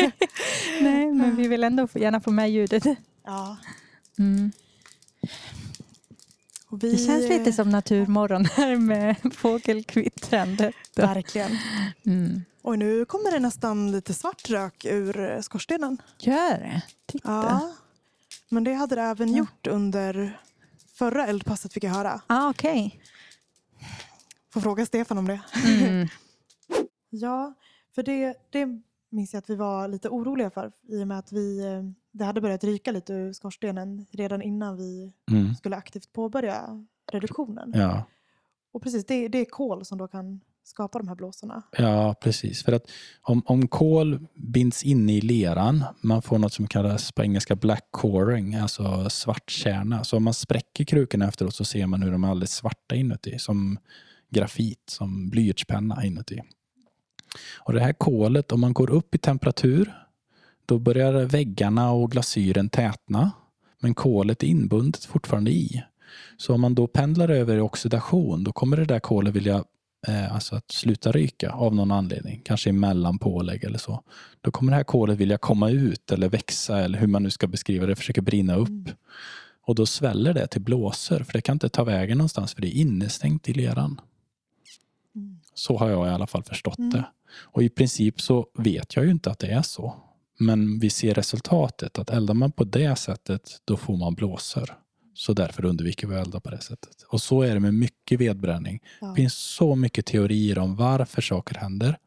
Nej, 0.80 1.12
men 1.12 1.36
vi 1.36 1.48
vill 1.48 1.64
ändå 1.64 1.88
gärna 1.94 2.20
få 2.20 2.30
med 2.30 2.50
ljudet. 2.50 2.84
Ja. 3.24 3.56
Mm. 4.18 4.52
Vi, 6.70 6.90
Det 6.90 6.98
känns 6.98 7.28
lite 7.28 7.52
som 7.52 7.70
naturmorgon 7.70 8.44
här 8.44 8.76
med 8.76 9.16
fågelkvittrandet. 9.34 10.74
Verkligen. 10.96 11.58
Mm. 12.06 12.42
Och 12.62 12.78
nu 12.78 13.04
kommer 13.04 13.30
det 13.30 13.38
nästan 13.38 13.92
lite 13.92 14.14
svart 14.14 14.50
rök 14.50 14.84
ur 14.84 15.42
skorstenen. 15.42 16.02
Gör 16.18 16.58
det? 16.58 16.82
Titta. 17.06 17.30
Ja. 17.30 17.72
Men 18.48 18.64
det 18.64 18.72
hade 18.74 18.94
det 18.94 19.02
även 19.02 19.28
Ja. 19.32 19.38
gjort 19.38 19.66
under 19.66 20.40
förra 20.94 21.26
eldpasset 21.26 21.72
fick 21.72 21.84
jag 21.84 21.90
höra. 21.90 22.20
Ah, 22.26 22.50
Okej. 22.50 23.00
Får 24.52 24.60
fråga 24.60 24.86
Stefan 24.86 25.18
om 25.18 25.26
det. 25.26 25.40
Mm. 25.64 26.08
Ja, 27.14 27.54
för 27.94 28.02
det, 28.02 28.34
det 28.50 28.68
minns 29.10 29.32
jag 29.32 29.38
att 29.38 29.50
vi 29.50 29.54
var 29.54 29.88
lite 29.88 30.08
oroliga 30.08 30.50
för 30.50 30.72
i 30.88 31.02
och 31.02 31.08
med 31.08 31.18
att 31.18 31.32
vi, 31.32 31.58
eh, 31.64 31.82
det 32.12 32.24
hade 32.24 32.40
börjat 32.40 32.64
ryka 32.64 32.92
lite 32.92 33.12
ur 33.12 33.32
skorstenen 33.32 34.06
redan 34.10 34.42
innan 34.42 34.76
vi 34.76 35.12
Mm. 35.30 35.54
skulle 35.54 35.76
aktivt 35.76 36.12
påbörja 36.12 36.84
reduktionen. 37.12 37.72
Ja. 37.74 38.04
Och 38.72 38.82
precis, 38.82 39.06
det, 39.06 39.28
det 39.28 39.38
är 39.38 39.44
kol 39.44 39.84
som 39.84 39.98
då 39.98 40.08
kan 40.08 40.40
skapa 40.64 40.98
de 40.98 41.08
här 41.08 41.14
blåsorna. 41.14 41.62
ja, 41.78 42.14
precis. 42.22 42.62
För 42.62 42.72
att 42.72 42.90
om, 43.22 43.42
om 43.46 43.68
kol 43.68 44.26
binds 44.34 44.84
inne 44.84 45.16
i 45.16 45.20
leran, 45.20 45.84
man 46.00 46.22
får 46.22 46.38
något 46.38 46.52
som 46.52 46.66
kallas 46.66 47.12
på 47.12 47.22
engelska 47.22 47.56
black 47.56 47.88
coring, 47.90 48.54
alltså 48.54 49.10
svart 49.10 49.50
kärna. 49.50 50.04
Så 50.04 50.16
om 50.16 50.24
man 50.24 50.34
spräcker 50.34 50.84
krukorna 50.84 51.28
efteråt 51.28 51.54
så 51.54 51.64
ser 51.64 51.86
man 51.86 52.02
hur 52.02 52.12
de 52.12 52.24
är 52.24 52.28
alldeles 52.28 52.52
svarta 52.52 52.94
inuti, 52.94 53.38
som 53.38 53.78
grafit, 54.30 54.82
som 54.86 55.30
blyertspenna 55.30 56.04
inuti. 56.04 56.40
Och 57.58 57.72
det 57.72 57.80
här 57.80 57.92
kolet, 57.92 58.52
om 58.52 58.60
man 58.60 58.72
går 58.72 58.90
upp 58.90 59.14
i 59.14 59.18
temperatur, 59.18 59.92
då 60.66 60.78
börjar 60.78 61.12
väggarna 61.12 61.90
och 61.92 62.10
glasyren 62.10 62.68
tätna. 62.68 63.30
Men 63.80 63.94
kolet 63.94 64.42
är 64.42 64.46
inbundet 64.46 65.04
fortfarande 65.04 65.50
i. 65.50 65.82
Så 66.36 66.54
om 66.54 66.60
man 66.60 66.74
då 66.74 66.86
pendlar 66.86 67.28
över 67.28 67.56
i 67.56 67.60
oxidation, 67.60 68.44
då 68.44 68.52
kommer 68.52 68.76
det 68.76 68.84
där 68.84 69.00
kolet 69.00 69.34
vilja 69.34 69.64
alltså 70.08 70.56
att 70.56 70.70
sluta 70.70 71.12
ryka 71.12 71.50
av 71.50 71.74
någon 71.74 71.90
anledning, 71.90 72.40
kanske 72.44 72.70
emellan 72.70 73.18
pålägg 73.18 73.64
eller 73.64 73.78
så. 73.78 74.02
Då 74.40 74.50
kommer 74.50 74.72
det 74.72 74.76
här 74.76 74.84
kolet 74.84 75.18
vilja 75.18 75.38
komma 75.38 75.70
ut 75.70 76.12
eller 76.12 76.28
växa 76.28 76.80
eller 76.80 76.98
hur 76.98 77.06
man 77.06 77.22
nu 77.22 77.30
ska 77.30 77.46
beskriva 77.46 77.86
det, 77.86 77.96
försöka 77.96 78.22
brinna 78.22 78.56
upp. 78.56 78.68
Mm. 78.68 78.94
Och 79.64 79.74
då 79.74 79.86
sväller 79.86 80.34
det 80.34 80.46
till 80.46 80.60
blåsor 80.60 81.18
för 81.18 81.32
det 81.32 81.40
kan 81.40 81.54
inte 81.54 81.68
ta 81.68 81.84
vägen 81.84 82.18
någonstans 82.18 82.54
för 82.54 82.60
det 82.62 82.68
är 82.68 82.80
innestängt 82.80 83.48
i 83.48 83.52
leran. 83.52 84.00
Mm. 85.14 85.40
Så 85.54 85.78
har 85.78 85.90
jag 85.90 86.06
i 86.06 86.10
alla 86.10 86.26
fall 86.26 86.42
förstått 86.42 86.78
Mm. 86.78 86.90
det. 86.90 87.04
Och 87.34 87.62
i 87.62 87.68
princip 87.68 88.20
så 88.20 88.46
vet 88.54 88.96
jag 88.96 89.04
ju 89.04 89.10
inte 89.10 89.30
att 89.30 89.38
det 89.38 89.46
är 89.46 89.62
så. 89.62 89.94
Men 90.38 90.78
vi 90.78 90.90
ser 90.90 91.14
resultatet, 91.14 91.98
att 91.98 92.10
eldar 92.10 92.34
man 92.34 92.52
på 92.52 92.64
det 92.64 92.96
sättet 92.96 93.60
då 93.64 93.76
får 93.76 93.96
man 93.96 94.14
blåsor. 94.14 94.78
Så 95.14 95.32
därför 95.32 95.64
undviker 95.64 96.06
vi 96.06 96.16
att 96.16 96.26
elda 96.26 96.40
på 96.40 96.50
det 96.50 96.60
sättet. 96.60 97.02
Och 97.08 97.20
så 97.20 97.42
är 97.42 97.54
det 97.54 97.60
med 97.60 97.74
mycket 97.74 98.20
vedbränning. 98.20 98.82
Ja. 99.00 99.06
Det 99.06 99.14
finns 99.14 99.34
så 99.34 99.76
mycket 99.76 100.06
teorier 100.06 100.58
om 100.58 100.76
varför 100.76 101.22
saker 101.22 101.54
händer. 101.54 101.98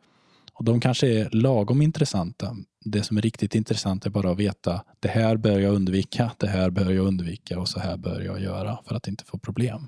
Och 0.53 0.63
de 0.63 0.79
kanske 0.79 1.07
är 1.07 1.29
lagom 1.29 1.81
intressanta. 1.81 2.57
Det 2.79 3.03
som 3.03 3.17
är 3.17 3.21
riktigt 3.21 3.55
intressant 3.55 4.05
är 4.05 4.09
bara 4.09 4.31
att 4.31 4.37
veta 4.37 4.83
det 4.99 5.07
här 5.07 5.37
bör 5.37 5.59
jag 5.59 5.73
undvika, 5.73 6.31
det 6.37 6.47
här 6.47 6.69
bör 6.69 6.91
jag 6.91 7.05
undvika 7.05 7.59
och 7.59 7.69
så 7.69 7.79
här 7.79 7.97
bör 7.97 8.21
jag 8.21 8.41
göra 8.41 8.79
för 8.85 8.95
att 8.95 9.07
inte 9.07 9.25
få 9.25 9.37
problem. 9.37 9.87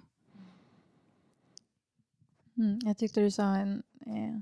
Mm. 2.57 2.79
Jag 2.83 2.97
tyckte 2.97 3.21
du 3.21 3.31
sa 3.31 3.55
en, 3.55 3.83
eh, 4.05 4.39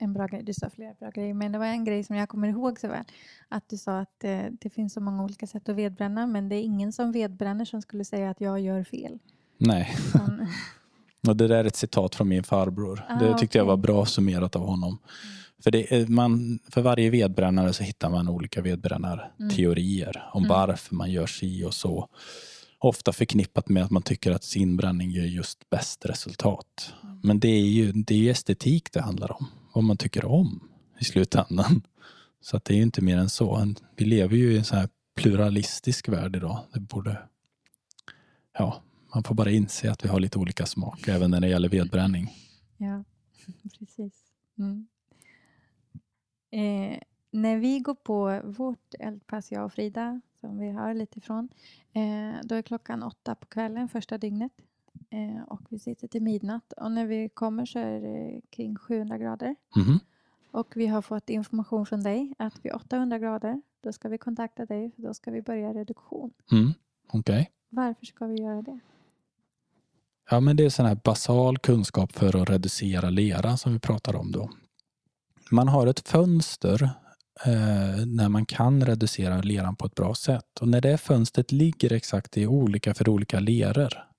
en 0.00 0.12
bra 0.12 0.26
grej. 0.26 0.42
Du 0.42 0.54
sa 0.54 0.70
flera 0.70 0.94
bra 0.94 1.10
grejer, 1.10 1.34
men 1.34 1.52
det 1.52 1.58
var 1.58 1.66
en 1.66 1.84
grej 1.84 2.04
som 2.04 2.16
jag 2.16 2.28
kommer 2.28 2.48
ihåg 2.48 2.80
så 2.80 2.88
väl. 2.88 3.04
Att 3.48 3.68
du 3.68 3.76
sa 3.76 3.98
att 4.00 4.24
eh, 4.24 4.44
det 4.60 4.70
finns 4.70 4.92
så 4.92 5.00
många 5.00 5.24
olika 5.24 5.46
sätt 5.46 5.68
att 5.68 5.76
vedbränna, 5.76 6.26
men 6.26 6.48
det 6.48 6.56
är 6.56 6.62
ingen 6.62 6.92
som 6.92 7.12
vedbränner 7.12 7.64
som 7.64 7.82
skulle 7.82 8.04
säga 8.04 8.30
att 8.30 8.40
jag 8.40 8.60
gör 8.60 8.84
fel. 8.84 9.18
Nej, 9.58 9.94
och 11.28 11.36
det 11.36 11.48
där 11.48 11.56
är 11.56 11.64
ett 11.64 11.76
citat 11.76 12.14
från 12.14 12.28
min 12.28 12.44
farbror. 12.44 13.04
Ah, 13.08 13.18
det 13.18 13.38
tyckte 13.38 13.58
jag 13.58 13.64
var 13.64 13.76
bra 13.76 14.06
summerat 14.06 14.56
av 14.56 14.66
honom. 14.66 14.98
För, 15.62 15.70
det 15.70 15.94
är, 15.94 16.06
man, 16.06 16.58
för 16.70 16.82
varje 16.82 17.10
vedbrännare 17.10 17.72
så 17.72 17.82
hittar 17.82 18.10
man 18.10 18.28
olika 18.28 18.62
vedbrännarteorier 18.62 20.30
om 20.32 20.44
Mm. 20.44 20.48
varför 20.48 20.94
man 20.94 21.10
gör 21.10 21.26
si 21.26 21.64
och 21.64 21.74
så. 21.74 22.08
Ofta 22.78 23.12
förknippat 23.12 23.68
med 23.68 23.84
att 23.84 23.90
man 23.90 24.02
tycker 24.02 24.30
att 24.32 24.44
sin 24.44 24.76
bränning 24.76 25.10
ger 25.10 25.24
just 25.24 25.70
bäst 25.70 26.06
resultat. 26.06 26.94
Mm. 27.02 27.20
Men 27.22 27.40
det 27.40 27.48
är 27.48 27.66
ju 27.66 27.92
det 27.92 28.28
är 28.28 28.30
estetik 28.30 28.92
det 28.92 29.00
handlar 29.00 29.32
om. 29.32 29.46
Vad 29.72 29.84
man 29.84 29.96
tycker 29.96 30.24
om 30.24 30.68
i 30.98 31.04
slutändan. 31.04 31.82
Så 32.40 32.56
att 32.56 32.64
det 32.64 32.74
är 32.74 32.76
ju 32.76 32.82
inte 32.82 33.02
mer 33.02 33.18
än 33.18 33.28
så. 33.28 33.74
Vi 33.96 34.04
lever 34.04 34.36
ju 34.36 34.52
i 34.52 34.58
en 34.58 34.64
så 34.64 34.76
här 34.76 34.88
pluralistisk 35.14 36.08
värld 36.08 36.36
idag. 36.36 36.60
Det 36.72 36.80
borde... 36.80 37.28
Ja, 38.58 38.82
man 39.14 39.22
får 39.22 39.34
bara 39.34 39.50
inse 39.50 39.90
att 39.90 40.04
vi 40.04 40.08
har 40.08 40.20
lite 40.20 40.38
olika 40.38 40.66
smak 40.66 41.08
även 41.08 41.30
när 41.30 41.40
det 41.40 41.48
gäller 41.48 41.68
vedbränning. 41.68 42.30
Ja, 42.76 43.04
precis. 43.78 44.14
Mm. 44.58 44.86
Eh, 46.50 46.98
när 47.30 47.56
vi 47.56 47.78
går 47.78 47.94
på 47.94 48.40
vårt 48.44 48.94
eldpass, 48.98 49.52
jag 49.52 49.64
och 49.64 49.72
Frida, 49.72 50.20
som 50.40 50.58
vi 50.58 50.70
hör 50.70 50.94
lite 50.94 51.18
ifrån, 51.18 51.48
eh, 51.92 52.40
då 52.44 52.54
är 52.54 52.62
klockan 52.62 53.02
åtta 53.02 53.34
på 53.34 53.46
kvällen 53.46 53.88
första 53.88 54.18
dygnet. 54.18 54.52
Eh, 55.12 55.42
och 55.48 55.60
vi 55.68 55.78
sitter 55.78 56.08
till 56.08 56.22
midnatt. 56.22 56.72
Och 56.72 56.92
när 56.92 57.06
vi 57.06 57.28
kommer 57.28 57.66
så 57.66 57.78
är 57.78 58.00
det 58.00 58.40
kring 58.50 58.76
700 58.76 59.18
grader. 59.18 59.56
Mhm. 59.76 59.98
Och 60.50 60.72
vi 60.76 60.86
har 60.86 61.02
fått 61.02 61.30
information 61.30 61.86
från 61.86 62.02
dig 62.02 62.34
att 62.38 62.64
vid 62.64 62.72
800 62.72 63.18
grader, 63.18 63.62
då 63.80 63.92
ska 63.92 64.08
vi 64.08 64.18
kontakta 64.18 64.66
dig, 64.66 64.92
för 64.96 65.02
då 65.02 65.14
ska 65.14 65.30
vi 65.30 65.42
börja 65.42 65.74
reduktion. 65.74 66.32
Mm. 66.52 66.72
Okej. 67.12 67.50
Varför 67.68 68.06
ska 68.06 68.26
vi 68.26 68.42
göra 68.42 68.62
det? 68.62 68.78
Ja, 70.30 70.40
men 70.40 70.56
det 70.56 70.64
är 70.64 70.70
sån 70.70 70.86
här 70.86 71.00
basal 71.04 71.58
kunskap 71.58 72.12
för 72.12 72.42
att 72.42 72.50
reducera 72.50 73.10
lera 73.10 73.56
som 73.56 73.72
vi 73.72 73.78
pratar 73.78 74.16
om 74.16 74.32
då. 74.32 74.50
man 75.50 75.68
har 75.68 75.86
ett 75.86 76.08
fönster 76.08 76.82
eh, 77.46 78.06
när 78.06 78.28
man 78.28 78.46
kan 78.46 78.86
reducera 78.86 79.42
leran 79.42 79.76
på 79.76 79.86
ett 79.86 79.94
bra 79.94 80.14
sätt. 80.14 80.58
Och 80.60 80.68
när 80.68 80.80
det 80.80 80.98
fönstret 80.98 81.52
ligger 81.52 81.92
exakt 81.92 82.36
är 82.36 82.46
olika 82.46 82.94
för 82.94 83.08
olika 83.08 83.40
leror. 83.40 84.11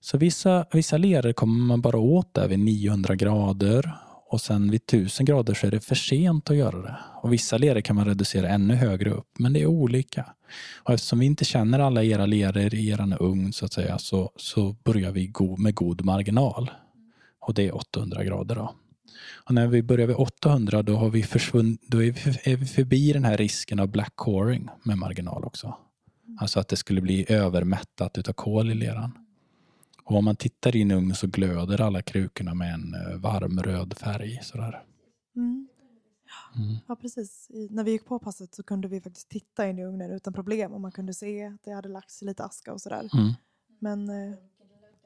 Så 0.00 0.18
vissa, 0.18 0.66
vissa 0.72 0.96
leror 0.96 1.32
kommer 1.32 1.64
man 1.64 1.80
bara 1.80 1.98
åt 1.98 2.34
där 2.34 2.48
vid 2.48 2.58
900 2.58 3.14
grader 3.14 3.92
och 4.30 4.40
sen 4.40 4.70
vid 4.70 4.82
1000 4.82 5.26
grader 5.26 5.54
så 5.54 5.66
är 5.66 5.70
det 5.70 5.80
för 5.80 5.94
sent 5.94 6.50
att 6.50 6.56
göra 6.56 6.82
det. 6.82 6.96
Och 7.22 7.32
vissa 7.32 7.58
leror 7.58 7.80
kan 7.80 7.96
man 7.96 8.04
reducera 8.04 8.48
ännu 8.48 8.74
högre 8.74 9.10
upp, 9.10 9.28
men 9.38 9.52
det 9.52 9.60
är 9.60 9.66
olika. 9.66 10.26
Och 10.82 10.94
eftersom 10.94 11.18
vi 11.18 11.26
inte 11.26 11.44
känner 11.44 11.78
alla 11.78 12.04
era 12.04 12.26
leror 12.26 12.74
i 12.74 12.88
er 12.88 13.22
ugn 13.22 13.52
så 13.52 13.64
att 13.64 13.72
säga, 13.72 13.98
så, 13.98 14.32
så 14.36 14.76
börjar 14.84 15.10
vi 15.10 15.26
go 15.26 15.56
med 15.56 15.74
god 15.74 16.04
marginal. 16.04 16.70
Och 17.40 17.54
det 17.54 17.68
är 17.68 17.76
800 17.76 18.24
grader. 18.24 18.54
Då. 18.54 18.74
Och 19.44 19.54
när 19.54 19.66
vi 19.66 19.82
börjar 19.82 20.06
vid 20.06 20.16
800 20.16 20.82
då, 20.82 20.96
har 20.96 21.10
vi 21.10 21.24
då 21.86 22.02
är, 22.02 22.12
vi, 22.12 22.52
är 22.52 22.56
vi 22.56 22.66
förbi 22.66 23.12
den 23.12 23.24
här 23.24 23.36
risken 23.36 23.80
av 23.80 23.88
black 23.88 24.12
coring 24.16 24.68
med 24.82 24.98
marginal 24.98 25.44
också. 25.44 25.74
Alltså 26.40 26.60
att 26.60 26.68
det 26.68 26.76
skulle 26.76 27.00
bli 27.00 27.32
övermättat 27.32 28.18
utav 28.18 28.32
kol 28.32 28.70
i 28.70 28.74
leran. 28.74 29.12
Och 30.10 30.16
om 30.16 30.24
man 30.24 30.36
tittar 30.36 30.76
in 30.76 30.90
i 30.90 30.94
ugnen 30.94 31.14
så 31.14 31.26
glöder 31.26 31.80
alla 31.80 32.02
krukorna 32.02 32.54
med 32.54 32.74
en 32.74 32.94
eh, 32.94 33.16
varm 33.16 33.62
röd 33.62 33.94
färg. 33.98 34.38
Sådär. 34.42 34.82
Mm. 35.36 35.68
Mm. 36.56 36.76
Ja, 36.88 36.96
precis. 36.96 37.50
I, 37.50 37.68
när 37.70 37.84
vi 37.84 37.90
gick 37.90 38.04
på 38.04 38.18
passet 38.18 38.54
så 38.54 38.62
kunde 38.62 38.88
vi 38.88 39.00
faktiskt 39.00 39.28
titta 39.28 39.68
in 39.68 39.78
i 39.78 39.84
ugnen 39.84 40.10
utan 40.10 40.32
problem 40.32 40.72
och 40.72 40.80
man 40.80 40.92
kunde 40.92 41.14
se 41.14 41.44
att 41.44 41.62
det 41.64 41.72
hade 41.72 41.88
lagt 41.88 42.10
sig 42.10 42.26
lite 42.26 42.44
aska 42.44 42.72
och 42.72 42.80
sådär. 42.80 43.08
Mm. 43.14 43.32
Men 43.80 44.08
eh, 44.08 44.38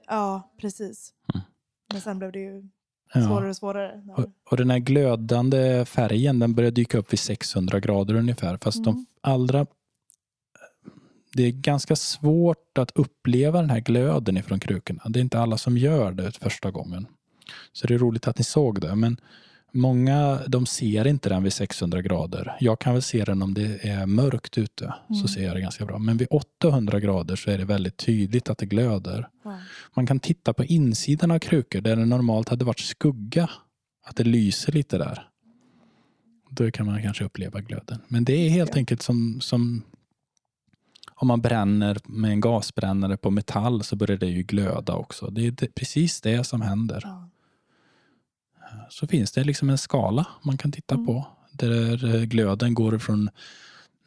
ja, 0.06 0.54
precis. 0.58 1.12
Mm. 1.34 1.46
Men 1.92 2.00
sen 2.00 2.18
blev 2.18 2.32
det 2.32 2.38
ju 2.38 2.68
svårare 3.12 3.48
och 3.48 3.56
svårare. 3.56 4.02
När... 4.04 4.20
Och, 4.20 4.26
och, 4.50 4.56
den 4.56 4.70
här 4.70 4.78
glödande 4.78 5.84
färgen 5.84 6.38
den 6.38 6.54
började 6.54 6.74
dyka 6.74 6.98
upp 6.98 7.12
vid 7.12 7.20
600 7.20 7.80
grader 7.80 8.14
ungefär. 8.14 8.56
Fast 8.56 8.84
de 8.84 8.94
mm. 8.94 9.06
allra 9.20 9.66
det 11.34 11.42
är 11.42 11.50
ganska 11.50 11.96
svårt 11.96 12.78
att 12.78 12.90
uppleva 12.94 13.60
den 13.60 13.70
här 13.70 13.80
glöden 13.80 14.36
ifrån 14.36 14.60
krukorna. 14.60 15.02
Det 15.08 15.18
är 15.18 15.20
inte 15.20 15.40
alla 15.40 15.58
som 15.58 15.78
gör 15.78 16.12
det 16.12 16.32
första 16.32 16.70
gången. 16.70 17.06
Så 17.72 17.86
det 17.86 17.94
är 17.94 17.98
roligt 17.98 18.28
att 18.28 18.38
ni 18.38 18.44
såg 18.44 18.80
det. 18.80 18.94
Men 18.94 19.16
många 19.72 20.40
de 20.46 20.66
ser 20.66 21.06
inte 21.06 21.28
den 21.28 21.42
vid 21.42 21.52
600 21.52 22.02
grader. 22.02 22.56
Jag 22.60 22.78
kan 22.78 22.92
väl 22.92 23.02
se 23.02 23.24
den 23.24 23.42
om 23.42 23.54
det 23.54 23.88
är 23.88 24.06
mörkt 24.06 24.58
ute. 24.58 24.84
Mm. 24.84 25.22
Så 25.22 25.28
ser 25.28 25.44
jag 25.44 25.56
det 25.56 25.60
ganska 25.60 25.86
bra. 25.86 25.98
Men 25.98 26.16
vid 26.16 26.28
800 26.30 27.00
grader 27.00 27.36
så 27.36 27.50
är 27.50 27.58
det 27.58 27.64
väldigt 27.64 27.96
tydligt 27.96 28.50
att 28.50 28.58
det 28.58 28.66
glöder. 28.66 29.28
Mm. 29.44 29.58
Man 29.94 30.06
kan 30.06 30.20
titta 30.20 30.52
på 30.52 30.64
insidan 30.64 31.30
av 31.30 31.38
krukor 31.38 31.80
där 31.80 31.96
det 31.96 32.04
normalt 32.04 32.48
hade 32.48 32.64
varit 32.64 32.80
skugga. 32.80 33.50
Att 34.06 34.16
det 34.16 34.24
lyser 34.24 34.72
lite 34.72 34.98
där. 34.98 35.28
Då 36.50 36.70
kan 36.70 36.86
man 36.86 37.02
kanske 37.02 37.24
uppleva 37.24 37.60
glöden. 37.60 37.98
Men 38.08 38.24
det 38.24 38.32
är 38.32 38.48
helt 38.48 38.76
enkelt 38.76 39.02
som, 39.02 39.40
som 39.40 39.82
om 41.14 41.28
man 41.28 41.40
bränner 41.40 41.98
med 42.04 42.30
en 42.30 42.40
gasbrännare 42.40 43.16
på 43.16 43.30
metall 43.30 43.84
så 43.84 43.96
börjar 43.96 44.16
det 44.16 44.26
ju 44.26 44.42
glöda 44.42 44.94
också. 44.94 45.26
Det 45.26 45.46
är 45.46 45.68
precis 45.74 46.20
det 46.20 46.44
som 46.44 46.60
händer. 46.60 47.00
Ja. 47.04 47.28
Så 48.90 49.06
finns 49.06 49.32
det 49.32 49.44
liksom 49.44 49.70
en 49.70 49.78
skala 49.78 50.26
man 50.42 50.58
kan 50.58 50.72
titta 50.72 50.94
mm. 50.94 51.06
på 51.06 51.26
där 51.52 52.14
eh, 52.14 52.22
glöden 52.22 52.74
går 52.74 52.98
från 52.98 53.30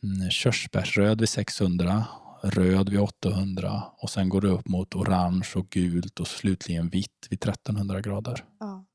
mm, 0.03 0.29
körsbärsröd 0.29 1.19
vid 1.19 1.29
600, 1.29 2.05
röd 2.43 2.89
vid 2.89 2.99
800 2.99 3.83
och 3.97 4.09
sen 4.09 4.29
går 4.29 4.41
det 4.41 4.47
upp 4.47 4.67
mot 4.67 4.95
orange 4.95 5.47
och 5.55 5.69
gult 5.69 6.19
och 6.19 6.27
slutligen 6.27 6.89
vitt 6.89 7.27
vid 7.29 7.43
1300 7.43 8.01
grader. 8.01 8.43
Ja. 8.59 8.85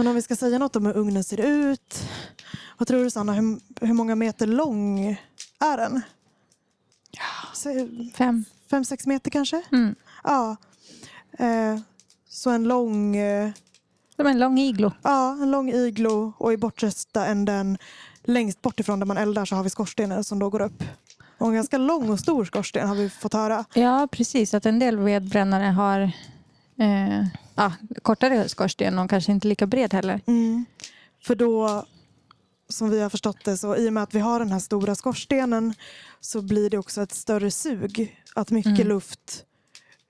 Men 0.00 0.06
om 0.06 0.14
vi 0.14 0.22
ska 0.22 0.36
säga 0.36 0.58
något 0.58 0.76
om 0.76 0.86
hur 0.86 0.96
ugnen 0.96 1.24
ser 1.24 1.40
ut. 1.40 2.02
Vad 2.78 2.88
tror 2.88 3.04
du 3.04 3.10
Sanna, 3.10 3.32
hur, 3.32 3.60
hur 3.86 3.94
många 3.94 4.14
meter 4.14 4.46
lång 4.46 5.08
är 5.58 5.76
den? 5.76 6.02
Ja, 7.10 7.70
fem. 8.14 8.44
Fem, 8.70 8.84
sex 8.84 9.06
meter 9.06 9.30
kanske? 9.30 9.62
Mm. 9.72 9.94
Ja. 10.24 10.56
Eh, 11.38 11.80
så 12.28 12.50
en 12.50 12.64
lång... 12.64 13.16
Eh, 13.16 13.50
Som 14.16 14.26
en 14.26 14.38
lång 14.38 14.58
iglo. 14.58 14.92
Ja, 15.02 15.32
en 15.32 15.50
lång 15.50 15.70
iglo 15.70 16.32
och 16.38 16.52
i 16.52 16.56
bortersta 16.56 17.26
änden 17.26 17.78
längst 18.24 18.62
bort 18.62 18.80
ifrån 18.80 18.98
där 19.00 19.06
man 19.06 19.16
eldar 19.16 19.44
så 19.44 19.56
har 19.56 19.62
vi 19.62 19.70
skorstenen 19.70 20.24
som 20.24 20.38
då 20.38 20.50
går 20.50 20.60
upp. 20.62 20.84
Och 21.38 21.46
en 21.48 21.54
ganska 21.54 21.78
lång 21.78 22.10
och 22.10 22.20
stor 22.20 22.44
skorsten 22.44 22.88
har 22.88 22.94
vi 22.94 23.10
fått 23.10 23.32
höra. 23.32 23.64
Ja, 23.74 24.08
precis. 24.12 24.54
Att 24.54 24.66
en 24.66 24.78
del 24.78 24.96
vedbrännare 24.96 25.64
har 25.64 26.00
eh, 26.76 27.26
ja, 27.60 27.72
kortare 28.02 28.48
skorsten 28.48 28.98
och 28.98 29.10
kanske 29.10 29.32
inte 29.32 29.48
lika 29.48 29.66
bred 29.66 29.94
heller. 29.94 30.20
Mm. 30.26 30.64
För 31.22 31.34
då, 31.34 31.84
som 32.68 32.90
vi 32.90 33.00
har 33.00 33.10
förstått 33.10 33.44
det, 33.44 33.56
så 33.56 33.76
i 33.76 33.88
och 33.88 33.92
med 33.92 34.02
att 34.02 34.14
vi 34.14 34.20
har 34.20 34.38
den 34.38 34.52
här 34.52 34.58
stora 34.58 34.94
skorstenen 34.94 35.74
så 36.20 36.42
blir 36.42 36.70
det 36.70 36.78
också 36.78 37.02
ett 37.02 37.12
större 37.12 37.50
sug. 37.50 38.16
Att 38.34 38.50
mycket 38.50 38.74
mm. 38.74 38.88
luft 38.88 39.44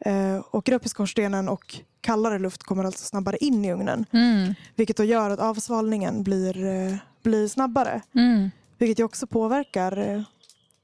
eh, 0.04 0.44
åker 0.52 0.72
upp 0.72 0.86
i 0.86 0.88
skorstenen 0.88 1.48
och 1.48 1.80
kallare 2.00 2.38
luft 2.38 2.62
kommer 2.62 2.84
alltså 2.84 3.04
snabbare 3.04 3.36
in 3.36 3.64
i 3.64 3.72
ugnen. 3.72 4.06
Mm. 4.12 4.54
Vilket 4.76 4.96
då 4.96 5.04
gör 5.04 5.30
att 5.30 5.40
avsvalningen 5.40 6.22
blir, 6.22 6.64
eh, 6.64 6.96
blir 7.22 7.48
snabbare. 7.48 8.02
Mm. 8.14 8.50
Vilket 8.78 8.98
ju 8.98 9.04
också 9.04 9.26
påverkar 9.26 9.98
eh, 9.98 10.22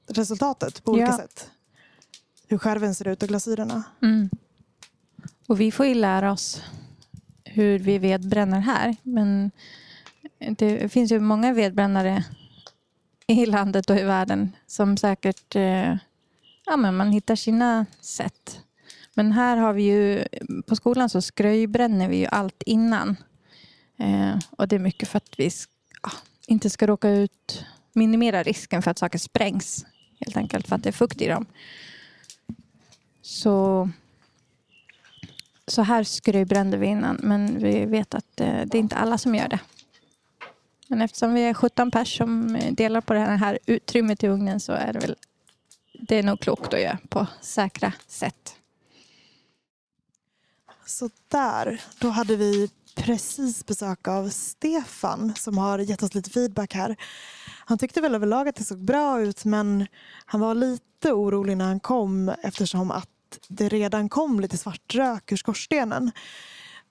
resultatet 0.07 0.83
på 0.83 0.91
olika 0.91 1.07
ja. 1.07 1.17
sätt. 1.17 1.49
Hur 2.47 2.57
skärven 2.57 2.95
ser 2.95 3.07
ut 3.07 3.23
och 3.23 3.29
glasyrerna. 3.29 3.83
Mm. 4.01 4.29
Och 5.47 5.61
vi 5.61 5.71
får 5.71 5.85
ju 5.85 5.93
lära 5.93 6.31
oss 6.31 6.63
hur 7.43 7.79
vi 7.79 7.97
vedbränner 7.97 8.59
här. 8.59 8.95
Men 9.03 9.51
det 10.39 10.91
finns 10.91 11.11
ju 11.11 11.19
många 11.19 11.53
vedbrännare 11.53 12.23
i 13.27 13.45
landet 13.45 13.89
och 13.89 13.97
i 13.97 14.03
världen 14.03 14.55
som 14.67 14.97
säkert 14.97 15.55
eh, 15.55 15.97
ja, 16.65 16.77
men 16.77 16.95
man 16.95 17.11
hittar 17.11 17.35
sina 17.35 17.85
sätt. 18.01 18.59
Men 19.13 19.31
här 19.31 19.57
har 19.57 19.73
vi 19.73 19.83
ju, 19.83 20.25
på 20.65 20.75
skolan 20.75 21.09
så 21.09 21.21
skröjbränner 21.21 22.09
vi 22.09 22.17
ju 22.17 22.25
allt 22.25 22.63
innan. 22.65 23.15
Eh, 23.97 24.39
och 24.57 24.67
det 24.67 24.75
är 24.75 24.79
mycket 24.79 25.09
för 25.09 25.17
att 25.17 25.33
vi 25.37 25.49
ja, 26.03 26.11
inte 26.47 26.69
ska 26.69 26.87
råka 26.87 27.09
ut, 27.09 27.65
minimera 27.93 28.43
risken 28.43 28.81
för 28.81 28.91
att 28.91 28.99
saker 28.99 29.19
sprängs. 29.19 29.85
Helt 30.19 30.37
enkelt 30.37 30.67
för 30.67 30.75
att 30.75 30.83
det 30.83 30.89
är 30.89 30.93
fukt 30.93 31.21
i 31.21 31.27
dem. 31.27 31.45
Så 33.21 33.89
så 35.67 35.81
här 35.81 36.03
skruvbrände 36.03 36.77
vi 36.77 36.87
innan 36.87 37.19
men 37.23 37.59
vi 37.59 37.85
vet 37.85 38.15
att 38.15 38.41
eh, 38.41 38.61
det 38.65 38.77
är 38.77 38.79
inte 38.79 38.95
alla 38.95 39.17
som 39.17 39.35
gör 39.35 39.47
det. 39.47 39.59
Men 40.87 41.01
eftersom 41.01 41.33
vi 41.33 41.41
är 41.41 41.53
17 41.53 41.91
pers 41.91 42.17
som 42.17 42.55
eh, 42.55 42.73
delar 42.73 43.01
på 43.01 43.13
det 43.13 43.19
här 43.19 43.59
utrymmet 43.65 44.23
i 44.23 44.27
ugnen 44.27 44.59
så 44.59 44.71
är 44.71 44.93
det 44.93 44.99
väl 44.99 45.15
det 45.99 46.15
är 46.15 46.23
nog 46.23 46.39
klokt 46.39 46.73
att 46.73 46.81
göra 46.81 46.97
på 47.09 47.27
säkra 47.41 47.93
sätt. 48.07 48.55
Så 50.85 51.09
där, 51.27 51.81
då 51.99 52.09
hade 52.09 52.35
vi 52.35 52.69
precis 52.95 53.65
besök 53.65 54.07
av 54.07 54.29
Stefan 54.29 55.35
som 55.35 55.57
har 55.57 55.79
gett 55.79 56.03
oss 56.03 56.15
lite 56.15 56.29
feedback 56.29 56.73
här. 56.73 56.95
Han 57.65 57.77
tyckte 57.77 58.01
väl 58.01 58.15
överlag 58.15 58.47
att 58.47 58.55
det 58.55 58.63
såg 58.63 58.85
bra 58.85 59.21
ut 59.21 59.45
men 59.45 59.87
han 60.25 60.41
var 60.41 60.55
lite 60.55 61.13
orolig 61.13 61.57
när 61.57 61.65
han 61.65 61.79
kom 61.79 62.29
eftersom 62.43 62.91
att 62.91 63.09
det 63.47 63.69
redan 63.69 64.09
kom 64.09 64.39
lite 64.39 64.57
svart 64.57 64.95
rök 64.95 65.31
ur 65.31 65.37
skorstenen. 65.37 66.11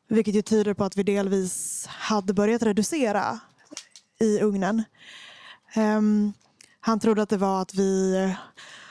Vilket 0.09 0.35
ju 0.35 0.43
tyder 0.43 0.75
på 0.75 0.85
att 0.85 0.97
vi 0.97 1.03
delvis 1.03 1.87
hade 1.87 2.35
börjat 2.35 2.63
reducera 2.63 3.41
i 4.21 4.41
ugnen. 4.41 4.83
Um, 5.77 6.33
han 6.81 7.01
trodde 7.01 7.23
att 7.23 7.29
det 7.29 7.37
var 7.37 7.63
att 7.63 7.75
vi 7.75 8.17
eh, 8.17 8.37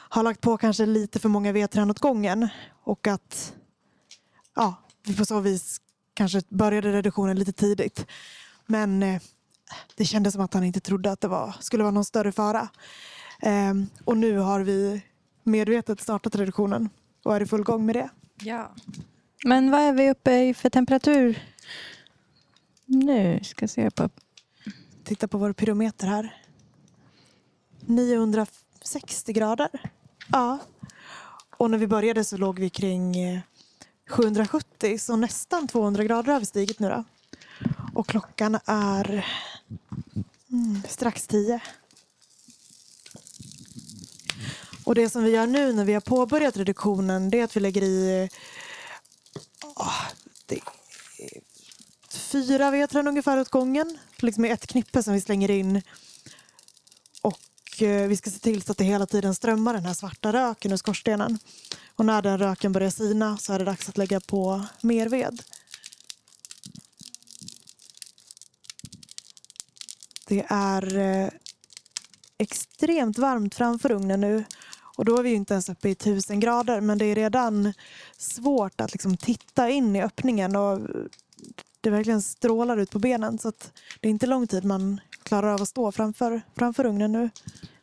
har 0.10 0.24
lagt 0.24 0.42
på 0.42 0.58
kanske 0.58 0.86
lite 0.86 1.20
för 1.20 1.30
många 1.30 1.52
vedträn 1.52 1.92
åt 1.92 2.00
gången 2.00 2.48
och 2.84 3.08
att 3.08 3.54
ja, 4.56 4.76
vi 5.06 5.16
på 5.18 5.26
så 5.26 5.40
vis 5.40 5.82
kanske 6.14 6.42
började 6.50 6.92
reduktionen 6.92 7.40
lite 7.40 7.54
tidigt. 7.54 8.06
Men 8.66 9.04
eh, 9.04 9.22
det 9.96 10.06
kändes 10.06 10.34
som 10.34 10.44
att 10.44 10.54
han 10.54 10.64
inte 10.64 10.80
trodde 10.80 11.12
att 11.12 11.22
det 11.22 11.28
var, 11.28 11.56
skulle 11.60 11.84
vara 11.84 11.92
någon 11.92 12.06
större 12.06 12.32
fara. 12.32 12.70
Um, 13.42 13.90
och 14.06 14.18
nu 14.18 14.38
har 14.38 14.60
vi 14.60 15.02
medvetet 15.44 16.02
startat 16.02 16.36
reduktionen 16.36 16.90
och 17.26 17.36
är 17.36 17.42
i 17.42 17.46
full 17.46 17.64
gång 17.64 17.86
med 17.86 17.96
det. 17.96 18.10
Ja. 18.36 18.72
Men 19.44 19.72
vad 19.72 19.82
är 19.82 19.94
vi 19.94 20.12
uppe 20.12 20.40
i 20.40 20.54
för 20.54 20.70
temperatur 20.70 21.40
nu? 22.86 23.40
Ska 23.44 23.64
jag 23.64 23.70
se 23.70 23.92
på. 23.92 24.10
Titta 25.04 25.28
på 25.28 25.38
vår 25.38 25.54
pyrometer 25.54 26.08
här. 26.08 26.42
960 27.80 29.34
grader. 29.34 29.70
Ja. 30.32 30.60
Och 31.58 31.72
när 31.72 31.78
vi 31.78 31.88
började 31.88 32.24
så 32.24 32.38
låg 32.38 32.60
vi 32.60 32.70
kring 32.70 33.16
770 34.10 34.92
eh, 34.92 34.98
så 34.98 35.16
nästan 35.16 35.68
200 35.68 36.04
grader 36.04 36.34
har 36.34 36.40
vi 36.40 36.46
stigit 36.46 36.80
nu 36.80 36.90
då. 36.90 37.04
Och 37.94 38.08
klockan 38.08 38.60
är 38.66 39.26
mm, 40.52 40.82
strax 40.88 41.28
10. 41.28 41.60
Och 44.86 44.96
det 44.96 45.10
som 45.10 45.24
vi 45.24 45.32
gör 45.32 45.48
nu 45.48 45.74
när 45.74 45.86
vi 45.86 45.94
har 45.94 46.02
påbörjat 46.02 46.58
reduktionen 46.58 47.30
det 47.30 47.40
är 47.40 47.44
att 47.44 47.56
vi 47.56 47.60
lägger 47.60 47.84
i 47.84 48.30
oh, 49.62 50.02
det 50.46 50.60
fyra 52.10 52.72
vedträn 52.72 53.08
ungefär 53.08 53.40
åt 53.40 53.50
gången. 53.50 53.98
Liksom 54.18 54.46
ett 54.46 54.68
knippe 54.68 55.04
som 55.04 55.14
vi 55.14 55.22
slänger 55.22 55.52
in. 55.52 55.82
Och 57.22 57.82
eh, 57.82 58.08
vi 58.08 58.18
ska 58.18 58.30
se 58.30 58.40
till 58.40 58.62
så 58.62 58.72
att 58.72 58.78
det 58.78 58.84
hela 58.84 59.06
tiden 59.06 59.36
strömmar 59.36 59.74
den 59.74 59.86
här 59.86 59.94
svarta 59.94 60.34
röken 60.34 60.72
ur 60.72 60.78
skorstenen. 60.78 61.40
Och 61.96 62.06
när 62.06 62.22
den 62.22 62.38
röken 62.38 62.72
börjar 62.72 62.90
sina 62.90 63.38
så 63.38 63.54
är 63.54 63.60
det 63.60 63.66
dags 63.66 63.90
att 63.90 63.98
lägga 63.98 64.20
på 64.20 64.66
mer 64.82 65.10
ved. 65.10 65.42
Det 70.28 70.46
är 70.50 70.98
eh, 70.98 71.30
extremt 72.38 73.18
varmt 73.18 73.56
framför 73.56 73.92
ugnen 73.92 74.22
nu. 74.22 74.44
Och 74.98 75.06
då 75.06 75.18
är 75.18 75.24
vi 75.24 75.34
inte 75.34 75.54
ens 75.54 75.70
uppe 75.70 75.90
i 75.90 75.96
tusen 75.96 76.40
grader 76.40 76.82
men 76.82 76.98
det 76.98 77.06
är 77.06 77.16
redan 77.16 77.74
svårt 78.18 78.82
att 78.82 78.92
liksom 78.92 79.18
titta 79.18 79.70
in 79.70 79.96
i 79.96 80.02
öppningen 80.02 80.56
och 80.56 80.80
det 81.82 81.90
verkligen 81.90 82.22
strålar 82.22 82.78
ut 82.78 82.92
på 82.92 83.00
benen 83.00 83.38
så 83.38 83.52
det 84.00 84.08
är 84.08 84.12
inte 84.12 84.28
lång 84.28 84.48
tid 84.48 84.66
man 84.66 85.02
klarar 85.24 85.54
av 85.54 85.62
att 85.62 85.70
stå 85.70 85.92
framför, 85.92 86.42
framför 86.56 86.86
ugnen 86.86 87.12
nu. 87.12 87.30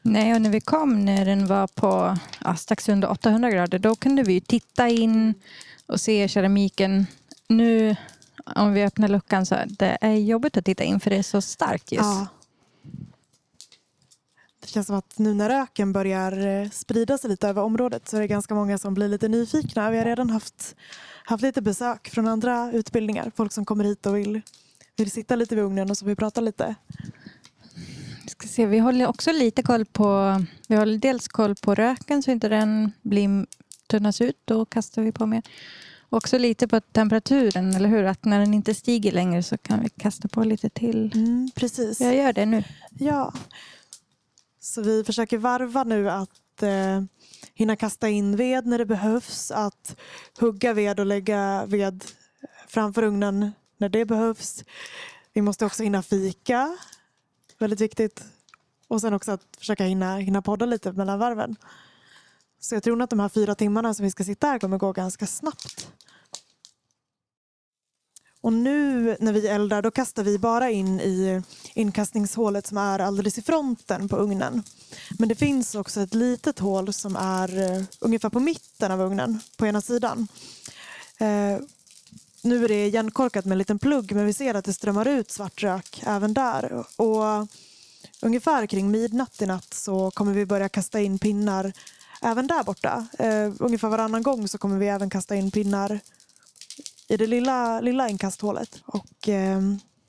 Nej, 0.02 0.34
och 0.34 0.42
när 0.42 0.50
vi 0.50 0.60
kom 0.60 1.04
när 1.04 1.24
den 1.24 1.46
var 1.46 1.66
på 1.66 2.18
ja, 2.44 2.56
strax 2.56 2.88
under 2.88 3.10
800 3.10 3.50
grader 3.50 3.78
då 3.78 3.96
kunde 3.96 4.22
vi 4.22 4.40
titta 4.40 4.88
in 4.88 5.34
och 5.86 6.00
se 6.00 6.28
keramiken. 6.28 7.06
Nu 7.48 7.96
om 8.46 8.72
vi 8.72 8.84
öppnar 8.84 9.08
luckan 9.08 9.46
så 9.46 9.56
det 9.68 9.98
är 10.00 10.14
jobbigt 10.14 10.56
att 10.56 10.64
titta 10.64 10.84
in 10.84 11.00
för 11.00 11.10
det 11.10 11.16
är 11.16 11.22
så 11.22 11.40
starkt 11.40 11.92
ljus. 11.92 12.00
Ja. 12.00 12.26
Det 14.62 14.68
känns 14.68 14.86
som 14.86 14.96
att 14.96 15.18
nu 15.18 15.34
när 15.34 15.48
röken 15.48 15.92
börjar 15.92 16.46
eh, 16.46 16.70
sprida 16.70 17.18
sig 17.18 17.30
lite 17.30 17.48
över 17.48 17.62
området 17.62 18.08
så 18.08 18.16
är 18.16 18.20
det 18.20 18.26
ganska 18.26 18.54
många 18.54 18.78
som 18.78 18.94
blir 18.94 19.08
lite 19.08 19.28
nyfikna. 19.28 19.90
Vi 19.90 19.98
har 19.98 20.04
redan 20.04 20.30
haft, 20.30 20.76
haft 21.24 21.42
lite 21.42 21.62
besök 21.62 22.08
från 22.08 22.28
andra 22.28 22.72
utbildningar. 22.72 23.32
Folk 23.36 23.52
som 23.52 23.64
kommer 23.64 23.84
hit 23.84 24.06
och 24.06 24.16
vill, 24.16 24.40
vill 24.96 25.10
sitta 25.10 25.36
lite 25.36 25.54
vid 25.54 25.64
ugnen 25.64 25.90
och 25.90 25.98
så 25.98 26.04
vi 26.04 26.16
pratar 26.16 26.42
lite. 26.42 26.74
Vi, 28.24 28.28
ska 28.28 28.48
se, 28.48 28.66
vi 28.66 28.78
håller 28.78 29.06
också 29.06 29.32
lite 29.32 29.62
koll 29.62 29.84
på, 29.84 30.40
vi 30.68 30.76
håller 30.76 30.98
dels 30.98 31.28
koll 31.28 31.54
på 31.54 31.74
röken 31.74 32.22
så 32.22 32.30
inte 32.30 32.48
den 32.48 32.92
blir 33.02 33.46
tunnas 33.86 34.20
ut. 34.20 34.38
Då 34.44 34.64
kastar 34.64 35.02
vi 35.02 35.12
på 35.12 35.26
mer. 35.26 35.42
Också 36.08 36.38
lite 36.38 36.68
på 36.68 36.80
temperaturen, 36.80 37.74
eller 37.74 37.88
hur? 37.88 38.04
Att 38.04 38.24
när 38.24 38.40
den 38.40 38.54
inte 38.54 38.74
stiger 38.74 39.12
längre 39.12 39.42
så 39.42 39.58
kan 39.58 39.82
vi 39.82 39.88
kasta 39.88 40.28
på 40.28 40.44
lite 40.44 40.68
till. 40.68 41.10
Mm, 41.14 41.50
precis. 41.54 42.00
Jag 42.00 42.16
gör 42.16 42.32
det 42.32 42.46
nu. 42.46 42.64
Ja. 42.98 43.32
Så 44.64 44.82
vi 44.82 45.04
försöker 45.04 45.38
varva 45.38 45.84
nu 45.84 46.10
att 46.10 46.62
eh, 46.62 47.02
hinna 47.54 47.76
kasta 47.76 48.08
in 48.08 48.36
ved 48.36 48.66
när 48.66 48.78
det 48.78 48.86
behövs. 48.86 49.50
Att 49.50 49.96
hugga 50.38 50.72
ved 50.72 51.00
och 51.00 51.06
lägga 51.06 51.66
ved 51.66 52.04
framför 52.68 53.02
ugnen 53.02 53.52
när 53.76 53.88
det 53.88 54.04
behövs. 54.04 54.64
Vi 55.32 55.42
måste 55.42 55.66
också 55.66 55.82
hinna 55.82 56.02
fika. 56.02 56.78
Väldigt 57.58 57.80
viktigt. 57.80 58.24
Och 58.88 59.00
sen 59.00 59.14
också 59.14 59.32
att 59.32 59.56
försöka 59.58 59.84
hinna, 59.84 60.16
hinna 60.16 60.42
podda 60.42 60.66
lite 60.66 60.92
mellan 60.92 61.18
varven. 61.18 61.56
Så 62.60 62.74
jag 62.74 62.82
tror 62.82 62.96
nog 62.96 63.04
att 63.04 63.10
de 63.10 63.20
här 63.20 63.28
fyra 63.28 63.54
timmarna 63.54 63.94
som 63.94 64.04
vi 64.04 64.10
ska 64.10 64.24
sitta 64.24 64.46
här 64.46 64.58
kommer 64.58 64.78
gå 64.78 64.92
ganska 64.92 65.26
snabbt. 65.26 65.92
Och 68.42 68.52
nu 68.52 69.16
när 69.20 69.32
vi 69.32 69.48
eldar 69.48 69.82
då 69.82 69.90
kastar 69.90 70.22
vi 70.22 70.38
bara 70.38 70.70
in 70.70 71.00
i 71.00 71.42
inkastningshålet 71.74 72.66
som 72.66 72.78
är 72.78 72.98
alldeles 72.98 73.38
i 73.38 73.42
fronten 73.42 74.08
på 74.08 74.16
ugnen. 74.16 74.62
Men 75.18 75.28
det 75.28 75.34
finns 75.34 75.74
också 75.74 76.00
ett 76.00 76.14
litet 76.14 76.58
hål 76.58 76.92
som 76.92 77.16
är 77.16 77.58
eh, 77.58 77.84
ungefär 78.00 78.28
på 78.28 78.40
mitten 78.40 78.92
av 78.92 79.00
ugnen 79.00 79.40
på 79.56 79.66
ena 79.66 79.80
sidan. 79.80 80.28
Eh, 81.18 81.58
nu 82.42 82.64
är 82.64 82.68
det 82.68 82.86
igenkorkat 82.86 83.44
med 83.44 83.52
en 83.52 83.58
liten 83.58 83.78
plugg 83.78 84.12
men 84.12 84.26
vi 84.26 84.32
ser 84.32 84.54
att 84.54 84.64
det 84.64 84.72
strömmar 84.72 85.08
ut 85.08 85.30
svart 85.30 85.62
rök 85.62 86.02
även 86.06 86.34
där. 86.34 86.84
Och 86.96 87.48
ungefär 88.20 88.66
kring 88.66 88.90
midnatt 88.90 89.42
i 89.42 89.46
natt 89.46 89.74
så 89.74 90.10
kommer 90.10 90.32
vi 90.32 90.46
börja 90.46 90.68
kasta 90.68 91.00
in 91.00 91.18
pinnar 91.18 91.72
även 92.22 92.46
där 92.46 92.62
borta. 92.62 93.06
Eh, 93.18 93.52
ungefär 93.58 93.88
varannan 93.88 94.22
gång 94.22 94.48
så 94.48 94.58
kommer 94.58 94.78
vi 94.78 94.88
även 94.88 95.10
kasta 95.10 95.36
in 95.36 95.50
pinnar 95.50 96.00
i 97.12 97.16
det 97.16 97.26
lilla, 97.26 97.80
lilla 97.80 98.08
inkasthålet. 98.08 98.82
Och, 98.86 99.28
eh, 99.28 99.60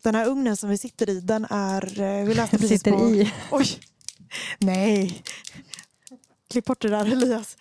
den 0.01 0.15
här 0.15 0.27
ugnen 0.27 0.57
som 0.57 0.69
vi 0.69 0.77
sitter 0.77 1.09
i, 1.09 1.19
den 1.19 1.45
är... 1.49 2.01
Eh, 2.01 2.25
vi 2.25 2.33
läste 2.33 2.57
precis 2.59 2.81
sitter 2.81 2.91
på... 2.91 3.09
i? 3.09 3.33
Oj! 3.51 3.79
Nej! 4.57 5.23
Klipp 6.49 6.65
bort 6.65 6.81
det 6.81 6.89
där 6.89 7.05
Elias. 7.05 7.57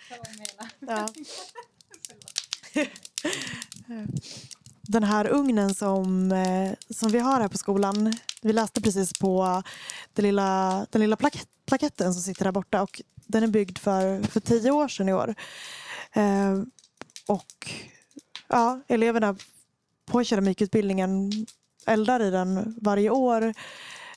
Ja. 0.79 1.09
Den 4.81 5.03
här 5.03 5.27
ugnen 5.27 5.75
som, 5.75 6.31
eh, 6.31 6.71
som 6.89 7.11
vi 7.11 7.19
har 7.19 7.41
här 7.41 7.47
på 7.47 7.57
skolan, 7.57 8.13
vi 8.41 8.53
läste 8.53 8.81
precis 8.81 9.13
på 9.13 9.63
den 10.13 10.23
lilla, 10.25 10.85
den 10.89 11.01
lilla 11.01 11.15
plakett, 11.15 11.47
plaketten 11.65 12.13
som 12.13 12.23
sitter 12.23 12.43
där 12.43 12.51
borta 12.51 12.81
och 12.81 13.01
den 13.15 13.43
är 13.43 13.47
byggd 13.47 13.77
för, 13.77 14.23
för 14.23 14.39
tio 14.39 14.71
år 14.71 14.87
sedan 14.87 15.09
i 15.09 15.13
år. 15.13 15.35
Eh, 16.13 16.61
och 17.27 17.71
ja, 18.53 18.79
eleverna 18.87 19.35
på 20.05 20.23
keramikutbildningen 20.23 21.31
eldar 21.85 22.19
i 22.19 22.31
den 22.31 22.75
varje 22.81 23.09
år. 23.09 23.53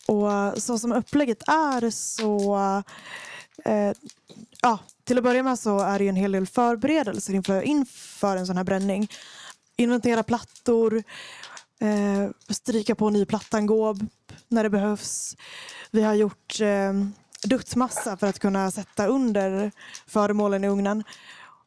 Och 0.06 0.62
så 0.62 0.78
som 0.78 0.92
upplägget 0.92 1.48
är 1.48 1.90
så 1.90 2.56
eh, 3.64 3.92
ja, 4.62 4.78
till 5.04 5.18
att 5.18 5.24
börja 5.24 5.42
med 5.42 5.58
så 5.58 5.78
är 5.78 5.98
det 5.98 6.08
en 6.08 6.16
hel 6.16 6.32
del 6.32 6.46
förberedelser 6.46 7.34
inför, 7.34 7.62
inför 7.62 8.36
en 8.36 8.46
sån 8.46 8.56
här 8.56 8.64
bränning. 8.64 9.08
Inventera 9.76 10.22
plattor, 10.22 11.02
eh, 11.80 12.30
stryka 12.48 12.94
på 12.94 13.10
ny 13.10 13.24
plattangåb 13.24 14.06
när 14.48 14.62
det 14.62 14.70
behövs. 14.70 15.36
Vi 15.90 16.02
har 16.02 16.14
gjort 16.14 16.60
eh, 16.60 16.92
duttmassa 17.42 18.16
för 18.16 18.26
att 18.26 18.38
kunna 18.38 18.70
sätta 18.70 19.06
under 19.06 19.72
föremålen 20.06 20.64
i 20.64 20.68
ugnen. 20.68 21.04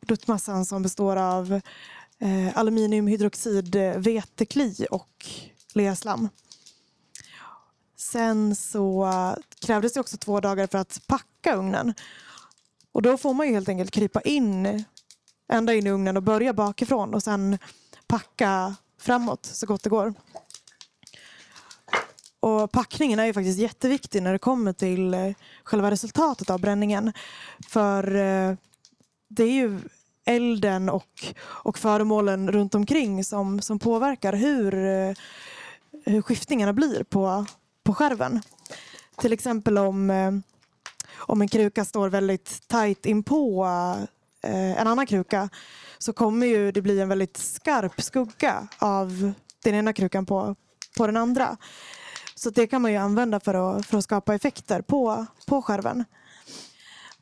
Duttmassan 0.01 0.65
som 0.65 0.83
består 0.83 1.15
av 1.15 1.61
eh, 2.19 2.57
aluminiumhydroxid, 2.57 3.75
eh, 3.75 3.97
vetekli 3.97 4.87
och 4.91 5.25
leaslam. 5.73 6.29
Sen 7.97 8.55
så 8.55 9.05
eh, 9.05 9.35
krävdes 9.59 9.93
det 9.93 9.99
också 9.99 10.17
två 10.17 10.39
dagar 10.39 10.67
för 10.67 10.77
att 10.77 11.01
packa 11.07 11.55
ugnen. 11.55 11.93
Och 12.91 13.01
då 13.01 13.17
får 13.17 13.33
man 13.33 13.47
ju 13.47 13.53
helt 13.53 13.69
enkelt 13.69 13.91
krypa 13.91 14.21
in 14.21 14.83
ända 15.51 15.73
in 15.73 15.87
i 15.87 15.89
ugnen 15.89 16.17
och 16.17 16.23
börja 16.23 16.53
bakifrån 16.53 17.13
och 17.13 17.23
sen 17.23 17.57
packa 18.07 18.75
framåt 18.97 19.45
så 19.45 19.65
gott 19.65 19.83
det 19.83 19.89
går. 19.89 20.13
Och 22.39 22.71
packningen 22.71 23.19
är 23.19 23.25
ju 23.25 23.33
faktiskt 23.33 23.59
jätteviktig 23.59 24.23
när 24.23 24.33
det 24.33 24.39
kommer 24.39 24.73
till 24.73 25.13
eh, 25.13 25.33
själva 25.63 25.91
resultatet 25.91 26.49
av 26.49 26.59
bränningen. 26.61 27.13
För 27.67 28.03
det 29.27 29.43
är 29.43 29.51
ju 29.51 29.79
elden 30.29 30.89
och, 30.89 31.25
och 31.45 31.77
föremålen 31.77 32.51
runt 32.51 32.75
omkring 32.75 33.23
som, 33.23 33.61
som 33.61 33.79
påverkar 33.79 34.33
hur, 34.33 34.73
eh, 34.73 35.13
hur 36.05 36.21
skiftningarna 36.21 36.73
blir 36.73 37.03
på, 37.03 37.45
på 37.83 37.93
skärven. 37.93 38.41
Till 39.17 39.33
exempel 39.33 39.77
om, 39.77 40.09
eh, 40.09 40.31
om 41.15 41.41
en 41.41 41.47
kruka 41.47 41.85
står 41.85 42.09
väldigt 42.09 42.67
tajt 42.67 43.05
inpå 43.05 43.65
eh, 44.43 44.81
en 44.81 44.87
annan 44.87 45.05
kruka 45.05 45.49
så 45.97 46.13
kommer 46.13 46.47
ju 46.47 46.71
det 46.71 46.81
bli 46.81 46.99
en 46.99 47.09
väldigt 47.09 47.37
skarp 47.37 48.01
skugga 48.01 48.67
av 48.79 49.33
den 49.63 49.75
ena 49.75 49.93
krukan 49.93 50.25
på, 50.25 50.55
på 50.97 51.05
den 51.07 51.17
andra. 51.17 51.57
Så 52.35 52.49
det 52.49 52.67
kan 52.67 52.81
man 52.81 52.91
ju 52.91 52.97
använda 52.97 53.39
för 53.39 53.53
att, 53.77 53.85
för 53.85 53.97
att 53.97 54.03
skapa 54.03 54.35
effekter 54.35 54.81
på, 54.81 55.25
på 55.47 55.61
skärven. 55.61 56.05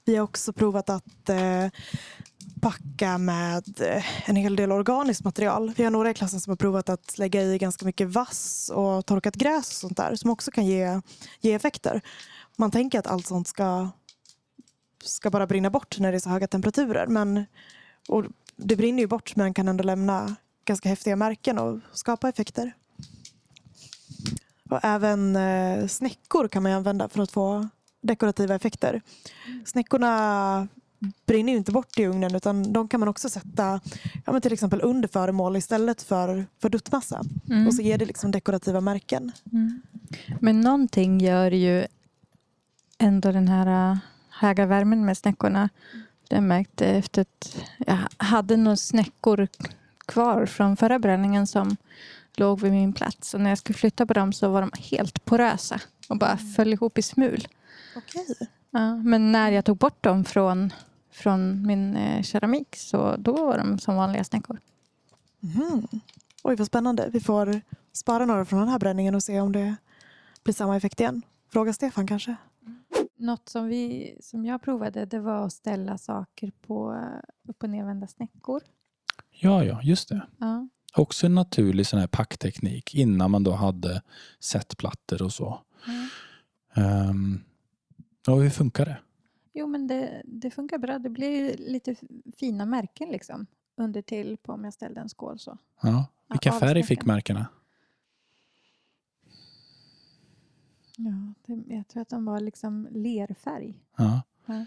Vi 0.06 0.16
har 0.16 0.24
också 0.24 0.54
provat 0.54 0.90
att 0.90 1.30
eh, 1.30 1.68
packa 2.62 3.18
med 3.18 3.82
eh, 3.82 4.30
en 4.30 4.36
hel 4.36 4.56
del 4.56 4.72
organiskt 4.72 5.24
material. 5.24 5.74
Vi 5.78 5.84
har 5.84 5.92
några 5.92 6.12
i 6.12 6.14
klassen 6.14 6.40
som 6.40 6.52
har 6.52 6.56
provat 6.56 6.90
att 6.90 7.18
lägga 7.18 7.42
i 7.44 7.58
ganska 7.58 7.86
mycket 7.86 8.08
vass 8.08 8.72
och 8.74 9.06
torkat 9.06 9.36
gräs 9.36 9.70
och 9.70 9.74
sånt 9.74 9.98
där 9.98 10.16
som 10.16 10.30
också 10.30 10.52
kan 10.52 10.66
ge, 10.66 11.02
ge 11.42 11.54
effekter. 11.54 12.02
Man 12.56 12.72
tänker 12.72 13.00
att 13.00 13.08
allt 13.08 13.28
sånt 13.28 13.48
ska, 13.48 13.90
ska 15.04 15.30
bara 15.30 15.48
brinna 15.48 15.70
bort 15.70 16.00
när 16.00 16.12
det 16.12 16.18
är 16.18 16.20
så 16.20 16.30
höga 16.30 16.48
temperaturer. 16.48 17.08
Men, 17.08 17.46
och 18.08 18.26
det 18.56 18.76
brinner 18.76 19.00
ju 19.00 19.08
bort 19.08 19.36
men 19.36 19.54
kan 19.54 19.68
ändå 19.68 19.84
lämna 19.84 20.36
ganska 20.66 20.90
häftiga 20.90 21.16
märken 21.16 21.60
och 21.60 21.80
skapa 21.94 22.30
effekter. 22.30 22.74
Och 24.70 24.80
även 24.84 25.36
eh, 25.36 25.88
snäckor 25.88 26.48
kan 26.48 26.64
man 26.64 26.72
använda 26.72 27.10
för 27.10 27.22
att 27.24 27.32
få 27.32 27.68
dekorativa 28.02 28.56
effekter. 28.56 29.02
Snäckorna 29.66 30.68
brinner 31.26 31.52
ju 31.52 31.58
inte 31.58 31.72
bort 31.72 32.00
i 32.00 32.06
ugnen 32.06 32.36
utan 32.36 32.74
de 32.74 32.88
kan 32.88 33.00
man 33.00 33.10
också 33.10 33.30
sätta 33.30 33.80
ja, 34.26 34.32
men 34.32 34.42
till 34.42 34.54
exempel 34.54 34.82
under 34.82 35.08
föremål 35.08 35.58
istället 35.58 36.02
för, 36.02 36.46
för 36.62 36.70
duttmassa. 36.70 37.24
Mm. 37.50 37.68
Och 37.68 37.74
så 37.74 37.82
ger 37.82 37.98
det 37.98 38.06
liksom 38.06 38.32
dekorativa 38.32 38.82
märken. 38.82 39.32
Mm. 39.52 39.82
Men 40.42 40.62
någonting 40.62 41.20
gör 41.20 41.52
ju 41.52 41.86
ändå 42.98 43.32
den 43.32 43.48
här 43.48 43.92
äh, 43.92 43.98
höga 44.30 44.66
värmen 44.66 45.06
med 45.06 45.18
snäckorna 45.18 45.70
Jag 46.30 46.44
märkte 46.44 46.86
efter 46.86 47.22
att 47.22 47.58
jag 47.78 47.98
hade 48.18 48.58
några 48.58 48.78
snäckor 48.78 49.48
kvar 50.06 50.46
från 50.46 50.78
förra 50.78 51.00
bränningen 51.00 51.48
som 51.48 51.78
låg 52.36 52.62
vid 52.62 52.72
min 52.72 52.94
plats. 52.94 53.34
Och 53.34 53.42
när 53.42 53.50
jag 53.50 53.58
skulle 53.58 53.78
flytta 53.78 54.06
på 54.06 54.14
dem 54.14 54.34
så 54.34 54.50
var 54.50 54.62
de 54.62 54.72
helt 54.80 55.26
porösa 55.26 55.82
och 56.10 56.18
bara 56.18 56.32
Mm. 56.32 56.54
föll 56.54 56.74
ihop 56.74 56.98
i 56.98 57.02
smul. 57.02 57.48
Okej. 57.96 58.26
Ja, 58.72 58.96
men 58.96 59.32
när 59.32 59.52
jag 59.52 59.66
tog 59.66 59.78
bort 59.78 60.04
dem 60.04 60.24
från, 60.24 60.74
från 61.12 61.68
min 61.68 61.96
eh, 61.96 62.24
keramik 62.24 62.76
så 62.76 63.16
då 63.18 63.46
var 63.46 63.58
de 63.58 63.80
som 63.80 63.96
vanliga 63.96 64.24
snäckor. 64.24 64.60
Mhm. 65.40 65.88
Oj, 66.44 66.56
vad 66.56 66.68
spännande. 66.68 67.10
Vi 67.14 67.20
får 67.20 67.62
spara 67.94 68.26
några 68.26 68.46
från 68.46 68.60
den 68.60 68.70
här 68.70 68.80
bränningen 68.80 69.16
och 69.16 69.24
se 69.24 69.40
om 69.40 69.52
det 69.52 69.76
blir 70.44 70.54
samma 70.54 70.78
effekt 70.78 71.00
igen. 71.00 71.22
Fråga 71.52 71.74
Stefan 71.74 72.08
kanske. 72.08 72.36
Något 73.16 73.50
som, 73.50 73.68
vi, 73.68 74.18
som 74.22 74.46
jag 74.46 74.62
provade 74.62 75.06
det 75.06 75.20
var 75.20 75.46
att 75.46 75.54
ställa 75.54 75.98
saker 75.98 76.52
på 76.68 76.94
eh, 76.94 77.50
upp 77.50 77.64
och 77.64 77.70
nervända 77.70 78.08
snäckor. 78.08 78.62
Ja, 79.32 79.64
ja, 79.64 79.82
just 79.84 80.10
det. 80.10 80.22
Ja. 80.38 80.68
Också 80.96 81.26
en 81.26 81.36
naturlig 81.36 81.88
sån 81.88 82.00
här 82.00 82.08
packteknik 82.08 82.96
innan 82.96 83.32
man 83.32 83.44
då 83.44 83.52
hade 83.52 84.02
setplattor 84.40 85.22
och 85.22 85.34
så. 85.34 85.60
Mm. 86.76 87.10
Um, 87.10 87.44
och 88.34 88.42
hur 88.44 88.50
funkar 88.50 88.86
det? 88.86 88.98
Jo, 89.54 89.68
men 89.68 89.88
det, 89.88 90.22
det 90.26 90.52
funkar 90.52 90.78
bra. 90.78 91.00
Det 91.00 91.10
blir 91.10 91.58
lite 91.58 91.96
fina 92.38 92.66
märken 92.66 93.10
liksom 93.10 93.46
under 93.78 94.02
till 94.02 94.38
på 94.38 94.54
om 94.54 94.64
jag 94.64 94.74
ställde 94.74 95.02
en 95.02 95.10
skål 95.10 95.40
så. 95.40 95.58
Ja. 95.82 96.06
Vilka 96.30 96.50
Ja, 96.50 96.60
färg 96.60 96.84
fick 96.84 97.06
märkena? 97.06 97.48
Ja, 100.98 101.34
det, 101.46 101.76
jag 101.76 101.88
tror 101.88 102.02
att 102.02 102.10
de 102.10 102.26
var 102.26 102.40
liksom 102.40 102.88
lerfärg. 102.92 103.74
Ja. 103.98 104.22
Ja. 104.46 104.66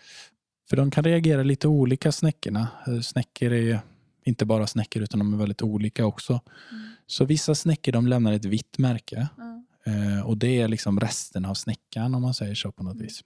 För 0.68 0.76
de 0.76 0.90
kan 0.90 1.04
reagera 1.04 1.42
lite 1.42 1.68
olika 1.68 2.12
snäckorna. 2.12 2.68
Eh, 2.86 3.00
Snäckor 3.00 3.52
är 3.52 3.80
inte 4.24 4.44
bara 4.46 4.66
snäckor 4.66 5.02
utan 5.02 5.18
de 5.18 5.32
är 5.34 5.38
väldigt 5.38 5.62
olika 5.62 6.06
också. 6.06 6.40
Mm. 6.72 6.88
Så 7.06 7.24
vissa 7.24 7.54
snäckor 7.54 7.92
de 7.92 8.06
lämnar 8.06 8.32
ett 8.32 8.44
vitt 8.44 8.78
märke 8.78 9.28
Ja. 9.36 9.62
eh, 9.92 10.26
och 10.26 10.38
det 10.38 10.60
är 10.60 10.68
liksom 10.68 11.00
resten 11.00 11.44
av 11.44 11.54
snäckan 11.54 12.14
om 12.14 12.22
man 12.22 12.34
säger 12.34 12.54
så 12.54 12.72
på 12.72 12.82
något 12.82 12.94
Mm. 12.94 13.04
vis. 13.06 13.24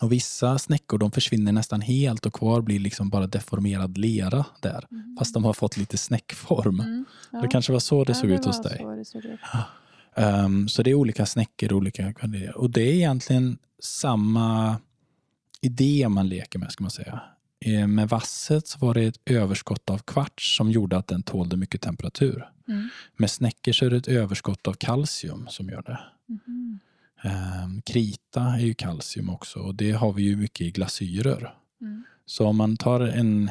Och 0.00 0.12
vissa 0.12 0.58
snäckor 0.58 0.98
de 0.98 1.12
försvinner 1.12 1.52
nästan 1.52 1.80
helt 1.80 2.26
och 2.26 2.32
kvar 2.32 2.60
blir 2.60 2.78
liksom 2.80 3.10
bara 3.10 3.26
deformerad 3.26 3.98
lera 3.98 4.44
där. 4.60 4.86
Mm. 4.90 5.16
Fast 5.18 5.34
de 5.34 5.44
har 5.44 5.52
fått 5.52 5.76
lite 5.76 5.98
snäckform. 5.98 6.80
Mm. 6.80 7.04
Ja. 7.32 7.40
Det 7.40 7.48
kanske 7.48 7.72
var 7.72 7.80
så 7.80 8.04
det 8.04 8.10
Ja, 8.10 8.14
såg 8.14 8.30
ut 8.30 8.44
hos 8.44 8.62
dig. 8.62 8.78
Så 8.78 8.94
det 8.94 9.04
såg 9.04 9.24
ut. 9.24 9.40
Um, 10.16 10.68
så 10.68 10.82
det 10.82 10.90
är 10.90 10.94
olika 10.94 11.26
snäckor 11.26 11.72
olika. 11.72 12.14
Och 12.54 12.70
det 12.70 12.80
är 12.80 12.92
egentligen 12.94 13.58
samma 13.82 14.76
idé 15.60 16.08
man 16.08 16.28
leker 16.28 16.58
med, 16.58 16.72
ska 16.72 16.84
man 16.84 16.90
säga. 16.90 17.20
Eh, 17.60 17.86
Med 17.86 18.08
vasset 18.08 18.66
så 18.66 18.78
var 18.78 18.94
det 18.94 19.02
ett 19.02 19.20
överskott 19.24 19.90
av 19.90 19.98
kvarts 19.98 20.56
som 20.56 20.70
gjorde 20.70 20.96
att 20.96 21.06
den 21.06 21.22
tålde 21.22 21.56
mycket 21.56 21.80
temperatur. 21.80 22.48
Mm. 22.68 22.88
Med 23.16 23.30
snäckor 23.30 23.72
så 23.72 23.86
är 23.86 23.90
det 23.90 23.96
ett 23.96 24.08
överskott 24.08 24.68
av 24.68 24.72
kalcium 24.72 25.46
som 25.48 25.68
gör 25.68 25.82
det. 25.82 25.98
Mhm. 26.28 26.80
Ehm, 27.22 27.82
krita 27.82 28.42
är 28.42 28.58
ju 28.58 28.74
kalcium 28.74 29.30
också 29.30 29.58
och 29.58 29.74
det 29.74 29.92
har 29.92 30.12
vi 30.12 30.22
ju 30.22 30.36
mycket 30.36 30.60
i 30.60 30.70
glasyrer. 30.70 31.54
Mm. 31.80 32.04
Så 32.26 32.46
om 32.46 32.56
man 32.56 32.76
tar 32.76 33.00
en, 33.00 33.50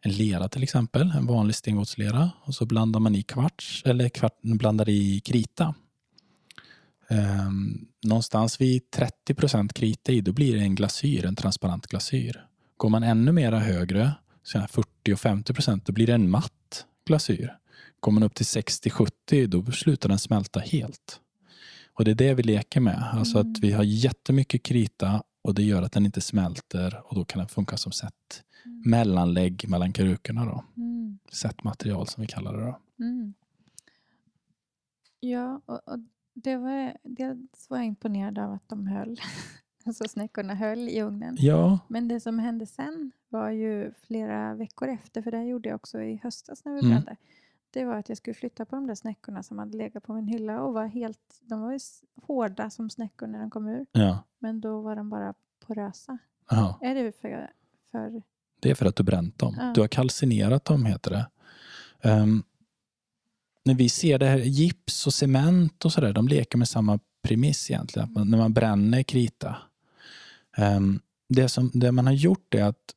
en 0.00 0.12
lera 0.12 0.48
till 0.48 0.62
exempel, 0.62 1.10
en 1.10 1.26
vanlig 1.26 1.54
stengodslera 1.54 2.30
och 2.40 2.54
så 2.54 2.66
blandar 2.66 3.00
man 3.00 3.14
i 3.14 3.22
kvarts 3.22 3.82
eller 3.86 4.08
kvart, 4.08 4.38
blandar 4.42 4.88
i 4.88 5.20
krita. 5.20 5.74
Ehm, 7.08 7.86
någonstans 8.02 8.60
vid 8.60 8.82
30% 9.28 9.72
krita 9.72 10.12
i, 10.12 10.20
då 10.20 10.32
blir 10.32 10.54
det 10.56 10.60
en 10.60 10.74
glasyr, 10.74 11.26
en 11.26 11.36
transparent 11.36 11.86
glasyr. 11.86 12.44
Går 12.76 12.88
man 12.88 13.02
ännu 13.02 13.32
mera 13.32 13.58
högre, 13.58 14.12
så 14.42 14.58
här 14.58 14.66
40 14.66 15.12
och 15.12 15.20
50 15.20 15.54
procent, 15.54 15.86
då 15.86 15.92
blir 15.92 16.06
det 16.06 16.14
en 16.14 16.30
matt 16.30 16.86
glasyr. 17.06 17.56
Går 18.00 18.12
man 18.12 18.22
upp 18.22 18.34
till 18.34 18.46
60-70, 18.46 19.46
då 19.46 19.72
slutar 19.72 20.08
den 20.08 20.18
smälta 20.18 20.60
helt. 20.60 21.20
Och 21.98 22.04
det 22.04 22.10
är 22.10 22.14
det 22.14 22.34
vi 22.34 22.42
leker 22.42 22.80
med. 22.80 23.04
Alltså 23.12 23.38
Mm. 23.38 23.52
att 23.52 23.58
vi 23.60 23.72
har 23.72 23.84
jättemycket 23.84 24.62
krita 24.62 25.22
och 25.42 25.54
det 25.54 25.62
gör 25.62 25.82
att 25.82 25.92
den 25.92 26.06
inte 26.06 26.20
smälter 26.20 27.02
och 27.04 27.14
då 27.14 27.24
kan 27.24 27.38
den 27.38 27.48
funka 27.48 27.76
som 27.76 27.92
sätt. 27.92 28.44
Mm. 28.64 28.82
Mellanlägg 28.86 29.68
mellan 29.68 29.92
krukorna 29.92 30.44
då. 30.44 30.64
Mm. 30.76 31.18
Sättmaterial 31.32 32.06
som 32.06 32.20
vi 32.20 32.26
kallar 32.26 32.56
det 32.56 32.64
då. 32.64 32.78
Mm. 33.04 33.34
Ja, 35.20 35.60
och, 35.66 35.88
och 35.88 35.98
det 36.34 36.56
var, 36.56 36.96
dels 37.02 37.66
var 37.70 37.76
jag 37.76 37.86
imponerad 37.86 38.38
av 38.38 38.52
att 38.52 38.68
de 38.68 38.86
höll, 38.86 39.20
alltså 39.84 40.04
snäckorna 40.08 40.54
höll 40.54 40.88
i 40.88 41.02
ugnen. 41.02 41.36
Ja, 41.40 41.78
Men 41.88 42.08
det 42.08 42.20
som 42.20 42.38
hände 42.38 42.66
sen 42.66 43.12
var 43.28 43.50
ju 43.50 43.92
flera 44.06 44.54
veckor 44.54 44.88
efter, 44.88 45.22
för 45.22 45.30
det 45.30 45.36
här 45.36 45.44
gjorde 45.44 45.68
jag 45.68 45.76
också 45.76 46.00
i 46.02 46.20
höstas 46.22 46.64
när 46.64 46.72
vi 46.72 46.80
Mm. 46.80 47.04
Det 47.78 47.84
var 47.84 47.96
att 47.96 48.08
jag 48.08 48.18
skulle 48.18 48.34
flytta 48.34 48.64
på 48.64 48.76
de 48.76 48.86
där 48.86 48.94
snäckorna 48.94 49.42
som 49.42 49.58
hade 49.58 49.76
legat 49.76 50.02
på 50.02 50.14
min 50.14 50.28
hylla 50.28 50.62
och 50.62 50.74
var 50.74 50.86
helt, 50.86 51.40
de 51.40 51.60
var 51.60 51.72
ju 51.72 51.78
hårda 52.22 52.70
som 52.70 52.90
snäckor 52.90 53.26
när 53.26 53.38
de 53.38 53.50
kom 53.50 53.68
ur. 53.68 53.86
ja. 53.92 54.24
Men 54.38 54.60
då 54.60 54.80
var 54.80 54.96
de 54.96 55.10
bara 55.10 55.34
porösa. 55.66 56.18
Aha. 56.50 56.78
Är 56.82 56.94
det 56.94 57.12
för, 57.20 57.50
för 57.90 58.22
Det 58.60 58.70
är 58.70 58.74
för 58.74 58.86
att 58.86 58.96
du 58.96 59.02
bränt 59.02 59.38
dem. 59.38 59.56
Ja. 59.58 59.72
Du 59.74 59.80
har 59.80 59.88
kalcinerat 59.88 60.64
dem 60.64 60.86
heter 60.86 61.10
det. 61.10 61.26
Ehm, 62.00 62.42
när 63.64 63.74
vi 63.74 63.88
ser 63.88 64.18
det 64.18 64.26
här, 64.26 64.38
gips 64.38 65.06
och 65.06 65.14
cement 65.14 65.84
och 65.84 65.92
sådär, 65.92 66.12
de 66.12 66.28
leker 66.28 66.58
med 66.58 66.68
samma 66.68 66.98
premiss 67.22 67.70
egentligen. 67.70 68.08
Att 68.08 68.14
man, 68.14 68.30
när 68.30 68.38
man 68.38 68.52
bränner 68.52 69.02
krita. 69.02 69.56
Ehm, 70.56 71.00
det, 71.28 71.48
som, 71.48 71.70
det 71.74 71.92
man 71.92 72.06
har 72.06 72.14
gjort 72.14 72.54
är 72.54 72.64
att, 72.64 72.94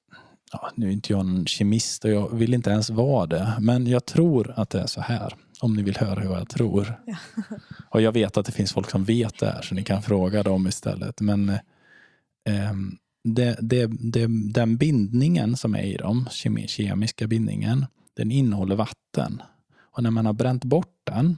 ja, 0.51 0.71
nu 0.75 0.87
är 0.87 0.91
inte 0.91 1.13
jag 1.13 1.19
en 1.19 1.45
kemist 1.45 2.05
och 2.05 2.11
jag 2.11 2.35
vill 2.35 2.53
inte 2.53 2.69
ens 2.69 2.89
vara 2.89 3.25
det, 3.25 3.53
men 3.59 3.87
jag 3.87 4.05
tror 4.05 4.53
att 4.55 4.69
det 4.69 4.79
är 4.81 4.87
så 4.87 5.01
här. 5.01 5.33
Om 5.59 5.73
ni 5.73 5.83
vill 5.83 5.97
höra 5.97 6.29
vad 6.29 6.39
jag 6.39 6.49
tror. 6.49 7.01
Ja. 7.05 7.15
Och 7.89 8.01
jag 8.01 8.11
vet 8.11 8.37
att 8.37 8.45
det 8.45 8.51
finns 8.51 8.73
folk 8.73 8.89
som 8.89 9.03
vet 9.03 9.39
det 9.39 9.45
här, 9.45 9.61
så 9.61 9.75
ni 9.75 9.83
kan 9.83 10.01
fråga 10.01 10.43
dem 10.43 10.67
istället. 10.67 11.21
Men 11.21 11.49
eh, 11.49 12.73
det, 13.23 13.57
det, 13.61 13.85
det, 13.85 14.27
den 14.53 14.77
bindningen 14.77 15.57
som 15.57 15.75
är 15.75 15.83
i 15.83 15.97
dem, 15.97 16.27
kemi, 16.31 16.67
kemiska 16.67 17.27
bindningen, 17.27 17.85
den 18.13 18.31
innehåller 18.31 18.75
vatten. 18.75 19.41
Och 19.91 20.03
när 20.03 20.11
man 20.11 20.25
har 20.25 20.33
bränt 20.33 20.63
bort 20.63 20.95
den, 21.03 21.37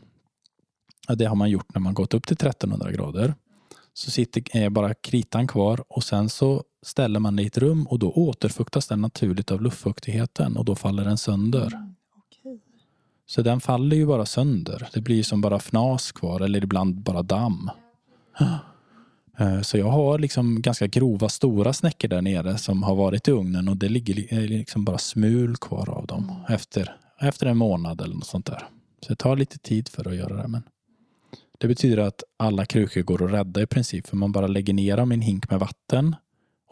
och 1.10 1.18
det 1.18 1.26
har 1.26 1.36
man 1.36 1.50
gjort 1.50 1.74
när 1.74 1.82
man 1.82 1.94
gått 1.94 2.14
upp 2.14 2.28
till 2.28 2.38
1300 2.48 2.92
grader, 2.92 3.34
så 3.94 4.12
sitter 4.12 4.58
är 4.58 4.70
bara 4.70 4.94
kritan 4.94 5.48
kvar 5.48 5.84
och 5.88 6.04
sen 6.04 6.30
så 6.30 6.64
ställer 6.84 7.20
man 7.20 7.36
det 7.36 7.44
i 7.44 7.46
ett 7.46 7.58
rum 7.58 7.88
och 7.88 8.00
då 8.00 8.12
återfuktas 8.12 8.88
den 8.88 9.02
naturligt 9.02 9.52
av 9.52 9.62
luftfuktigheten 9.62 10.58
och 10.58 10.66
då 10.66 10.76
faller 10.76 11.04
den 11.06 11.18
sönder. 11.18 11.68
Mm. 11.74 11.96
Så 13.26 13.42
den 13.42 13.62
faller 13.62 13.96
ju 13.96 14.06
bara 14.06 14.26
sönder. 14.26 14.88
Det 14.94 15.02
blir 15.02 15.24
som 15.24 15.42
bara 15.42 15.56
fnas 15.60 16.12
kvar 16.12 16.40
eller 16.42 16.64
ibland 16.64 16.96
bara 16.96 17.22
damm. 17.24 17.70
Eh, 19.40 19.62
Så 19.62 19.78
jag 19.78 19.90
har 19.90 20.20
liksom 20.20 20.62
ganska 20.62 20.88
grova 20.88 21.30
stora 21.30 21.74
snäckor 21.74 22.08
där 22.08 22.22
nere 22.22 22.58
som 22.58 22.84
har 22.84 22.96
varit 22.96 23.28
i 23.28 23.32
ugnen 23.32 23.68
och 23.68 23.78
det 23.78 23.90
ligger 23.90 24.14
li- 24.14 24.28
eh, 24.32 24.40
liksom 24.42 24.86
bara 24.86 24.98
smul 24.98 25.56
kvar 25.58 25.90
av 25.90 26.08
dem 26.08 26.32
efter, 26.50 26.96
efter 27.22 27.46
en 27.48 27.58
månad 27.58 28.02
eller 28.02 28.16
något 28.16 28.26
sånt 28.26 28.46
där. 28.46 28.68
Så 29.02 29.10
det 29.10 29.16
tar 29.16 29.36
lite 29.36 29.58
tid 29.60 29.90
för 29.90 30.08
att 30.08 30.16
göra 30.16 30.42
det. 30.42 30.48
Men 30.48 30.64
det 31.60 31.68
betyder 31.68 31.98
att 31.98 32.24
alla 32.38 32.66
krukor 32.66 33.02
går 33.02 33.26
att 33.26 33.32
rädda 33.32 33.62
i 33.62 33.66
princip 33.68 34.08
för 34.08 34.18
man 34.18 34.32
bara 34.32 34.48
lägger 34.48 34.74
ner 34.74 34.98
dem 34.98 35.12
i 35.12 35.16
en 35.16 35.22
hink 35.22 35.50
med 35.50 35.60
vatten 35.60 36.16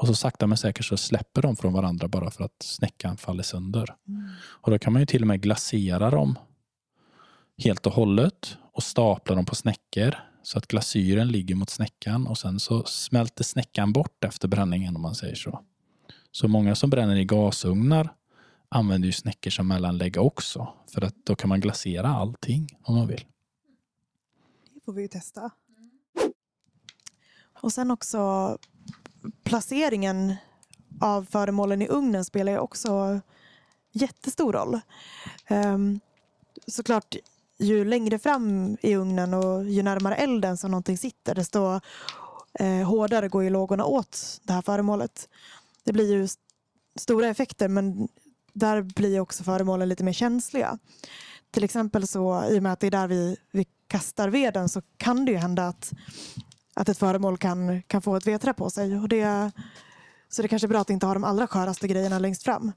och 0.02 0.08
så 0.08 0.16
sakta 0.16 0.47
men 0.47 0.58
säkert 0.58 0.86
så 0.86 0.97
släpper 0.97 1.41
de 1.41 1.56
från 1.56 1.74
varandra 1.74 2.08
bara 2.08 2.32
för 2.32 2.43
att 2.43 2.64
snäckan 2.64 3.18
faller 3.18 3.43
sönder. 3.43 3.95
Mm. 4.08 4.30
Och 4.43 4.72
då 4.72 4.80
kan 4.80 4.93
man 4.93 5.02
ju 5.02 5.06
till 5.06 5.22
och 5.22 5.28
med 5.28 5.41
glasera 5.41 6.10
dem 6.10 6.39
helt 7.58 7.86
och 7.86 7.93
hållet 7.93 8.58
och 8.74 8.84
stapla 8.84 9.36
dem 9.36 9.45
på 9.45 9.56
snäckor 9.56 10.16
så 10.43 10.58
att 10.58 10.68
glasyren 10.68 11.28
ligger 11.28 11.56
mot 11.56 11.70
snäckan 11.70 12.28
och 12.28 12.38
sen 12.38 12.60
så 12.60 12.84
smälter 12.84 13.43
snäckan 13.43 13.93
bort 13.93 14.24
efter 14.24 14.47
bränningen 14.47 14.95
om 14.95 15.02
man 15.02 15.16
säger 15.16 15.36
så. 15.36 15.60
Så 16.32 16.47
många 16.47 16.76
som 16.76 16.89
bränner 16.89 17.16
i 17.16 17.26
gasugnar 17.26 18.14
använder 18.70 19.06
ju 19.06 19.12
snäckor 19.12 19.52
som 19.52 19.68
mellanlägg 19.68 20.18
också 20.18 20.74
för 20.93 21.02
att 21.02 21.16
då 21.26 21.36
kan 21.36 21.49
man 21.49 21.60
glasera 21.60 22.08
allting 22.08 22.68
om 22.84 22.95
man 22.95 23.08
vill. 23.08 23.26
Det 24.74 24.80
får 24.86 24.93
vi 24.93 25.02
ju 25.02 25.08
testa. 25.08 25.52
Och 27.62 27.72
sen 27.72 27.91
också 27.91 28.58
placeringen 29.43 30.36
av 31.01 31.26
föremålen 31.32 31.82
i 31.82 31.88
ugnen 31.88 32.26
spelar 32.26 32.51
ju 32.51 32.57
också 32.57 33.19
jättestor 33.91 34.53
roll. 34.53 34.80
Um, 35.49 35.99
såklart, 36.67 37.15
ju 37.59 37.86
längre 37.86 38.19
fram 38.19 38.78
i 38.82 38.95
ugnen 38.95 39.34
och 39.34 39.69
ju 39.69 39.84
närmare 39.84 40.15
elden 40.15 40.57
som 40.57 40.72
någonting 40.72 40.97
sitter 40.97 41.36
desto 41.36 41.80
eh, 42.53 42.88
hårdare 42.88 43.30
går 43.30 43.43
ju 43.43 43.49
lågorna 43.49 43.86
åt 43.86 44.41
det 44.43 44.53
här 44.53 44.61
föremålet. 44.61 45.30
Det 45.84 45.93
blir 45.93 46.11
ju 46.11 46.24
st- 46.24 46.41
stora 46.95 47.28
effekter 47.28 47.67
men 47.67 48.07
där 48.53 48.82
blir 48.82 49.19
också 49.19 49.43
föremålen 49.43 49.89
lite 49.89 50.03
mer 50.03 50.13
känsliga. 50.13 50.78
Till 51.51 51.63
exempel 51.63 52.07
så 52.07 52.43
i 52.49 52.59
och 52.59 52.63
med 52.63 52.74
att 52.74 52.80
det 52.80 52.88
är 52.88 52.91
där 52.91 53.07
vi, 53.07 53.38
vi 53.51 53.65
kastar 53.88 54.30
veden 54.30 54.69
så 54.69 54.82
kan 54.97 55.26
det 55.26 55.32
ju 55.32 55.38
hända 55.38 55.67
att, 55.67 55.91
att 56.74 56.89
ett 56.89 56.97
föremål 56.97 57.38
kan, 57.38 57.82
kan 57.82 58.01
få 58.01 58.15
ett 58.15 58.28
vedträ 58.28 58.53
på 58.53 58.69
sig. 58.69 58.97
Och 58.97 59.09
det, 59.09 59.51
Så 60.30 60.41
det 60.41 60.47
kanske 60.47 60.65
är 60.65 60.69
bra 60.69 60.80
att 60.82 60.89
inte 60.89 61.05
ha 61.05 61.13
de 61.13 61.24
allra 61.24 61.47
sköraste 61.47 61.88
grejerna 61.88 62.19
längst 62.19 62.43
fram. 62.43 62.72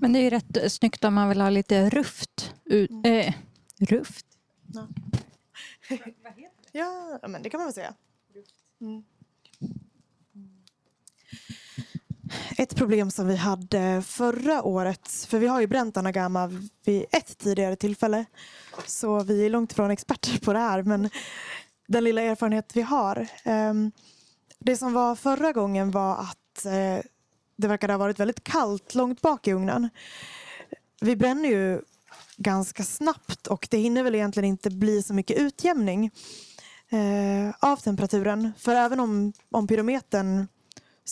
Men 0.00 0.12
det 0.12 0.18
är 0.18 0.22
ju 0.22 0.30
rätt 0.30 0.72
snyggt 0.72 1.04
om 1.04 1.14
man 1.14 1.28
vill 1.28 1.40
ha 1.40 1.50
lite 1.50 1.90
ruft. 1.90 2.54
Ut, 2.64 2.90
äh, 3.04 3.34
ruft? 3.78 4.26
Ja. 4.72 4.88
ja, 6.72 7.28
men 7.28 7.42
det 7.42 7.50
kan 7.50 7.58
man 7.58 7.66
väl 7.66 7.74
säga. 7.74 7.94
Mm. 8.80 9.04
Ett 12.58 12.74
problem 12.74 13.10
som 13.10 13.26
vi 13.26 13.36
hade 13.36 14.02
förra 14.06 14.62
året, 14.62 15.26
för 15.28 15.38
vi 15.38 15.46
har 15.46 15.60
ju 15.60 15.66
bränt 15.66 15.96
Anagama 15.96 16.50
vid 16.84 17.04
ett 17.10 17.38
tidigare 17.38 17.76
tillfälle, 17.76 18.24
så 18.86 19.22
vi 19.22 19.46
är 19.46 19.50
långt 19.50 19.72
ifrån 19.72 19.90
experter 19.90 20.38
på 20.38 20.52
det 20.52 20.58
här, 20.58 20.82
men 20.82 21.10
den 21.88 22.04
lilla 22.04 22.22
erfarenhet 22.22 22.76
vi 22.76 22.82
har. 22.82 23.26
Ehm, 23.44 23.92
det 24.58 24.76
som 24.76 24.92
var 24.92 25.14
förra 25.14 25.52
gången 25.52 25.90
var 25.90 26.16
att 26.16 26.64
eh, 26.64 27.04
det 27.56 27.68
verkade 27.68 27.92
ha 27.92 27.98
varit 27.98 28.20
väldigt 28.20 28.44
kallt 28.44 28.94
långt 28.94 29.20
bak 29.20 29.48
i 29.48 29.52
ugnen. 29.52 29.88
Vi 31.00 31.16
bränner 31.16 31.48
ju 31.48 31.80
ganska 32.36 32.82
snabbt 32.82 33.46
och 33.46 33.68
det 33.70 33.78
hinner 33.78 34.02
väl 34.02 34.14
egentligen 34.14 34.48
inte 34.48 34.70
bli 34.70 35.02
så 35.02 35.14
mycket 35.14 35.38
utjämning 35.38 36.10
eh, 36.88 37.54
av 37.70 37.76
temperaturen. 37.76 38.52
För 38.58 38.74
även 38.74 39.00
om, 39.00 39.32
om 39.50 39.66
pyrometern 39.66 40.46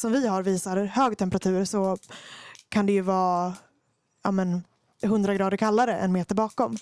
som 0.01 0.13
vi 0.13 0.27
har 0.27 0.43
visar 0.43 0.77
hög 0.77 1.19
temperatur 1.19 1.65
så 1.65 1.99
kan 2.69 2.87
det 2.87 2.93
ju 2.93 3.01
vara 3.01 3.55
ja, 4.25 4.31
men, 4.31 4.65
100 5.03 5.35
grader 5.35 5.57
kallare 5.57 5.99
en 5.99 6.13
meter 6.13 6.35
bakom. 6.35 6.77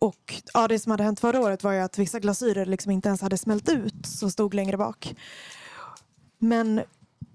Och 0.00 0.42
ja, 0.54 0.68
Det 0.68 0.78
som 0.78 0.90
hade 0.90 1.04
hänt 1.04 1.20
förra 1.20 1.40
året 1.40 1.62
var 1.64 1.72
ju 1.72 1.80
att 1.80 1.98
vissa 1.98 2.20
glasyrer 2.20 2.66
liksom 2.66 2.92
inte 2.92 3.08
ens 3.08 3.20
hade 3.20 3.38
smält 3.38 3.68
ut 3.68 4.06
som 4.06 4.30
stod 4.30 4.54
längre 4.54 4.76
bak. 4.76 5.14
Men 6.38 6.82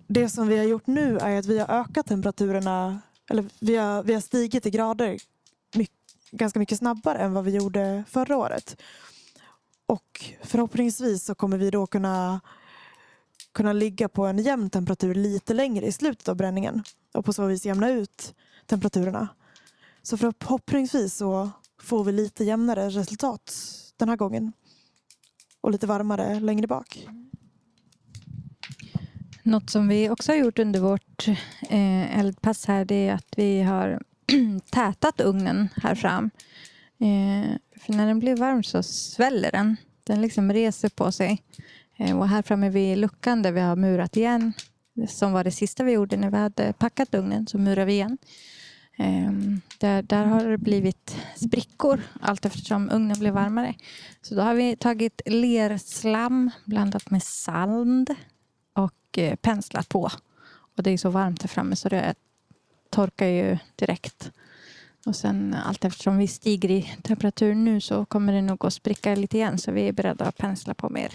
det 0.08 0.30
som 0.30 0.48
vi 0.48 0.58
har 0.58 0.66
gjort 0.66 0.88
nu 0.88 1.18
är 1.18 1.40
att 1.40 1.46
vi 1.46 1.60
har 1.60 1.68
ökat 1.68 2.08
temperaturerna, 2.08 3.02
eller 3.30 3.46
vi 3.60 3.76
har, 3.76 4.04
vi 4.04 4.14
har 4.14 4.22
stigit 4.22 4.66
i 4.66 4.70
grader 4.70 5.18
mycket, 5.76 5.96
ganska 6.32 6.60
mycket 6.60 6.78
snabbare 6.78 7.18
än 7.18 7.34
vad 7.34 7.44
vi 7.44 7.52
gjorde 7.52 8.04
förra 8.10 8.38
året. 8.38 8.82
Och 9.86 10.34
förhoppningsvis 10.44 11.26
så 11.26 11.36
kommer 11.36 11.58
vi 11.58 11.70
då 11.70 11.88
kunna 11.88 12.40
kunna 13.54 13.74
ligga 13.74 14.10
på 14.10 14.26
en 14.26 14.38
jämn 14.38 14.70
temperatur 14.70 15.16
lite 15.16 15.54
längre 15.54 15.86
i 15.86 15.91
slutet 15.91 16.30
av 16.30 16.36
bränningen 16.36 16.84
och 17.14 17.26
på 17.26 17.34
så 17.34 17.45
vis 17.45 17.66
jämna 17.66 17.89
ut 17.89 18.36
temperaturerna. 18.66 19.28
Så 20.02 20.18
förhoppningsvis 20.18 21.16
så 21.16 21.50
får 21.82 22.04
vi 22.04 22.12
lite 22.12 22.43
jämnare 22.43 22.89
resultat 22.89 23.54
den 23.97 24.10
här 24.10 24.16
gången 24.16 24.54
och 25.62 25.72
lite 25.72 25.88
varmare 25.88 26.39
längre 26.39 26.68
bak. 26.68 27.08
Något 29.43 29.70
som 29.70 29.88
vi 29.88 30.10
också 30.10 30.32
har 30.32 30.38
gjort 30.38 30.60
under 30.60 30.80
vårt 30.80 31.28
eh, 31.70 32.20
eldpass 32.20 32.66
här 32.66 32.86
det 32.86 33.08
är 33.08 33.14
att 33.14 33.34
vi 33.38 33.62
har 33.62 34.02
tätat 34.72 35.22
ugnen 35.22 35.70
här 35.76 35.95
fram. 35.95 36.30
Eh, 37.00 37.58
för 37.80 37.93
när 37.93 38.08
den 38.08 38.20
blir 38.20 38.36
varm 38.36 38.64
så 38.64 38.84
sväller 38.84 39.52
den. 39.52 39.78
Den 40.04 40.22
liksom 40.22 40.54
reser 40.54 40.89
på 40.89 41.12
sig. 41.12 41.43
Eh, 42.00 42.18
och 42.18 42.28
här 42.28 42.41
framme 42.41 42.70
vid 42.70 42.97
luckan 42.97 43.41
där 43.41 43.52
vi 43.52 43.60
har 43.60 43.76
murat 43.76 44.18
igen, 44.18 44.54
som 45.08 45.32
var 45.32 45.43
det 45.43 45.52
sista 45.52 45.84
vi 45.84 45.91
gjorde 45.91 46.18
när 46.18 46.30
vi 46.30 46.38
hade 46.38 46.74
packat 46.74 47.16
ugnen, 47.16 47.47
så 47.47 47.58
murar 47.58 47.86
vi 47.86 47.93
igen. 47.93 48.18
Ehm, 48.97 49.62
där, 49.78 50.02
där 50.02 50.26
har 50.26 50.45
det 50.45 50.58
blivit 50.58 51.18
sprickor 51.36 52.02
allt 52.22 52.45
eftersom 52.45 52.89
ugnen 52.89 53.20
blev 53.20 53.34
varmare. 53.34 53.76
Så 54.22 54.36
då 54.36 54.41
har 54.41 54.54
vi 54.54 54.76
tagit 54.76 55.22
lerslam 55.26 56.52
blandat 56.66 57.12
med 57.12 57.24
sand 57.24 58.16
och 58.74 59.18
eh, 59.18 59.36
penslat 59.36 59.89
på. 59.89 60.10
Och 60.78 60.84
det 60.84 60.91
är 60.91 60.97
så 60.97 61.10
varmt 61.10 61.41
här 61.41 61.47
framme 61.47 61.76
så 61.76 61.89
det 61.89 62.14
torkar 62.89 63.28
ju 63.28 63.58
direkt. 63.76 64.32
Och 65.06 65.16
sen 65.16 65.56
allt 65.66 65.86
eftersom 65.86 66.18
vi 66.18 66.28
stiger 66.28 66.72
i 66.72 66.93
temperatur 67.04 67.56
nu 67.56 67.82
så 67.82 68.06
kommer 68.06 68.34
det 68.34 68.41
nog 68.41 68.66
att 68.66 68.74
spricka 68.74 69.16
lite 69.16 69.38
igen 69.38 69.58
så 69.58 69.72
vi 69.72 69.88
är 69.88 69.91
beredda 69.91 70.26
att 70.26 70.38
pensla 70.38 70.74
på 70.74 70.89
mer. 70.89 71.14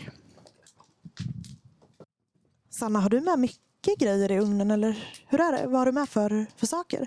Sanna, 2.71 3.01
har 3.01 3.11
du 3.11 3.21
med 3.21 3.39
mycket 3.39 3.99
grejer 3.99 4.33
i 4.33 4.39
ugnen 4.39 4.71
eller 4.71 5.05
hur 5.27 5.41
är 5.41 5.53
det? 5.53 5.67
Vad 5.67 5.79
har 5.79 5.87
du 5.87 5.93
med 5.93 6.09
för, 6.09 6.47
för 6.57 6.67
saker? 6.67 7.07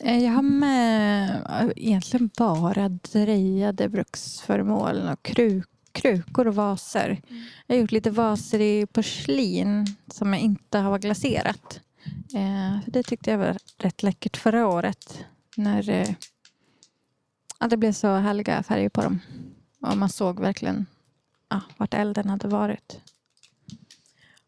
Eh, 0.00 0.24
jag 0.24 0.32
har 0.32 0.42
med 0.42 1.30
eh, 1.30 1.70
egentligen 1.76 2.30
bara 2.38 2.88
drejade 2.88 3.88
bruksföremål 3.88 5.08
och 5.12 5.22
kruk, 5.22 5.68
krukor 5.92 6.46
och 6.46 6.54
vaser. 6.54 7.20
Jag 7.66 7.76
har 7.76 7.80
gjort 7.80 7.92
lite 7.92 8.10
vaser 8.10 8.60
i 8.60 8.86
porslin 8.86 9.86
som 10.06 10.32
jag 10.32 10.42
inte 10.42 10.78
har 10.78 10.98
glaserat. 10.98 11.80
Eh, 12.34 12.78
det 12.86 13.02
tyckte 13.02 13.30
jag 13.30 13.38
var 13.38 13.56
rätt 13.78 14.02
läckert 14.02 14.36
förra 14.36 14.68
året 14.68 15.24
när 15.56 16.16
ja, 17.60 17.66
det 17.66 17.76
blev 17.76 17.92
så 17.92 18.14
härliga 18.14 18.62
färger 18.62 18.88
på 18.88 19.02
dem. 19.02 19.20
Och 19.80 19.98
man 19.98 20.08
såg 20.08 20.40
verkligen 20.40 20.86
ja, 21.48 21.60
vart 21.76 21.94
elden 21.94 22.28
hade 22.28 22.48
varit. 22.48 23.00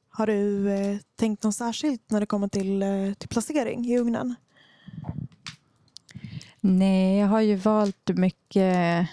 Har 0.08 0.26
du 0.26 0.70
eh, 0.70 0.98
tänkt 1.16 1.42
något 1.42 1.54
särskilt 1.54 2.10
när 2.10 2.20
det 2.20 2.26
kommer 2.26 2.48
till, 2.48 2.82
eh, 2.82 3.12
till 3.18 3.28
placering 3.28 3.86
i 3.86 3.98
ugnen? 3.98 4.34
Nej, 6.60 7.18
jag 7.18 7.26
har 7.26 7.40
ju 7.40 7.56
valt 7.56 8.08
mycket 8.08 9.08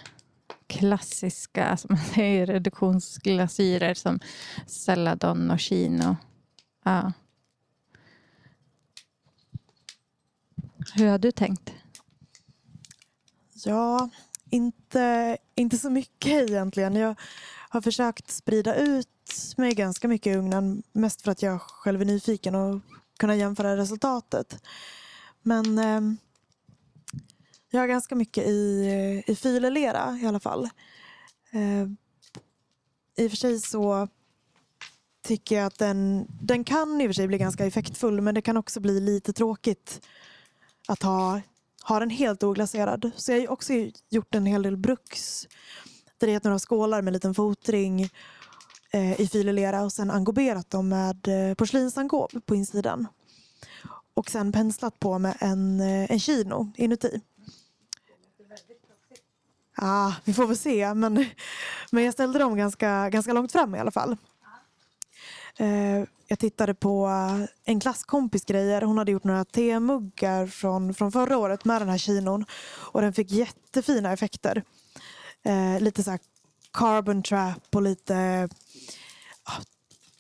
klassiska 0.67 1.77
som 1.77 1.87
man 1.95 2.05
säger, 2.05 2.45
reduktionsglasyrer 2.45 3.93
som 3.93 4.19
Celadon 4.67 5.51
och 5.51 5.59
Chino. 5.59 6.17
Ja. 6.83 7.13
Hur 10.93 11.07
har 11.07 11.17
du 11.17 11.31
tänkt? 11.31 11.73
Ja, 13.65 14.09
inte, 14.49 15.37
inte 15.55 15.77
så 15.77 15.89
mycket 15.89 16.49
egentligen. 16.49 16.95
Jag 16.95 17.15
har 17.75 17.81
försökt 17.81 18.31
sprida 18.31 18.75
ut 18.75 19.07
mig 19.57 19.73
ganska 19.73 20.07
mycket 20.07 20.33
i 20.33 20.37
ugnen. 20.37 20.83
Mest 20.91 21.21
för 21.21 21.31
att 21.31 21.41
jag 21.41 21.61
själv 21.61 22.01
är 22.01 22.05
nyfiken 22.05 22.55
och 22.55 22.81
kunna 23.19 23.35
jämföra 23.35 23.77
resultatet. 23.77 24.63
Men 25.41 25.79
eh, 25.79 26.01
jag 27.69 27.79
har 27.79 27.87
ganska 27.87 28.15
mycket 28.15 28.47
i, 28.47 29.23
i 29.27 29.35
filelera 29.35 30.19
i 30.23 30.27
alla 30.27 30.39
fall. 30.39 30.69
Eh, 31.51 31.87
I 33.17 33.27
och 33.27 33.31
för 33.31 33.37
sig 33.37 33.59
så 33.59 34.07
tycker 35.23 35.55
jag 35.55 35.65
att 35.65 35.79
den, 35.79 36.27
den 36.41 36.63
kan 36.63 37.01
i 37.01 37.05
och 37.05 37.09
för 37.09 37.13
sig 37.13 37.27
bli 37.27 37.37
ganska 37.37 37.65
effektfull 37.65 38.21
men 38.21 38.35
det 38.35 38.41
kan 38.41 38.57
också 38.57 38.79
bli 38.79 38.99
lite 38.99 39.33
tråkigt 39.33 40.01
att 40.87 41.03
ha, 41.03 41.41
ha 41.83 41.99
den 41.99 42.09
helt 42.09 42.43
oglaserad. 42.43 43.11
Så 43.15 43.31
jag 43.31 43.39
har 43.39 43.51
också 43.51 43.73
gjort 44.09 44.35
en 44.35 44.45
hel 44.45 44.61
del 44.61 44.77
bruks 44.77 45.47
där 46.17 46.27
det 46.27 46.33
är 46.33 46.41
några 46.43 46.59
skålar 46.59 47.01
med 47.01 47.07
en 47.07 47.13
liten 47.13 47.33
fotring 47.33 48.09
eh, 48.91 49.21
i 49.21 49.27
filelera 49.27 49.83
och 49.83 49.91
sen 49.91 50.11
angoberat 50.11 50.69
dem 50.69 50.89
med 50.89 51.27
eh, 51.27 51.55
porslinsangob 51.55 52.45
på 52.45 52.55
insidan. 52.55 53.07
Och 54.13 54.29
sen 54.29 54.51
penslat 54.51 54.99
på 54.99 55.19
med 55.19 55.37
en, 55.39 55.79
eh, 55.79 56.11
en 56.11 56.19
kino 56.19 56.71
inuti. 56.75 57.21
Ja, 59.77 60.07
ah, 60.07 60.13
vi 60.25 60.33
får 60.33 60.47
väl 60.47 60.57
se. 60.57 60.93
Men, 60.93 61.25
men 61.91 62.03
jag 62.03 62.13
ställde 62.13 62.39
dem 62.39 62.57
ganska, 62.57 63.09
ganska 63.09 63.33
långt 63.33 63.51
fram 63.51 63.75
i 63.75 63.79
alla 63.79 63.91
fall. 63.91 64.17
Eh, 65.57 66.03
jag 66.27 66.39
tittade 66.39 66.73
på 66.73 67.09
en 67.65 67.79
klasskompis 67.79 68.45
grejer. 68.45 68.81
Hon 68.81 68.97
hade 68.97 69.11
gjort 69.11 69.23
några 69.23 69.45
temuggar 69.45 70.47
från, 70.47 70.93
från 70.93 71.11
förra 71.11 71.37
året 71.37 71.65
med 71.65 71.81
den 71.81 71.89
här 71.89 71.97
kinon. 71.97 72.45
Och 72.65 73.01
den 73.01 73.13
fick 73.13 73.31
jättefina 73.31 74.13
effekter. 74.13 74.63
Eh, 75.45 75.79
lite 75.79 76.03
så 76.03 76.17
carbon 76.71 77.23
trap 77.23 77.75
och 77.75 77.81
lite... 77.81 78.49
Oh, 79.47 79.63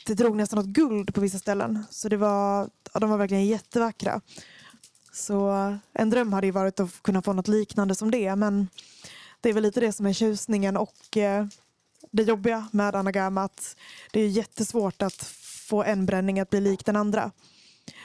det 0.05 0.13
drog 0.13 0.35
nästan 0.35 0.57
något 0.59 0.65
guld 0.65 1.15
på 1.15 1.21
vissa 1.21 1.39
ställen. 1.39 1.85
Så 1.89 2.09
det 2.09 2.17
var, 2.17 2.69
ja, 2.93 2.99
de 2.99 3.09
var 3.09 3.17
verkligen 3.17 3.45
jättevackra. 3.45 4.21
Så 5.11 5.49
en 5.93 6.09
dröm 6.09 6.33
hade 6.33 6.47
ju 6.47 6.51
varit 6.51 6.79
att 6.79 7.03
kunna 7.03 7.21
få 7.21 7.33
något 7.33 7.47
liknande 7.47 7.95
som 7.95 8.11
det. 8.11 8.35
Men 8.35 8.67
det 9.41 9.49
är 9.49 9.53
väl 9.53 9.63
lite 9.63 9.79
det 9.79 9.91
som 9.91 10.05
är 10.05 10.13
tjusningen 10.13 10.77
och 10.77 11.17
eh, 11.17 11.45
det 12.11 12.23
jobbiga 12.23 12.67
med 12.71 12.95
anagama. 12.95 13.43
Att 13.43 13.75
det 14.11 14.19
är 14.19 14.27
jättesvårt 14.27 15.01
att 15.01 15.23
få 15.67 15.83
en 15.83 16.05
bränning 16.05 16.39
att 16.39 16.49
bli 16.49 16.61
lik 16.61 16.85
den 16.85 16.95
andra. 16.95 17.31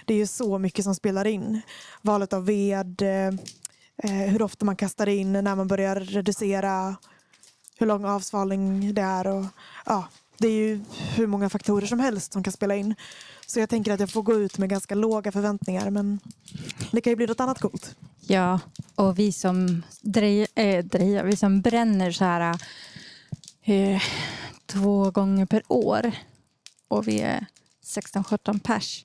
Det 0.04 0.14
är 0.14 0.18
ju 0.18 0.26
så 0.26 0.58
mycket 0.58 0.84
som 0.84 0.94
spelar 0.94 1.26
in. 1.26 1.60
Valet 2.02 2.32
av 2.32 2.46
ved, 2.46 3.02
eh, 3.02 3.40
eh, 4.02 4.10
hur 4.10 4.42
ofta 4.42 4.64
man 4.64 4.76
kastar 4.76 5.06
in 5.06 5.32
när 5.32 5.56
man 5.56 5.68
börjar 5.68 5.96
reducera, 5.96 6.96
hur 7.78 7.86
lång 7.86 8.04
avsvalning 8.04 8.94
det 8.94 9.02
är. 9.02 9.26
Och, 9.26 9.44
ja, 9.86 10.08
det 10.38 10.48
är 10.48 10.52
ju 10.52 10.80
hur 11.14 11.26
många 11.26 11.50
faktorer 11.50 11.86
som 11.86 12.00
helst 12.00 12.32
som 12.32 12.42
kan 12.42 12.52
spela 12.52 12.76
in. 12.76 12.94
Så 13.46 13.60
jag 13.60 13.68
tänker 13.68 13.92
att 13.92 14.00
jag 14.00 14.10
får 14.10 14.22
gå 14.22 14.34
ut 14.34 14.58
med 14.58 14.68
ganska 14.68 14.94
låga 14.94 15.32
förväntningar 15.32 15.90
men 15.90 16.20
det 16.90 17.00
kan 17.00 17.10
ju 17.10 17.16
bli 17.16 17.26
något 17.26 17.40
annat 17.40 17.60
coolt. 17.60 17.96
Ja, 18.20 18.60
och 18.94 19.18
vi 19.18 19.32
som, 19.32 19.82
drejer, 20.00 20.48
äh, 20.54 20.84
drejer 20.84 21.24
vi 21.24 21.36
som 21.36 21.60
bränner 21.60 22.10
så 22.12 22.24
här 22.24 22.58
äh, 23.62 24.02
två 24.66 25.10
gånger 25.10 25.46
per 25.46 25.62
år 25.68 26.12
och 26.88 27.08
vi 27.08 27.20
är 27.20 27.46
16-17 27.84 28.60
pers, 28.60 29.04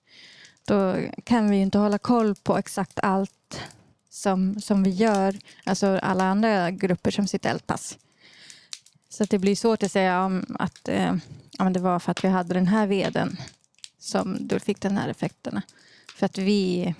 då 0.65 0.95
kan 1.23 1.49
vi 1.49 1.57
ju 1.57 1.63
inte 1.63 1.77
hålla 1.77 1.97
koll 1.97 2.35
på 2.35 2.57
exakt 2.57 2.99
allt 3.03 3.61
som, 4.16 4.61
som 4.61 4.84
vi 4.84 4.89
gör, 4.89 5.36
alltså 5.63 5.99
alla 6.01 6.24
andra 6.24 6.72
grupper 6.72 7.11
som 7.11 7.28
sitter 7.28 7.49
eldpass. 7.49 7.97
Så 9.09 9.24
att 9.24 9.30
det 9.30 9.39
blir 9.39 9.55
svårt 9.55 9.84
att 9.84 9.91
säga 9.91 10.24
om 10.24 10.55
att 10.59 10.88
eh, 10.88 11.16
om 11.59 11.74
det 11.74 11.80
var 11.80 11.99
för 11.99 12.11
att 12.11 12.24
vi 12.24 12.28
hade 12.28 12.53
den 12.53 12.68
här 12.68 12.88
veden 12.88 13.38
som 13.99 14.47
du 14.47 14.59
fick 14.59 14.82
den 14.82 14.97
här 14.97 15.09
effekterna. 15.09 15.61
För 16.16 16.26
att 16.26 16.38
vi, 16.38 16.95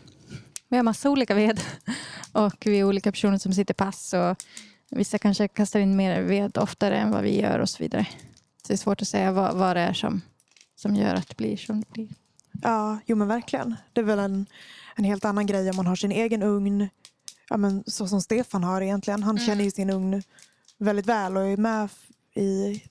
vi 0.68 0.78
har 0.78 0.84
massa 0.84 1.10
olika 1.10 1.36
ved 1.36 1.60
och 2.32 2.66
vi 2.66 2.80
är 2.80 2.84
olika 2.84 3.12
personer 3.12 3.38
som 3.38 3.54
sitter 3.54 3.74
pass 3.74 4.14
och 4.14 4.44
vissa 4.90 5.18
kanske 5.18 5.48
kastar 5.48 5.80
in 5.80 5.96
mer 5.96 6.22
ved 6.22 6.58
oftare 6.58 6.98
än 6.98 7.12
vad 7.12 7.24
vi 7.24 7.42
gör 7.42 7.60
och 7.60 7.70
så 7.70 7.84
vidare. 7.84 8.08
Så 8.62 8.68
det 8.68 8.74
är 8.74 8.78
svårt 8.78 9.02
att 9.02 9.08
säga 9.08 9.32
vad, 9.32 9.56
vad 9.56 9.76
det 9.76 9.82
är 9.82 9.94
som, 9.94 10.22
som 10.76 10.96
gör 10.96 11.16
att 11.16 11.28
det 11.28 11.38
blir 11.38 11.58
som 11.58 11.80
det 11.80 11.92
blir. 11.92 12.10
Ja, 12.64 13.00
jo 13.06 13.16
men 13.16 13.28
verkligen. 13.28 13.76
Det 13.94 14.02
är 14.02 14.06
väl 14.06 14.20
en, 14.20 14.46
en 14.96 15.04
helt 15.04 15.26
annan 15.26 15.46
grej 15.46 15.70
om 15.70 15.76
man 15.76 15.88
har 15.88 15.96
sin 15.96 16.12
egen 16.12 16.44
ugn. 16.44 16.90
Ja, 17.50 17.58
men 17.58 17.84
så 17.88 18.08
som 18.08 18.22
Stefan 18.22 18.64
har 18.64 18.82
egentligen. 18.82 19.24
Han 19.24 19.36
Mm. 19.36 19.48
känner 19.48 19.64
ju 19.64 19.72
sin 19.72 19.90
ugn 19.90 20.24
väldigt 20.78 21.06
väl 21.06 21.38
och 21.38 21.44
är 21.48 21.58
med 21.58 21.90
i, 22.36 22.82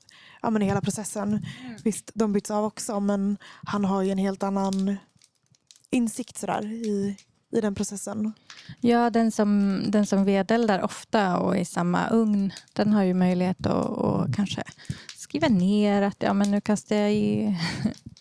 ja, 0.42 0.50
men 0.50 0.62
i 0.62 0.64
hela 0.64 0.80
processen. 0.80 1.28
Mm. 1.28 1.76
Visst, 1.84 2.11
de 2.14 2.32
byts 2.32 2.50
av 2.50 2.64
också 2.64 3.00
men 3.00 3.36
han 3.64 3.84
har 3.84 4.02
ju 4.02 4.11
en 4.11 4.18
helt 4.18 4.42
annan 4.42 4.96
insikt 5.90 6.38
sådär, 6.38 6.64
i, 6.66 7.16
i 7.52 7.61
den 7.61 7.74
processen. 7.74 8.32
Ja, 8.80 9.11
den 9.11 9.32
som, 9.32 9.80
den 9.88 10.07
som 10.07 10.24
vedeldar 10.24 10.82
ofta 10.82 11.38
och 11.38 11.57
i 11.57 11.64
samma 11.64 12.09
ugn, 12.09 12.52
den 12.72 12.92
har 12.92 13.02
ju 13.02 13.14
möjlighet 13.14 13.66
att, 13.66 13.98
att 13.98 14.36
kanske 14.36 14.62
skriva 15.16 15.48
ner 15.48 16.02
att 16.02 16.16
ja, 16.22 16.32
men 16.32 16.50
nu 16.50 16.61
kastar 16.61 16.96
jag 16.96 17.12
i, 17.14 17.59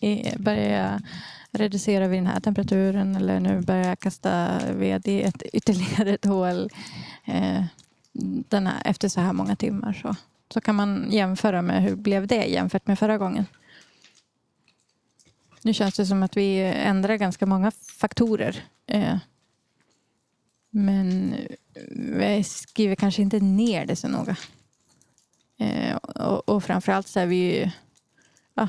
i, 0.00 0.36
börjar 0.38 0.82
jag 0.82 1.02
reducerar 1.54 2.08
vi 2.08 2.16
den 2.16 2.26
här 2.26 2.40
temperaturen 2.40 3.16
eller 3.16 3.40
nu 3.40 3.60
börjar 3.60 3.88
jag 3.88 4.00
kasta 4.00 4.60
ved 4.72 5.08
i 5.08 5.22
ett, 5.22 5.42
ytterligare 5.52 6.10
ett 6.10 6.24
hål 6.24 6.70
eh, 7.24 7.64
den 8.48 8.66
här, 8.66 8.82
efter 8.84 9.08
så 9.08 9.20
här 9.20 9.32
många 9.32 9.56
timmar. 9.56 9.92
Så, 9.92 10.16
så 10.52 10.60
kan 10.60 10.74
man 10.74 11.06
jämföra 11.10 11.62
med 11.62 11.82
hur 11.82 11.96
blev 11.96 12.26
det 12.26 12.44
jämfört 12.44 12.86
med 12.86 12.98
förra 12.98 13.18
gången. 13.18 13.46
Nu 15.62 15.74
känns 15.74 15.96
det 15.96 16.06
som 16.06 16.22
att 16.22 16.36
vi 16.36 16.60
ändrar 16.62 17.16
ganska 17.16 17.46
många 17.46 17.70
faktorer. 17.70 18.64
Eh, 18.86 19.16
men 20.70 21.36
vi 22.18 22.44
skriver 22.44 22.94
kanske 22.94 23.22
inte 23.22 23.40
ner 23.40 23.86
det 23.86 23.96
så 23.96 24.08
noga. 24.08 24.36
Eh, 25.58 25.96
och, 25.96 26.48
och 26.48 26.64
framförallt 26.64 27.08
så 27.08 27.20
är 27.20 27.26
vi 27.26 27.36
ju... 27.36 27.70
Ja, 28.54 28.68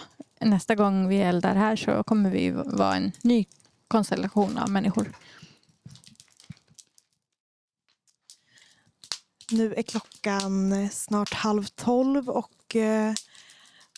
nästa 0.50 0.76
gång 0.76 1.08
vi 1.08 1.18
eldar 1.18 1.56
här 1.56 1.76
så 1.76 2.04
kommer 2.04 2.30
vi 2.30 2.52
vara 2.52 2.96
en 2.96 3.12
ny 3.22 3.46
konstellation 3.88 4.58
av 4.58 4.70
människor. 4.70 5.12
Nu 9.52 9.74
är 9.74 9.82
klockan 9.82 10.90
snart 10.90 11.34
halv 11.34 11.66
tolv 11.66 12.30
och 12.30 12.76
eh, 12.76 13.14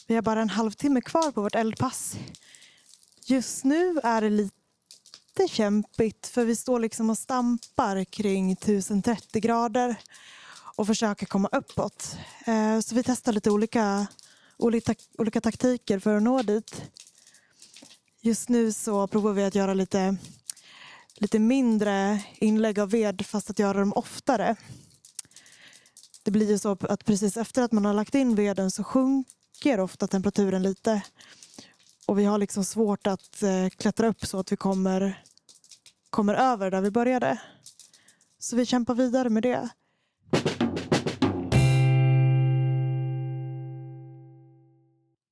vi 0.08 0.16
har 0.16 0.22
bara 0.22 0.42
en 0.42 0.50
halvtimme 0.50 1.02
kvar 1.02 1.32
på 1.32 1.42
vårt 1.42 1.56
eldpass. 1.56 2.16
Just 3.26 3.64
nu 3.64 4.00
är 4.04 4.22
det 4.22 4.30
lite 4.30 4.54
kämpigt 5.50 6.28
för 6.28 6.46
vi 6.46 6.56
står 6.56 6.80
liksom 6.80 7.10
och 7.10 7.18
stampar 7.18 8.04
kring 8.04 8.52
1030 8.52 9.42
grader 9.42 9.96
och 10.76 10.88
försöker 10.88 11.26
komma 11.26 11.50
uppåt. 11.52 12.18
Eh, 12.46 12.80
så 12.80 12.96
vi 12.96 13.04
testar 13.04 13.32
lite 13.32 13.52
olika, 13.52 14.08
olika, 14.58 14.96
olika 15.18 15.42
taktiker 15.42 16.00
för 16.00 16.16
att 16.16 16.24
nå 16.24 16.42
dit. 16.42 16.82
Just 18.22 18.50
nu 18.50 18.72
så 18.74 19.08
provar 19.08 19.34
vi 19.34 19.44
att 19.44 19.56
göra 19.56 19.74
lite, 19.74 20.18
lite 21.16 21.40
mindre 21.40 22.24
inlägg 22.38 22.80
av 22.80 22.90
ved 22.90 23.26
fast 23.26 23.50
att 23.50 23.60
göra 23.60 23.80
dem 23.80 23.94
oftare. 23.94 24.56
Det 26.24 26.32
blir 26.32 26.50
ju 26.50 26.60
så 26.60 26.78
att 26.82 27.06
precis 27.06 27.38
efter 27.38 27.62
att 27.62 27.72
man 27.72 27.86
har 27.86 27.94
lagt 27.94 28.16
in 28.16 28.36
veden 28.36 28.72
så 28.72 28.84
sjunker 28.84 29.80
ofta 29.80 30.08
temperaturen 30.08 30.64
lite. 30.64 31.02
Och 32.06 32.20
vi 32.20 32.26
har 32.26 32.38
liksom 32.38 32.66
svårt 32.66 33.08
att 33.08 33.44
eh, 33.44 33.70
klättra 33.70 34.08
upp 34.08 34.26
så 34.26 34.40
att 34.40 34.52
vi 34.52 34.58
kommer, 34.58 35.24
kommer 36.10 36.34
över 36.34 36.72
där 36.72 36.82
vi 36.82 36.92
började. 36.92 37.42
Så 38.40 38.56
vi 38.56 38.66
kämpar 38.66 38.94
vidare 38.94 39.30
med 39.30 39.44
det. 39.44 39.70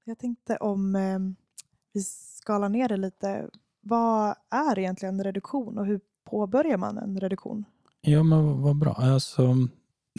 Jag 0.08 0.18
tänkte 0.20 0.58
om 0.58 0.95
eh, 0.95 1.20
vi 1.93 2.01
skalar 2.03 2.70
ner 2.70 2.89
det 2.89 2.97
lite. 2.97 3.49
Vad 3.82 4.36
är 4.51 4.80
egentligen 4.80 5.24
reduktion 5.24 5.78
och 5.78 5.86
hur 5.86 5.99
påbörjar 6.30 6.78
man 6.78 6.97
en 6.97 7.20
reduktion? 7.20 7.66
Ja, 8.01 8.24
men 8.24 8.62
vad- 8.62 8.76
bra. 8.78 8.93
Alltså, 8.93 9.56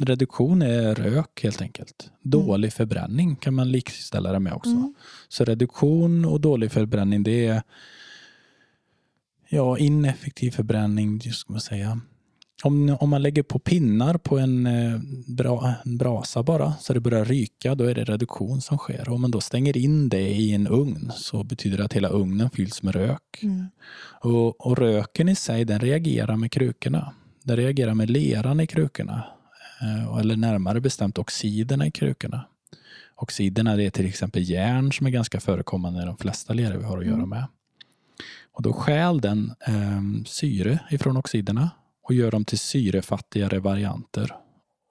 reduktion 0.01 0.63
är 0.63 0.95
rök 0.95 1.43
helt 1.43 1.63
enkelt. 1.63 2.11
Dålig 2.23 2.73
förbränning 2.73 3.37
kan 3.37 3.55
man 3.55 3.71
likställa 3.71 4.33
det 4.33 4.41
med 4.41 4.53
också. 4.53 4.71
Mm. 4.71 4.95
Så 5.29 5.45
reduktion 5.45 6.25
och 6.25 6.41
dålig 6.41 6.73
förbränning 6.73 7.23
det 7.23 7.47
är 7.47 7.63
ja, 9.49 9.79
ineffektiv 9.79 10.51
förbränning, 10.51 11.21
ska 11.21 11.53
man 11.53 11.61
säga. 11.61 12.01
Om, 12.65 12.97
om 13.01 13.11
man 13.11 13.23
lägger 13.23 13.43
på 13.43 13.59
pinnar 13.59 14.19
på 14.19 14.39
en, 14.39 14.67
eh, 14.67 14.99
bra, 15.27 15.75
en 15.85 15.99
brasa 15.99 16.43
bara 16.43 16.73
så 16.81 16.93
det 16.93 17.01
börjar 17.01 17.25
ryka, 17.25 17.75
då 17.75 17.85
är 17.85 17.95
det 17.95 18.05
reduktion 18.05 18.61
som 18.61 18.79
sker. 18.79 19.09
Om 19.09 19.21
man 19.21 19.31
då 19.31 19.41
stänger 19.41 19.77
in 19.77 20.09
det 20.09 20.29
i 20.31 20.55
en 20.55 20.67
ugn 20.69 21.13
så 21.17 21.45
betyder 21.45 21.79
det 21.79 21.85
att 21.85 21.93
hela 21.93 22.09
ugnen 22.09 22.51
fylls 22.51 22.83
med 22.83 22.95
rök. 22.95 23.39
Mm. 23.43 23.67
Och, 24.21 24.67
och 24.67 24.79
röken 24.79 25.29
i 25.29 25.35
sig 25.35 25.65
den 25.65 25.81
reagerar 25.81 26.37
med 26.37 26.53
krukorna. 26.53 27.13
Den 27.43 27.57
reagerar 27.57 27.95
med 27.95 28.11
leran 28.11 28.61
i 28.61 28.67
krukorna. 28.67 29.25
Eh, 29.83 30.19
Eller 30.19 30.37
närmare 30.37 30.81
bestämt 30.81 31.19
oxiderna 31.19 31.87
i 31.87 31.91
krukorna. 31.91 32.47
Oxiderna 33.17 33.77
det 33.77 33.85
är 33.85 33.91
till 33.91 34.07
exempel 34.07 34.51
järn 34.51 34.93
som 34.93 35.07
är 35.07 35.11
ganska 35.11 35.41
förekommande 35.41 36.03
i 36.03 36.07
de 36.07 36.17
flesta 36.17 36.53
leror 36.53 36.79
vi 36.79 36.85
har 36.85 36.99
att 36.99 37.07
göra 37.07 37.15
Mm. 37.17 37.29
med. 37.29 37.47
Och 38.53 38.63
då 38.63 38.73
stjäl 38.73 39.21
den 39.21 39.53
eh, 39.67 40.25
syre 40.27 40.79
ifrån 40.91 41.17
oxiderna 41.17 41.71
och 42.09 42.15
gör 42.15 42.31
dem 42.31 42.45
till 42.45 42.59
syrefattigare 42.59 43.59
varianter. 43.59 44.35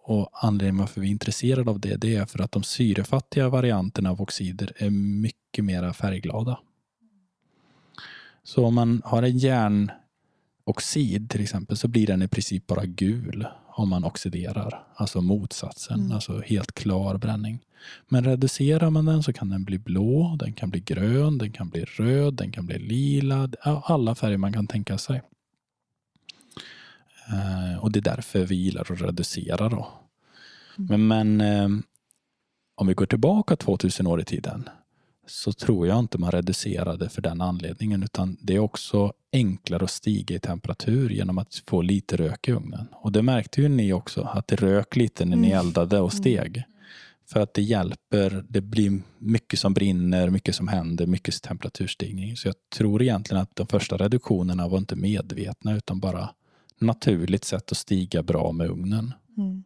Och 0.03 0.29
anledningen 0.33 0.77
varför 0.77 1.01
vi 1.01 1.07
är 1.07 1.11
intresserade 1.11 1.71
av 1.71 1.79
det, 1.79 1.95
det 1.95 2.15
är 2.15 2.25
för 2.25 2.41
att 2.41 2.51
de 2.51 2.63
syrefattiga 2.63 3.49
varianterna 3.49 4.11
av 4.11 4.21
oxider 4.21 4.71
är 4.77 4.89
mycket 4.89 5.65
mer 5.65 5.93
färgglada. 5.93 6.59
Så 8.43 8.65
om 8.65 8.75
man 8.75 9.01
har 9.05 9.23
en 9.23 9.37
järnoxid 9.37 11.29
till 11.29 11.41
exempel 11.41 11.77
så 11.77 11.87
blir 11.87 12.07
den 12.07 12.21
i 12.21 12.27
princip 12.27 12.67
bara 12.67 12.85
gul 12.85 13.47
om 13.67 13.89
man 13.89 14.03
oxiderar. 14.03 14.83
Alltså 14.95 15.21
motsatsen, 15.21 15.99
Mm. 15.99 16.11
alltså 16.11 16.41
helt 16.41 16.71
klar 16.71 17.17
bränning. 17.17 17.59
Men 18.07 18.23
reducerar 18.23 18.89
man 18.89 19.05
den 19.05 19.23
så 19.23 19.33
kan 19.33 19.49
den 19.49 19.63
bli 19.63 19.77
blå, 19.79 20.35
den 20.39 20.53
kan 20.53 20.69
bli 20.69 20.79
grön, 20.79 21.37
den 21.37 21.51
kan 21.51 21.69
bli 21.69 21.85
röd, 21.85 22.33
den 22.33 22.51
kan 22.51 22.65
bli 22.65 22.79
lila. 22.79 23.49
Alla 23.63 24.15
färger 24.15 24.37
man 24.37 24.53
kan 24.53 24.67
tänka 24.67 24.97
sig. 24.97 25.21
Eh, 27.29 27.83
och 27.83 27.91
det 27.91 27.99
är 27.99 28.15
därför 28.15 28.45
vi 28.45 28.55
gillar 28.55 28.91
att 28.91 29.01
reducera 29.01 29.69
då. 29.69 29.87
Men, 30.75 31.07
men 31.07 31.41
eh, 31.41 31.69
om 32.75 32.87
vi 32.87 32.93
går 32.93 33.05
tillbaka 33.05 33.55
2000 33.55 34.07
år 34.07 34.21
i 34.21 34.25
tiden 34.25 34.69
så 35.27 35.53
tror 35.53 35.87
jag 35.87 35.99
inte 35.99 36.17
man 36.17 36.31
reducerade 36.31 37.09
för 37.09 37.21
den 37.21 37.41
anledningen 37.41 38.03
utan 38.03 38.37
det 38.41 38.55
är 38.55 38.59
också 38.59 39.13
enklare 39.33 39.83
att 39.83 39.91
stiga 39.91 40.35
i 40.35 40.39
temperatur 40.39 41.09
genom 41.09 41.37
att 41.37 41.63
få 41.67 41.81
lite 41.81 42.17
rök 42.17 42.47
i 42.47 42.51
ugnen. 42.51 42.87
Och 42.91 43.11
det 43.11 43.21
märkte 43.21 43.61
ju 43.61 43.69
ni 43.69 43.93
också 43.93 44.21
att 44.21 44.47
det 44.47 44.55
rök 44.55 44.95
lite 44.95 45.25
när 45.25 45.37
ni 45.37 45.47
Mm. 45.47 45.59
eldade 45.59 45.99
och 45.99 46.13
steg. 46.13 46.63
För 47.27 47.39
att 47.39 47.53
det 47.53 47.61
hjälper, 47.61 48.45
det 48.49 48.61
blir 48.61 49.01
mycket 49.17 49.59
som 49.59 49.73
brinner, 49.73 50.29
mycket 50.29 50.55
som 50.55 50.67
händer, 50.67 51.05
mycket 51.05 51.41
temperaturstigning. 51.41 52.37
Så 52.37 52.47
jag 52.47 52.55
tror 52.75 53.01
egentligen 53.01 53.41
att 53.41 53.55
de 53.55 53.67
första 53.67 53.97
reduktionerna 53.97 54.67
var 54.67 54.77
inte 54.77 54.95
medvetna 54.95 55.75
utan 55.75 55.99
bara 55.99 56.29
naturligt 56.79 57.45
sätt 57.45 57.71
att 57.71 57.77
stiga 57.77 58.23
bra 58.23 58.51
med 58.51 58.69
ugnen. 58.69 59.13
Mm. 59.37 59.63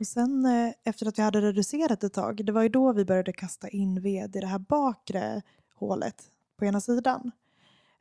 Och 0.00 0.06
sen 0.06 0.46
eh, 0.46 0.72
efter 0.84 1.06
att 1.06 1.18
vi 1.18 1.22
hade 1.22 1.40
reducerat 1.40 2.04
ett 2.04 2.12
tag, 2.12 2.44
det 2.44 2.52
var 2.52 2.62
ju 2.62 2.68
då 2.68 2.92
vi 2.92 3.04
började 3.04 3.32
kasta 3.32 3.68
in 3.68 4.02
ved 4.02 4.36
i 4.36 4.40
det 4.40 4.46
här 4.46 4.58
bakre 4.58 5.42
hålet 5.74 6.22
på 6.58 6.64
ena 6.64 6.80
sidan. 6.80 7.30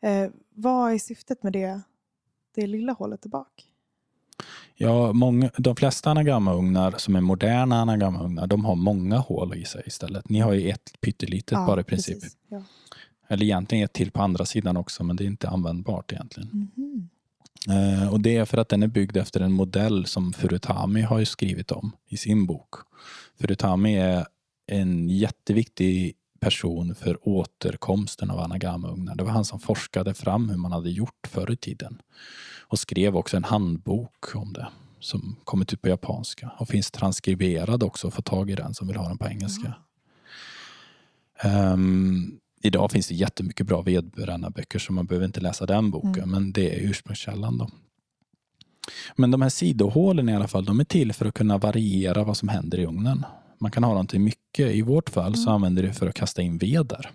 Eh, 0.01 0.29
vad 0.49 0.93
är 0.93 0.97
syftet 0.97 1.43
med 1.43 1.53
det, 1.53 1.81
det 2.55 2.67
lilla 2.67 2.93
hålet 2.93 3.25
bak? 3.25 3.67
Ja, 4.75 5.13
många, 5.13 5.51
de 5.57 5.75
flesta 5.75 6.11
anagrammaugnar 6.11 6.91
som 6.97 7.15
är 7.15 7.21
moderna 7.21 7.81
anagrammaugnar, 7.81 8.47
de 8.47 8.65
har 8.65 8.75
många 8.75 9.17
hål 9.17 9.57
i 9.57 9.65
sig 9.65 9.83
istället. 9.85 10.29
Ni 10.29 10.39
har 10.39 10.53
ju 10.53 10.69
ett 10.69 11.01
pyttelitet 11.01 11.57
bara 11.57 11.81
i 11.81 11.83
princip. 11.83 12.21
precis. 12.21 12.37
Ja. 12.47 12.63
Eller 13.31 13.43
egentligen 13.43 13.85
ett 13.85 13.93
till 13.93 14.11
på 14.11 14.21
andra 14.21 14.45
sidan 14.45 14.77
också, 14.77 15.03
men 15.03 15.15
det 15.15 15.23
är 15.23 15.25
inte 15.25 15.49
användbart 15.49 16.11
egentligen. 16.11 16.71
Mhm. 16.75 17.09
Eh, 17.69 18.13
och 18.13 18.21
det 18.21 18.37
är 18.37 18.45
för 18.45 18.57
att 18.57 18.69
den 18.69 18.83
är 18.83 18.87
byggd 18.87 19.17
efter 19.17 19.39
en 19.39 19.51
modell 19.51 20.05
som 20.05 20.33
Furutami 20.33 21.01
har 21.01 21.23
skrivit 21.23 21.71
om 21.71 21.91
i 22.07 22.17
sin 22.17 22.45
bok. 22.45 22.75
Furutami 23.39 23.97
är 23.97 24.25
en 24.67 25.09
jätteviktig 25.09 26.13
person 26.39 26.95
för 26.95 27.27
återkomsten 27.29 28.31
av 28.31 28.39
anagramugnar. 28.39 29.15
Det 29.15 29.23
var 29.23 29.31
han 29.31 29.45
som 29.45 29.59
forskade 29.59 30.13
fram 30.13 30.49
hur 30.49 30.57
man 30.57 30.71
hade 30.71 30.89
gjort 30.89 31.27
förr 31.27 31.51
i 31.51 31.57
tiden 31.57 32.01
och 32.59 32.79
skrev 32.79 33.15
också 33.15 33.37
en 33.37 33.43
handbok 33.43 34.35
om 34.35 34.53
det 34.53 34.67
som 34.99 35.35
kommit 35.43 35.73
ut 35.73 35.81
på 35.81 35.89
japanska 35.89 36.51
och 36.57 36.67
finns 36.67 36.91
transkriberad 36.91 37.83
också 37.83 38.11
få 38.11 38.21
tag 38.21 38.49
i 38.49 38.55
den 38.55 38.73
som 38.73 38.87
vill 38.87 38.97
ha 38.97 39.07
den 39.07 39.17
på 39.17 39.27
engelska. 39.27 39.73
Um, 41.43 42.40
idag 42.61 42.91
finns 42.91 43.07
det 43.07 43.15
jättemycket 43.15 43.67
bra 43.67 43.81
vedbrännarböcker 43.81 44.79
så 44.79 44.93
man 44.93 45.05
behöver 45.05 45.25
inte 45.25 45.41
läsa 45.41 45.65
den 45.65 45.91
boken, 45.91 46.15
mm. 46.15 46.29
men 46.29 46.51
det 46.51 46.75
är 46.75 46.89
ursprungskällan. 46.89 47.57
Då. 47.57 47.69
Men 49.15 49.31
de 49.31 49.41
här 49.41 49.49
sidohålen 49.49 50.29
i 50.29 50.35
alla 50.35 50.47
fall, 50.47 50.65
de 50.65 50.79
är 50.79 50.83
till 50.83 51.13
för 51.13 51.25
att 51.25 51.33
kunna 51.33 51.57
variera 51.57 52.23
vad 52.23 52.37
som 52.37 52.49
händer 52.49 52.79
i 52.79 52.85
ugnen. 52.85 53.25
Man 53.59 53.71
kan 53.71 53.83
ha 53.83 53.93
dem 53.93 54.07
till 54.07 54.19
mycket. 54.19 54.71
I 54.71 54.81
vårt 54.81 55.09
fall 55.09 55.35
så 55.35 55.41
mm. 55.41 55.53
använder 55.53 55.81
vi 55.81 55.87
det 55.87 55.93
för 55.93 56.07
att 56.07 56.15
kasta 56.15 56.41
in 56.41 56.57
ved 56.57 56.85
där. 56.85 57.11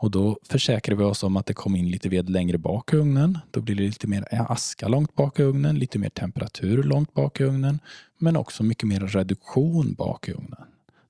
Och 0.00 0.10
då 0.10 0.38
försäkrar 0.42 0.96
vi 0.96 1.04
oss 1.04 1.22
om 1.22 1.36
att 1.36 1.46
det 1.46 1.54
kommer 1.54 1.78
in 1.78 1.90
lite 1.90 2.08
ved 2.08 2.30
längre 2.30 2.58
bak 2.58 2.92
i 2.92 2.96
ugnen. 2.96 3.38
Då 3.50 3.60
blir 3.60 3.74
det 3.74 3.82
lite 3.82 4.06
mer 4.06 4.24
aska 4.30 4.88
långt 4.88 5.14
bak 5.14 5.40
i 5.40 5.42
ugnen, 5.42 5.78
lite 5.78 5.98
mer 5.98 6.08
temperatur 6.08 6.82
långt 6.82 7.14
bak 7.14 7.40
i 7.40 7.44
ugnen, 7.44 7.78
men 8.18 8.36
också 8.36 8.62
mycket 8.62 8.88
mer 8.88 9.00
reduktion 9.00 9.94
bak 9.94 10.28
i 10.28 10.32
ugnen. 10.32 10.64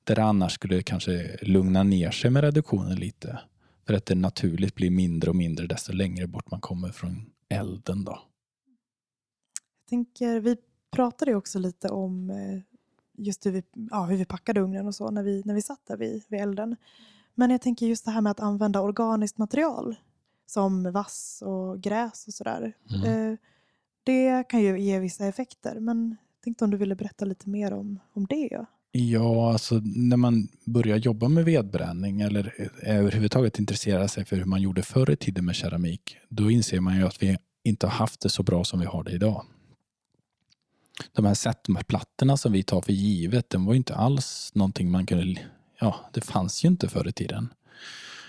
Där 0.08 0.14
det 0.14 0.24
annars 0.24 0.52
skulle 0.52 0.82
kanske 0.82 1.36
lugna 1.42 1.82
ner 1.82 2.10
sig 2.10 2.30
med 2.30 2.44
reduktionen 2.44 2.96
lite. 2.96 3.38
För 3.86 3.94
att 3.94 4.06
det 4.06 4.14
naturligt 4.14 4.74
blir 4.74 4.90
mindre 4.90 5.30
och 5.30 5.36
mindre 5.36 5.66
desto 5.66 5.92
längre 5.92 6.26
bort 6.26 6.50
man 6.50 6.60
kommer 6.60 6.88
från 6.88 7.30
elden. 7.48 8.04
Då. 8.04 8.18
Jag 9.80 9.88
tänker, 9.88 10.40
vi 10.40 10.56
pratade 10.90 11.34
också 11.34 11.58
lite 11.58 11.88
om 11.88 12.30
eh, 12.30 12.60
just 13.24 13.46
hur 13.46 13.50
vi, 13.50 13.62
ja, 13.90 14.04
hur 14.04 14.16
vi 14.16 14.24
packade 14.24 14.60
ugnen 14.60 14.86
och 14.86 14.94
så 14.94 15.10
när 15.10 15.22
vi, 15.22 15.42
när 15.44 15.54
vi 15.54 15.62
satt 15.62 15.86
där 15.86 15.96
vid, 15.96 16.22
vid 16.28 16.40
elden. 16.40 16.76
Men 17.34 17.50
jag 17.50 17.62
tänker 17.62 17.86
just 17.86 18.04
det 18.04 18.10
här 18.10 18.20
med 18.20 18.30
att 18.30 18.40
använda 18.40 18.80
organiskt 18.80 19.38
material 19.38 19.96
som 20.46 20.92
vass 20.92 21.42
och 21.46 21.80
gräs 21.80 22.26
och 22.26 22.34
sådär. 22.34 22.72
Mm. 22.90 23.32
Eh, 23.32 23.38
det 24.04 24.48
kan 24.48 24.60
ju 24.62 24.80
ge 24.80 24.98
vissa 24.98 25.26
effekter 25.26 25.80
men 25.80 26.16
jag 26.34 26.44
tänkte 26.44 26.64
om 26.64 26.70
du 26.70 26.76
ville 26.76 26.94
berätta 26.94 27.24
lite 27.24 27.48
mer 27.48 27.72
om, 27.72 28.00
om 28.12 28.26
det. 28.26 28.66
Ja, 28.92 29.52
alltså 29.52 29.80
när 29.84 30.16
man 30.16 30.48
börjar 30.64 30.96
jobba 30.96 31.28
med 31.28 31.44
vedbränning 31.44 32.20
eller 32.20 32.54
eh, 32.82 32.98
överhuvudtaget 32.98 33.58
intressera 33.58 34.08
sig 34.08 34.24
för 34.24 34.36
hur 34.36 34.44
man 34.44 34.62
gjorde 34.62 34.82
förr 34.82 35.10
i 35.10 35.16
tiden 35.16 35.44
med 35.44 35.54
keramik, 35.54 36.16
då 36.28 36.50
inser 36.50 36.80
man 36.80 36.96
ju 36.96 37.06
att 37.06 37.22
vi 37.22 37.36
inte 37.64 37.86
har 37.86 37.92
haft 37.92 38.20
det 38.20 38.28
så 38.28 38.42
bra 38.42 38.64
som 38.64 38.80
vi 38.80 38.86
har 38.86 39.04
det 39.04 39.12
idag. 39.12 39.44
De 41.12 41.24
här 41.24 41.34
setplattorna 41.34 42.36
som 42.36 42.52
vi 42.52 42.62
tar 42.62 42.80
för 42.80 42.92
givet, 42.92 43.50
den 43.50 43.64
var 43.64 43.74
inte 43.74 43.94
alls 43.94 44.50
någonting 44.54 44.90
man 44.90 45.06
kunde 45.06 45.40
ja, 45.80 45.96
det 46.12 46.20
fanns 46.20 46.64
ju 46.64 46.68
inte 46.68 46.88
förr 46.88 47.08
i 47.08 47.12
tiden. 47.12 47.48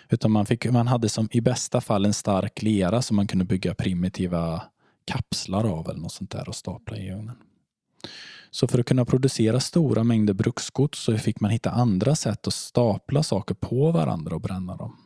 Utan 0.09 0.31
man, 0.31 0.45
fick, 0.45 0.71
man 0.71 0.87
hade 0.87 1.09
som 1.09 1.29
i 1.31 1.41
bästa 1.41 1.81
fall 1.81 2.05
en 2.05 2.13
stark 2.13 2.61
lera 2.61 3.01
som 3.01 3.15
man 3.15 3.27
kunde 3.27 3.45
bygga 3.45 3.73
primitiva 3.73 4.61
kapslar 5.05 5.63
av 5.63 5.89
eller 5.89 5.99
något 5.99 6.11
sånt 6.11 6.31
där 6.31 6.49
och 6.49 6.55
stapla 6.55 6.97
i 6.97 7.11
ugnen. 7.11 7.35
Så 8.51 8.67
för 8.67 8.79
att 8.79 8.85
kunna 8.85 9.05
producera 9.05 9.59
stora 9.59 10.03
mängder 10.03 10.33
bruksgods 10.33 10.99
så 10.99 11.17
fick 11.17 11.39
man 11.39 11.51
hitta 11.51 11.71
andra 11.71 12.15
sätt 12.15 12.47
att 12.47 12.53
stapla 12.53 13.23
saker 13.23 13.55
på 13.55 13.91
varandra 13.91 14.35
och 14.35 14.41
bränna 14.41 14.75
dem. 14.75 14.97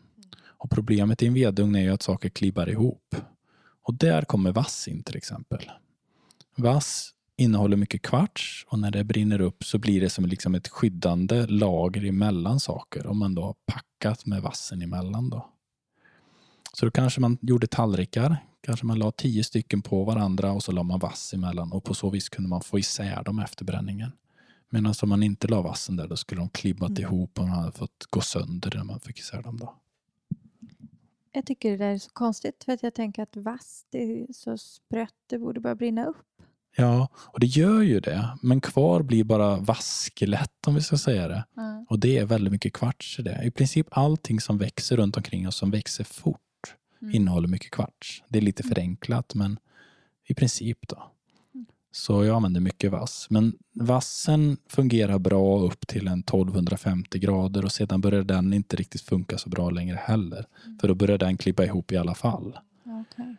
Och 0.64 0.72
Problemet 0.72 1.24
i 1.24 1.28
en 1.28 1.34
vedugn 1.34 1.76
är 1.76 1.82
ju 1.82 1.89
att 1.89 2.02
saker 2.02 2.30
klibbar 2.30 2.70
ihop. 2.70 3.16
Och 3.84 3.94
där 3.94 4.22
kommer 4.22 4.52
vass 4.52 4.88
in 4.88 5.04
till 5.04 5.18
exempel. 5.18 5.72
Vass 6.56 7.14
innehåller 7.38 7.78
mycket 7.78 8.02
kvarts 8.02 8.66
och 8.70 8.80
när 8.80 8.91
det 8.91 9.04
brinner 9.04 9.41
upp 9.41 9.64
så 9.64 9.78
blir 9.78 10.02
det 10.02 10.10
som 10.10 10.26
liksom 10.26 10.56
ett 10.56 10.68
skyddande 10.68 11.46
lager 11.46 12.06
emellan 12.06 12.60
saker 12.60 13.08
om 13.08 13.18
man 13.18 13.36
då 13.36 13.44
har 13.44 13.56
packat 13.66 14.26
med 14.26 14.41
vassen 14.41 14.82
emellan. 14.82 15.30
Då. 15.30 15.50
Så 16.74 16.86
då 16.86 16.91
kanske 16.91 17.22
man 17.22 17.38
gjorde 17.41 17.68
tallrikar, 17.68 18.38
kanske 18.64 18.86
man 18.86 18.99
la 18.99 19.11
tio 19.11 19.43
stycken 19.43 19.82
på 19.82 20.03
varandra 20.03 20.51
och 20.51 20.64
så 20.64 20.72
la 20.72 20.84
man 20.84 20.99
vass 20.99 21.34
emellan 21.34 21.72
och 21.72 21.84
på 21.84 21.93
så 21.93 22.09
vis 22.09 22.30
kunde 22.30 22.49
man 22.49 22.61
få 22.61 22.80
isär 22.80 23.24
dem 23.24 23.39
efter 23.39 23.66
bränningen. 23.66 24.11
Medan 24.70 24.93
om 25.01 25.09
man 25.09 25.24
inte 25.24 25.47
la 25.47 25.61
vassen 25.61 25.95
där 25.95 26.07
då 26.07 26.16
skulle 26.16 26.41
de 26.41 26.49
klibbat 26.49 26.89
mm. 26.89 27.01
ihop 27.01 27.39
och 27.39 27.47
man 27.47 27.59
hade 27.59 27.72
fått 27.72 28.05
gå 28.09 28.22
sönder 28.22 28.74
när 28.76 28.84
man 28.84 28.99
fick 28.99 29.20
isär 29.20 29.41
dem. 29.41 29.57
Då. 29.57 29.76
Jag 31.32 31.45
tycker 31.45 31.72
det 31.72 31.78
där 31.78 31.93
är 31.93 31.97
så 31.97 32.09
konstigt 32.09 32.64
för 32.64 32.72
att 32.72 32.84
jag 32.84 32.93
tänker 32.93 33.24
att 33.24 33.38
vass 33.38 33.86
det 33.89 33.97
är 33.97 34.34
så 34.34 34.57
sprött, 34.57 35.14
det 35.28 35.39
borde 35.39 35.59
bara 35.59 35.76
brinna 35.76 36.05
upp. 36.05 36.26
Ja, 36.76 37.07
och 37.16 37.39
det 37.39 37.45
gör 37.45 37.82
ju 37.82 37.99
det. 37.99 38.38
Men 38.41 38.61
kvar 38.61 39.01
blir 39.01 39.24
bara 39.24 39.57
vaskelett 39.57 40.68
om 40.68 40.76
vi 40.76 40.82
ska 40.82 40.97
säga 40.97 41.28
det. 41.28 41.45
Mm. 41.57 41.86
Och 41.89 41.99
det 41.99 42.18
är 42.18 42.26
väldigt 42.26 42.51
mycket 42.51 42.74
kvarts 42.74 43.20
i 43.20 43.22
det. 43.22 43.41
I 43.43 43.51
princip 43.51 43.88
allting 43.91 44.41
som 44.41 44.57
växer 44.57 44.97
runt 44.97 45.18
omkring 45.18 45.47
oss 45.47 45.55
som 45.55 45.72
växer 45.72 46.03
fort 46.03 46.39
mm. 47.04 47.16
innehåller 47.16 47.47
mycket 47.47 47.72
kvarts. 47.72 48.24
Det 48.28 48.38
är 48.39 48.41
lite 48.41 48.64
mm. 48.64 48.76
förenklat 48.76 49.36
men 49.36 49.60
i 50.28 50.34
princip 50.34 50.88
då. 50.88 51.12
Mm. 51.54 51.66
Så 51.91 52.24
jag 52.24 52.36
använder 52.36 52.62
mycket 52.62 52.91
vass. 52.91 53.28
Men 53.30 53.54
vassen 53.74 54.58
fungerar 54.68 55.20
bra 55.20 55.60
upp 55.60 55.88
till 55.88 56.08
en 56.08 56.20
1250 56.20 57.20
grader 57.20 57.66
och 57.66 57.72
sedan 57.72 58.01
börjar 58.01 58.24
den 58.24 58.54
inte 58.54 58.76
riktigt 58.76 59.01
funka 59.01 59.38
så 59.38 59.49
bra 59.49 59.70
längre 59.70 59.99
heller. 60.04 60.45
Mm. 60.66 60.80
För 60.80 60.88
då 60.88 60.95
börjar 60.95 61.18
den 61.18 61.38
klippa 61.38 61.66
ihop 61.66 61.91
i 61.91 61.97
alla 61.97 62.16
fall. 62.16 62.60
Okay. 62.86 63.36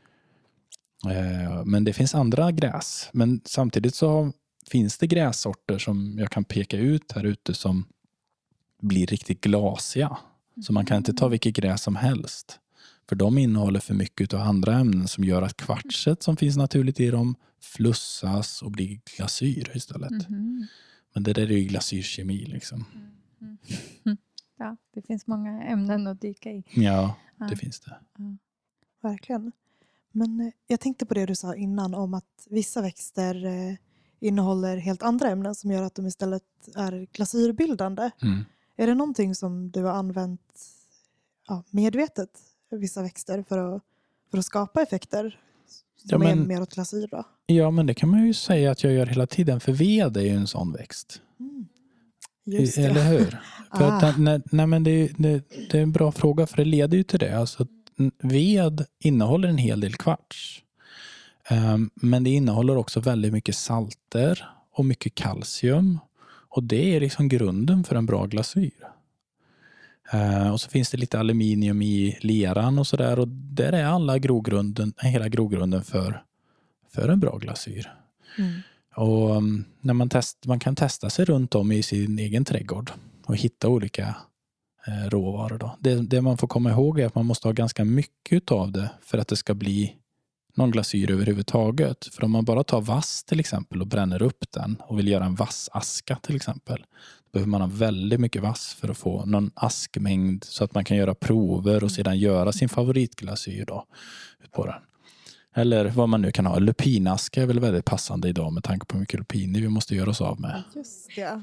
Eh, 1.12 1.64
men 1.64 1.84
det 1.84 1.92
finns 1.92 2.14
andra 2.14 2.52
gräs. 2.52 3.08
Men 3.12 3.40
samtidigt 3.44 3.94
så 3.94 4.32
finns 4.70 4.98
det 4.98 5.06
grässorter 5.06 5.78
som 5.78 6.18
jag 6.18 6.30
kan 6.30 6.44
peka 6.44 6.76
ut 6.76 7.12
här 7.12 7.24
ute 7.24 7.54
som 7.54 7.86
blir 8.82 9.06
riktigt 9.06 9.40
glasiga. 9.40 10.16
Så 10.66 10.72
man 10.72 10.86
kan 10.86 10.96
inte 10.96 11.12
ta 11.12 11.24
mm. 11.24 11.30
vilket 11.30 11.54
gräs 11.54 11.82
som 11.82 11.96
helst. 11.96 12.60
För 13.08 13.16
de 13.16 13.38
innehåller 13.38 13.80
för 13.80 13.94
mycket 13.94 14.34
av 14.34 14.40
andra 14.40 14.74
ämnen 14.74 15.08
som 15.08 15.24
gör 15.24 15.42
att 15.42 15.56
kvartset 15.56 16.22
som 16.22 16.36
finns 16.36 16.56
naturligt 16.56 17.00
i 17.00 17.10
dem 17.10 17.34
flussas 17.60 18.62
och 18.62 18.70
blir 18.70 19.00
glasyr 19.16 19.72
istället. 19.74 20.28
Mm. 20.28 20.66
Men 21.14 21.22
det 21.22 21.32
där 21.32 21.50
är 21.50 21.56
ju 21.56 21.64
glasyrkemi 21.64 22.44
liksom. 22.46 22.84
Mm. 23.40 23.58
Ja, 24.56 24.76
det 24.94 25.02
finns 25.02 25.26
många 25.26 25.62
ämnen 25.62 26.06
att 26.06 26.20
dyka 26.20 26.50
i. 26.50 26.64
Ja, 26.74 27.16
det 27.38 27.46
ja. 27.50 27.56
finns 27.56 27.80
det. 27.80 27.96
Ja. 28.18 28.36
Verkligen. 29.08 29.52
Men 30.12 30.40
eh, 30.40 30.52
jag 30.66 30.80
tänkte 30.80 31.06
på 31.06 31.14
det 31.14 31.26
du 31.26 31.34
sa 31.34 31.54
innan 31.54 31.94
om 31.94 32.14
att 32.14 32.46
vissa 32.50 32.82
växter 32.82 33.44
eh, 33.44 33.74
innehåller 34.20 34.76
helt 34.76 35.02
andra 35.02 35.28
ämnen 35.28 35.54
som 35.54 35.70
gör 35.70 35.82
att 35.82 35.94
de 35.94 36.06
istället 36.06 36.42
är 36.74 37.06
glasyrbildande. 37.12 38.10
Mm. 38.22 38.44
Är 38.76 38.86
det 38.86 38.94
någonting 38.94 39.34
som 39.34 39.70
du 39.70 39.82
har 39.82 39.92
använt 39.92 40.60
ja, 41.46 41.62
medvetet, 41.70 42.40
vissa 42.70 43.02
växter, 43.02 43.44
för 43.48 43.76
att, 43.76 43.82
för 44.30 44.38
att 44.38 44.44
skapa 44.44 44.82
effekter 44.82 45.40
som 45.96 46.08
ja, 46.10 46.18
men, 46.18 46.42
är 46.42 46.46
mer 46.46 46.62
åt 46.62 46.74
glasyr? 46.74 47.08
Då? 47.10 47.24
Ja, 47.46 47.70
men 47.70 47.86
det 47.86 47.94
kan 47.94 48.08
man 48.08 48.26
ju 48.26 48.34
säga 48.34 48.70
att 48.70 48.84
jag 48.84 48.92
gör 48.92 49.06
hela 49.06 49.26
tiden, 49.26 49.60
för 49.60 49.72
ved 49.72 50.16
är 50.16 50.20
ju 50.20 50.28
en 50.28 50.46
sån 50.46 50.72
växt. 50.72 51.20
Mm. 51.40 51.66
Eller 52.76 53.04
hur? 53.04 53.40
För 53.78 53.84
ah. 53.84 54.08
att, 54.08 54.18
nej, 54.18 54.40
nej, 54.52 54.66
men 54.66 54.84
det, 54.84 55.10
det, 55.18 55.42
det, 55.70 55.78
är 55.78 55.82
en 55.82 55.92
bra 55.92 56.12
fråga, 56.12 56.46
för 56.46 56.56
det 56.56 56.64
leder 56.64 56.96
ju 56.96 57.02
till 57.02 57.18
det. 57.18 57.38
Alltså, 57.38 57.66
ved 58.22 58.86
innehåller 58.98 59.48
en 59.48 59.58
hel 59.58 59.80
del 59.80 59.94
kvarts. 59.94 60.62
Ehm, 61.48 61.90
men 61.94 62.24
det 62.24 62.30
innehåller 62.30 62.76
också 62.76 63.00
väldigt 63.00 63.32
mycket 63.32 63.56
salter 63.56 64.48
och 64.72 64.84
mycket 64.84 65.14
kalcium. 65.14 65.98
Och 66.48 66.62
det 66.62 66.96
är 66.96 67.00
liksom 67.00 67.28
grunden 67.28 67.84
för 67.84 67.96
en 67.96 68.06
bra 68.06 68.26
glasyr. 68.26 68.93
Ehm, 70.10 70.52
och 70.52 70.60
så 70.60 70.70
finns 70.70 70.90
det 70.90 70.96
lite 70.96 71.18
aluminium 71.18 71.82
i 71.82 72.18
leran 72.20 72.78
och 72.78 72.86
sådär 72.86 73.18
och 73.18 73.28
där 73.28 73.72
är 73.72 73.84
alla 73.84 74.18
grogrunden, 74.18 74.92
hela 74.98 75.28
grogrunden 75.28 75.82
för, 75.82 76.22
för 76.94 77.08
en 77.08 77.20
bra 77.20 77.36
glasyr. 77.38 77.92
Mm. 78.38 78.52
Och 78.96 79.36
mm, 79.36 79.64
när 79.80 79.94
man, 79.94 80.08
test, 80.08 80.46
man 80.46 80.60
kan 80.60 80.76
testa 80.76 81.10
sig 81.10 81.24
runt 81.24 81.54
om 81.54 81.72
i 81.72 81.82
sin 81.82 82.18
egen 82.18 82.44
trädgård 82.44 82.90
och 83.26 83.36
hitta 83.36 83.68
olika 83.68 84.14
Eh, 84.86 85.10
råvaror. 85.10 85.58
Då. 85.58 85.76
Det, 85.80 85.94
det, 85.94 86.20
man 86.20 86.38
får 86.38 86.48
komma 86.48 86.70
ihåg 86.70 87.00
är 87.00 87.06
att 87.06 87.14
man 87.14 87.26
måste 87.26 87.48
ha 87.48 87.52
ganska 87.52 87.84
mycket 87.84 88.52
av 88.52 88.72
det 88.72 88.90
för 89.00 89.18
att 89.18 89.28
det 89.28 89.36
ska 89.36 89.54
bli 89.54 89.94
någon 90.56 90.70
glasyr 90.70 91.10
överhuvudtaget. 91.10 92.06
För 92.12 92.24
om 92.24 92.30
man 92.30 92.44
bara 92.44 92.64
tar 92.64 92.80
vass 92.80 93.24
till 93.24 93.40
exempel 93.40 93.80
och 93.80 93.86
bränner 93.86 94.22
upp 94.22 94.44
den 94.50 94.76
och 94.80 94.98
vill 94.98 95.08
göra 95.08 95.24
en 95.24 95.34
vassaska 95.34 96.16
till 96.16 96.36
exempel. 96.36 96.84
Då 97.34 97.36
behöver 97.36 97.50
man 97.50 97.60
ha 97.60 97.68
väldigt 97.68 98.20
mycket 98.20 98.42
vass 98.42 98.74
för 98.74 98.88
att 98.88 98.98
få 98.98 99.24
någon 99.24 99.50
askmängd 99.54 100.44
så 100.44 100.64
att 100.64 100.74
man 100.74 100.84
kan 100.84 100.96
göra 100.96 101.14
prover 101.14 101.84
och 101.84 101.90
sedan 101.90 102.18
göra 102.18 102.52
sin 102.52 102.68
favoritglasyr 102.68 103.64
då, 103.64 103.86
på 104.50 104.66
den. 104.66 104.82
Eller 105.54 105.90
vad 105.90 106.08
man 106.08 106.22
nu 106.22 106.32
kan 106.32 106.46
ha. 106.46 106.58
Lupinaska 106.58 107.42
är 107.42 107.46
väl 107.46 107.60
väldigt 107.60 107.84
passande 107.84 108.28
idag 108.28 108.52
med 108.52 108.64
tanke 108.64 108.86
på 108.86 108.94
hur 108.94 109.00
mycket 109.00 109.18
lupiner 109.18 109.60
vi 109.60 109.68
måste 109.68 109.94
göra 109.94 110.10
oss 110.10 110.20
av 110.20 110.40
med. 110.40 110.62
Just 110.74 111.16
det. 111.16 111.42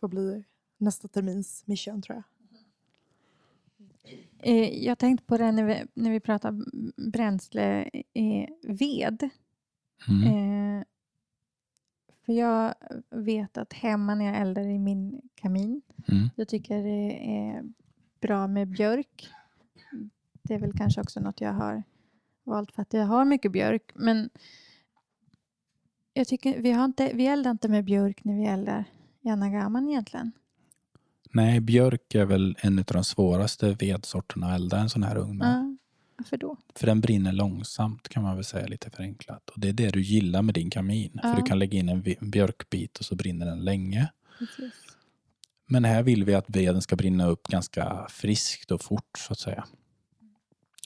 Får 0.00 0.08
bli 0.08 0.44
nästa 0.78 1.08
termins 1.08 1.62
mission 1.66 2.02
tror 2.02 2.16
jag. 2.16 2.24
Eh, 4.38 4.84
jag 4.84 4.98
tänkte 4.98 5.26
på 5.26 5.36
det 5.36 5.52
när 5.52 5.64
vi, 5.64 5.84
när 5.94 6.10
vi 6.10 6.20
pratar 6.20 6.54
bränsle, 7.10 7.90
eh, 8.14 8.48
ved. 8.62 9.28
Mm. 10.08 10.22
Eh, 10.78 10.84
För 12.26 12.32
jag 12.32 12.74
vet 13.10 13.56
att 13.58 13.72
hemma 13.72 14.14
när 14.14 14.24
jag 14.24 14.36
eldar 14.36 14.62
i 14.62 14.78
min 14.78 15.20
kamin, 15.34 15.82
Mm. 16.08 16.30
jag 16.36 16.48
tycker 16.48 16.82
det 16.82 17.28
är 17.28 17.64
bra 18.20 18.46
med 18.46 18.68
björk. 18.68 19.28
Det 20.42 20.54
är 20.54 20.58
väl 20.58 20.72
kanske 20.72 21.00
också 21.00 21.20
något 21.20 21.40
jag 21.40 21.52
har 21.52 21.82
valt 22.44 22.72
för 22.72 22.82
att 22.82 22.92
jag 22.92 23.06
har 23.06 23.24
mycket 23.24 23.52
björk. 23.52 23.90
Men 23.94 24.30
jag 26.12 26.28
tycker 26.28 26.62
vi, 26.62 26.72
har 26.72 26.84
inte, 26.84 27.10
vi 27.14 27.26
eldar 27.26 27.50
inte 27.50 27.68
med 27.68 27.84
björk 27.84 28.24
när 28.24 28.34
vi 28.36 28.46
eldar 28.46 28.84
i 29.22 29.28
Anagaman 29.28 29.88
egentligen. 29.88 30.32
Nej, 31.32 31.60
björk 31.60 32.14
är 32.14 32.24
väl 32.24 32.56
en 32.60 32.78
av 32.78 32.84
de 32.84 33.04
svåraste 33.04 33.72
vedsorterna 33.74 34.46
att 34.46 34.54
elda 34.54 34.78
en 34.78 34.90
sån 34.90 35.02
här 35.02 35.16
ugn 35.16 35.36
med. 35.38 35.48
Ja, 35.48 35.65
varför 36.18 36.36
då? 36.36 36.56
För 36.74 36.86
den 36.86 37.00
brinner 37.00 37.32
långsamt 37.32 38.08
kan 38.08 38.22
man 38.22 38.34
väl 38.34 38.44
säga 38.44 38.66
lite 38.66 38.90
förenklat. 38.90 39.50
Och 39.50 39.60
det 39.60 39.68
är 39.68 39.72
det 39.72 39.90
du 39.90 40.02
gillar 40.02 40.42
med 40.42 40.54
din 40.54 40.70
kamin. 40.70 41.10
Ja. 41.14 41.22
För 41.22 41.36
du 41.36 41.42
kan 41.42 41.58
lägga 41.58 41.78
in 41.78 41.88
en 41.88 42.04
björkbit 42.20 42.98
och 42.98 43.04
så 43.04 43.14
brinner 43.14 43.46
den 43.46 43.64
länge. 43.64 44.08
Precis. 44.38 44.72
Men 45.66 45.84
här 45.84 46.02
vill 46.02 46.24
vi 46.24 46.34
att 46.34 46.44
veden 46.48 46.82
ska 46.82 46.96
brinna 46.96 47.26
upp 47.26 47.48
ganska 47.48 48.06
friskt 48.10 48.70
och 48.70 48.82
fort 48.82 49.18
så 49.18 49.32
att 49.32 49.38
säga. 49.38 49.64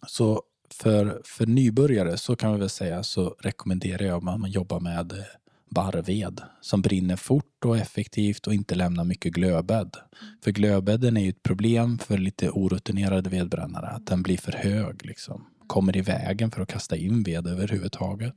Så 0.06 0.42
för, 0.70 1.22
för 1.24 1.46
nybörjare 1.46 2.16
så 2.16 2.36
kan 2.36 2.52
vi 2.52 2.58
väl 2.58 2.68
säga 2.68 3.02
så 3.02 3.36
rekommenderar 3.40 4.06
jag 4.06 4.16
att 4.16 4.40
man 4.40 4.50
jobbar 4.50 4.80
med 4.80 5.12
eh, 5.12 5.24
barrved 5.70 6.40
som 6.60 6.82
brinner 6.82 7.16
fort 7.16 7.64
och 7.64 7.76
effektivt 7.76 8.46
och 8.46 8.54
inte 8.54 8.74
lämnar 8.74 9.04
mycket 9.04 9.32
glödbädd. 9.32 9.96
För 10.44 10.50
glödbädden 10.50 11.16
är 11.16 11.20
ju 11.20 11.28
ett 11.28 11.42
problem 11.42 11.98
för 11.98 12.18
lite 12.18 12.50
orutinerade 12.50 13.30
vedbrännare, 13.30 13.86
att 13.86 14.06
den 14.06 14.22
blir 14.22 14.36
för 14.38 14.52
hög 14.52 15.06
liksom. 15.06 15.44
Kommer 15.66 15.96
i 15.96 16.00
vägen 16.00 16.50
för 16.50 16.62
att 16.62 16.68
kasta 16.68 16.96
in 16.96 17.22
ved 17.22 17.46
överhuvudtaget. 17.46 18.34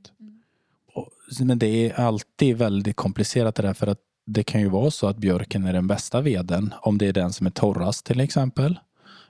Och, 0.94 1.10
men 1.40 1.58
det 1.58 1.66
är 1.66 2.00
alltid 2.00 2.56
väldigt 2.56 2.96
komplicerat 2.96 3.54
det 3.54 3.62
där 3.62 3.74
för 3.74 3.86
att 3.86 4.00
det 4.26 4.42
kan 4.42 4.60
ju 4.60 4.68
vara 4.68 4.90
så 4.90 5.06
att 5.06 5.16
björken 5.16 5.64
är 5.64 5.72
den 5.72 5.86
bästa 5.86 6.20
veden 6.20 6.74
om 6.80 6.98
det 6.98 7.06
är 7.06 7.12
den 7.12 7.32
som 7.32 7.46
är 7.46 7.50
torrast 7.50 8.06
till 8.06 8.20
exempel. 8.20 8.78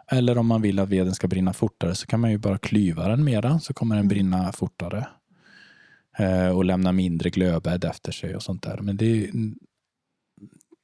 Eller 0.09 0.39
om 0.39 0.47
man 0.47 0.63
vill 0.63 0.79
att 0.79 0.89
veden 0.89 1.15
ska 1.15 1.29
brinna 1.29 1.53
fortare 1.53 1.95
så 1.95 2.07
kan 2.07 2.21
man 2.21 2.31
ju 2.31 2.39
bara 2.39 2.59
klyva 2.59 3.09
den 3.09 3.25
mera 3.25 3.61
så 3.61 3.75
kommer 3.75 3.95
den 3.95 4.01
Mm. 4.01 4.09
brinna 4.09 4.53
fortare. 4.53 5.07
Eh, 6.19 6.49
och 6.49 6.65
lämna 6.65 6.93
mindre 6.93 7.31
glödbädd 7.31 7.85
efter 7.85 8.13
sig 8.13 8.37
och 8.37 8.43
sånt 8.43 8.63
där. 8.63 8.79
Men 8.79 8.97
det, 8.97 9.31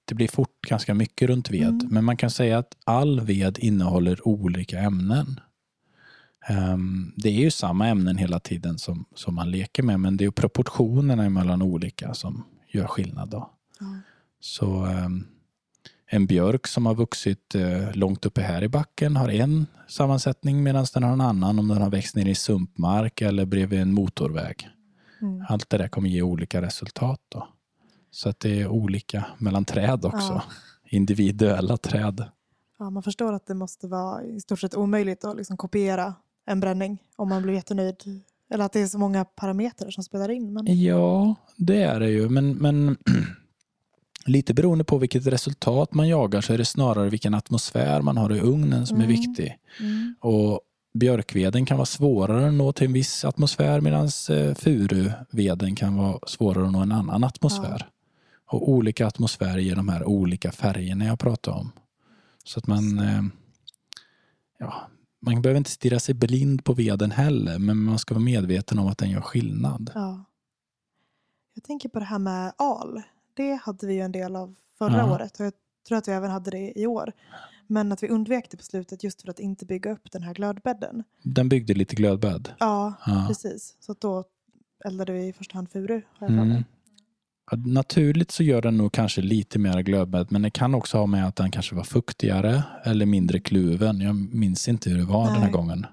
det 0.04 0.14
blir 0.14 0.28
fort 0.28 0.60
ganska 0.68 0.94
mycket 0.94 1.28
runt 1.28 1.50
ved. 1.50 1.68
Mm. 1.68 1.88
Men 1.90 2.04
man 2.04 2.16
kan 2.16 2.30
säga 2.30 2.58
att 2.58 2.76
all 2.84 3.20
ved 3.20 3.58
innehåller 3.58 4.28
olika 4.28 4.78
ämnen. 4.78 5.40
Ehm, 6.46 7.12
det 7.16 7.28
är 7.28 7.40
ju 7.40 7.50
samma 7.50 7.88
ämnen 7.88 8.16
hela 8.16 8.40
tiden 8.40 8.78
som, 8.78 9.04
som 9.14 9.34
man 9.34 9.50
leker 9.50 9.82
med 9.82 10.00
men 10.00 10.16
det 10.16 10.24
är 10.24 10.26
ju 10.26 10.32
proportionerna 10.32 11.30
mellan 11.30 11.62
olika 11.62 12.14
som 12.14 12.44
gör 12.68 12.86
skillnad. 12.86 13.30
Då. 13.30 13.50
Ja. 13.80 13.86
Så 14.40 14.84
ehm, 14.84 15.26
en 16.06 16.26
björk 16.26 16.66
som 16.66 16.86
har 16.86 16.94
vuxit 16.94 17.54
eh, 17.54 17.92
långt 17.94 18.26
uppe 18.26 18.42
här 18.42 18.62
i 18.62 18.68
backen 18.68 19.16
har 19.16 19.28
en 19.28 19.66
sammansättning 19.88 20.62
medan 20.62 20.86
den 20.94 21.02
har 21.02 21.12
en 21.12 21.20
annan 21.20 21.58
om 21.58 21.68
den 21.68 21.82
har 21.82 21.90
växt 21.90 22.16
ner 22.16 22.28
i 22.28 22.34
sumpmark 22.34 23.20
eller 23.20 23.44
bredvid 23.44 23.80
en 23.80 23.92
motorväg. 23.92 24.68
Mm. 25.22 25.44
Allt 25.48 25.70
det 25.70 25.78
där 25.78 25.88
kommer 25.88 26.08
ge 26.08 26.22
olika 26.22 26.62
resultat. 26.62 27.20
Då. 27.28 27.48
Så 28.10 28.28
att 28.28 28.40
det 28.40 28.60
är 28.60 28.66
olika 28.68 29.24
mellan 29.38 29.64
träd 29.64 30.04
också. 30.04 30.18
Ja. 30.32 30.42
Individuella 30.84 31.76
träd. 31.76 32.24
Ja, 32.78 32.90
man 32.90 33.02
förstår 33.02 33.32
att 33.32 33.46
det 33.46 33.54
måste 33.54 33.88
vara 33.88 34.22
i 34.24 34.40
stort 34.40 34.60
sett 34.60 34.74
omöjligt 34.74 35.24
att 35.24 35.36
liksom 35.36 35.56
kopiera 35.56 36.14
en 36.46 36.60
bränning 36.60 36.98
om 37.16 37.28
man 37.28 37.42
blir 37.42 37.54
jättenöjd. 37.54 37.96
Eller 38.52 38.64
att 38.64 38.72
det 38.72 38.80
är 38.80 38.86
så 38.86 38.98
många 38.98 39.24
parametrar 39.24 39.90
som 39.90 40.04
spelar 40.04 40.28
in. 40.30 40.52
Men, 40.52 40.80
Ja, 40.82 41.34
det 41.56 41.82
är 41.82 42.00
det 42.00 42.10
ju. 42.10 42.28
Men, 42.28 42.52
men 42.52 42.96
lite 44.26 44.54
beroende 44.54 44.84
på 44.84 44.98
vilket 44.98 45.26
resultat 45.26 45.94
man 45.94 46.08
jagar 46.08 46.40
så 46.40 46.52
är 46.52 46.58
det 46.58 46.64
snarare 46.64 47.08
vilken 47.10 47.34
atmosfär 47.34 48.02
man 48.02 48.16
har 48.16 48.32
i 48.32 48.40
ugnen 48.40 48.86
som 48.86 48.96
är 49.00 49.04
Mm. 49.04 49.16
viktig. 49.16 49.56
Mm. 49.80 50.14
Och 50.20 50.60
björkveden 50.92 51.66
kan 51.66 51.76
vara 51.76 51.86
svårare 51.86 52.46
att 52.48 52.54
nå 52.54 52.72
till 52.72 52.86
en 52.86 52.92
viss 52.92 53.24
atmosfär 53.24 53.80
medan 53.80 54.04
eh, 54.30 54.54
furuveden 54.54 55.76
kan 55.76 55.96
vara 55.96 56.18
svårare 56.26 56.66
att 56.66 56.72
nå 56.72 56.78
en 56.78 56.92
annan 56.92 57.24
atmosfär. 57.24 57.88
Och 58.46 58.68
olika 58.70 59.06
atmosfärer 59.06 59.58
ger 59.58 59.76
de 59.76 59.88
här 59.88 60.04
olika 60.04 60.52
färgerna 60.52 61.04
jag 61.04 61.18
pratade 61.18 61.56
om. 61.56 61.72
Så 62.44 62.58
att 62.58 62.66
man, 62.66 62.98
eh, 62.98 63.22
ja, 64.58 64.74
man 65.20 65.42
behöver 65.42 65.58
inte 65.58 65.70
stirra 65.70 65.98
sig 66.00 66.14
blind 66.14 66.64
på 66.64 66.72
veden 66.72 67.10
heller, 67.10 67.58
men 67.58 67.76
man 67.76 67.98
ska 67.98 68.14
vara 68.14 68.24
medveten 68.24 68.78
om 68.78 68.86
att 68.86 68.98
den 68.98 69.10
gör 69.10 69.20
skillnad. 69.20 69.90
ja. 69.94 70.24
Jag 71.54 71.64
tänker 71.64 71.88
på 71.88 71.98
det 71.98 72.04
här 72.04 72.18
med 72.18 72.52
al. 72.58 73.02
Det 73.34 73.54
hade 73.54 73.86
vi 73.86 73.94
ju 73.94 74.00
en 74.00 74.12
del 74.12 74.36
av 74.36 74.54
förra 74.78 74.96
Ja. 74.96 75.12
året 75.14 75.40
och 75.40 75.46
jag 75.46 75.52
tror 75.88 75.98
att 75.98 76.08
vi 76.08 76.12
även 76.12 76.30
hade 76.30 76.50
det 76.50 76.72
i 76.80 76.86
år. 76.86 77.12
Men 77.72 77.92
att 77.92 78.02
vi 78.02 78.08
undvek 78.08 78.50
det 78.50 78.56
på 78.56 78.62
slutet 78.62 79.04
just 79.04 79.22
för 79.22 79.30
att 79.30 79.40
inte 79.40 79.66
bygga 79.66 79.92
upp 79.92 80.12
den 80.12 80.22
här 80.22 80.34
glödbädden. 80.34 81.04
Den 81.22 81.48
byggde 81.48 81.74
lite 81.74 81.94
glödbädd. 81.96 82.48
Ja, 82.58 82.94
Ja. 83.06 83.24
precis. 83.28 83.76
Så 83.80 83.94
då 83.98 84.24
eldade 84.84 85.12
vi 85.12 85.26
i 85.28 85.32
första 85.32 85.54
hand 85.54 85.70
furu. 85.70 86.02
Har 86.18 86.30
jag. 86.30 86.38
Mm. 86.46 86.64
Naturligt 87.56 88.30
så 88.30 88.42
gör 88.42 88.62
den 88.62 88.76
nog 88.76 88.92
kanske 88.92 89.20
lite 89.20 89.58
mer 89.58 89.82
glödbädd 89.82 90.26
men 90.32 90.42
det 90.42 90.50
kan 90.50 90.74
också 90.74 90.98
ha 90.98 91.06
med 91.06 91.26
att 91.26 91.36
den 91.36 91.50
kanske 91.50 91.74
var 91.74 91.84
fuktigare 91.84 92.62
eller 92.84 93.06
mindre 93.06 93.40
kluven. 93.40 94.00
Jag 94.00 94.14
minns 94.34 94.68
inte 94.68 94.90
hur 94.90 94.98
det 94.98 95.04
var 95.04 95.24
den 95.26 95.34
här 95.34 95.42
Nej. 95.42 95.52
gången. 95.52 95.86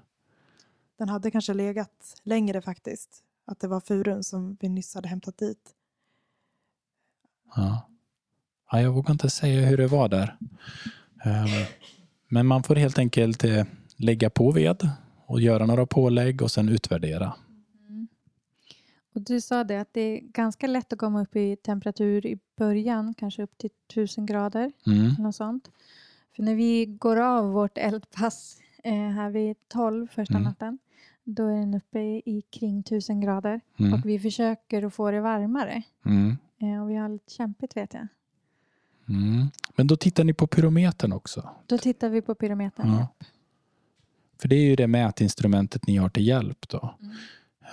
Den 0.98 1.08
hade 1.08 1.30
kanske 1.30 1.54
legat 1.54 2.20
längre 2.22 2.62
faktiskt. 2.62 3.22
Att 3.46 3.60
det 3.60 3.68
var 3.68 3.80
furun 3.80 4.24
som 4.24 4.56
vi 4.60 4.68
nyss 4.68 4.94
hade 4.94 5.08
hämtat 5.08 5.38
dit. 5.38 5.70
Ja. 7.56 7.88
Ja, 8.72 8.80
jag 8.80 8.92
vågar 8.92 9.12
inte 9.12 9.30
säga 9.30 9.66
hur 9.66 9.76
det 9.76 9.86
var 9.86 10.08
där. 10.08 10.36
Ehm, 11.24 11.64
Men 12.28 12.46
man 12.46 12.62
får 12.62 12.74
helt 12.76 12.98
enkelt 12.98 13.44
eh, 13.44 13.64
lägga 13.96 14.30
på 14.30 14.50
ved 14.50 14.88
och 15.26 15.40
göra 15.40 15.66
några 15.66 15.86
pålägg 15.86 16.42
och 16.42 16.50
sen 16.50 16.68
utvärdera. 16.68 17.34
Och 19.14 19.20
du 19.20 19.40
sa 19.40 19.64
det 19.64 19.80
att 19.80 19.94
det 19.94 20.00
är 20.00 20.20
ganska 20.20 20.66
lätt 20.66 20.92
att 20.92 20.98
komma 20.98 21.22
upp 21.22 21.36
i 21.36 21.56
temperatur 21.56 22.26
i 22.26 22.38
början, 22.56 23.14
kanske 23.14 23.42
upp 23.42 23.58
till 23.58 23.70
1000 23.92 24.26
grader. 24.26 24.72
Mm. 24.86 25.14
Något 25.18 25.34
sånt. 25.36 25.70
För 26.36 26.42
när 26.42 26.54
vi 26.54 26.86
går 26.86 27.16
av 27.16 27.52
vårt 27.52 27.78
eldpass 27.78 28.60
eh, 28.84 28.92
här 28.92 29.30
vid 29.30 29.56
12 29.68 30.06
första 30.08 30.34
Mm. 30.34 30.42
natten, 30.44 30.78
då 31.24 31.46
är 31.46 31.56
den 31.56 31.74
uppe 31.74 31.98
i, 32.00 32.22
i 32.24 32.42
kring 32.50 32.80
1000 32.80 33.20
grader. 33.20 33.60
Mm. 33.78 33.94
Och 33.94 34.00
vi 34.04 34.18
försöker 34.18 34.82
att 34.82 34.94
få 34.94 35.10
det 35.10 35.20
varmare. 35.20 35.82
Mm. 36.04 36.36
Eh, 36.60 36.82
och 36.82 36.90
vi 36.90 36.96
har 36.96 37.08
lite 37.08 37.32
kämpigt 37.32 37.76
vet 37.76 37.94
jag. 37.94 38.08
Mm. 39.08 39.50
Men 39.76 39.86
då 39.86 39.96
tittar 39.96 40.24
ni 40.24 40.32
på 40.34 40.46
pyrometern 40.46 41.12
också. 41.12 41.50
Då 41.66 41.78
tittar 41.78 42.08
vi 42.08 42.22
på 42.22 42.34
pyrometern. 42.34 42.92
Ja. 42.92 43.08
För 44.40 44.48
det 44.48 44.56
är 44.56 44.64
ju 44.64 44.76
det 44.76 44.86
mätinstrumentet 44.86 45.86
ni 45.86 45.96
har 45.96 46.08
till 46.08 46.26
hjälp. 46.26 46.68
Då. 46.68 46.94
Mm. 47.02 47.16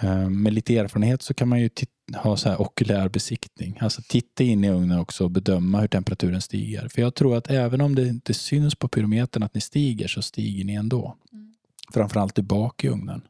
Eh, 0.02 0.30
Med 0.30 0.54
lite 0.54 0.78
erfarenhet 0.78 1.22
så 1.22 1.34
kan 1.34 1.48
man 1.48 1.62
ju 1.62 1.70
ha 2.14 2.38
så 2.38 2.50
här 2.50 2.62
okulär 2.62 3.10
besiktning. 3.10 3.78
Alltså 3.82 4.02
titta 4.08 4.44
in 4.44 4.64
i 4.64 4.70
ugnen 4.70 5.00
också 5.00 5.24
och 5.24 5.32
bedöma 5.32 5.82
hur 5.82 5.88
temperaturen 5.88 6.42
stiger. 6.42 6.88
För 6.88 7.02
jag 7.02 7.16
tror 7.16 7.38
att 7.38 7.50
även 7.50 7.82
om 7.82 7.96
det 7.96 8.08
inte 8.08 8.34
syns 8.34 8.76
på 8.76 8.88
pyrometern 8.88 9.44
att 9.44 9.54
ni 9.54 9.62
stiger 9.62 10.08
så 10.08 10.22
stiger 10.22 10.66
ni 10.66 10.74
ändå. 10.74 11.16
Mm. 11.34 11.54
Framförallt 11.94 12.40
bak 12.40 12.84
i 12.84 12.88
ugnen. 12.88 13.22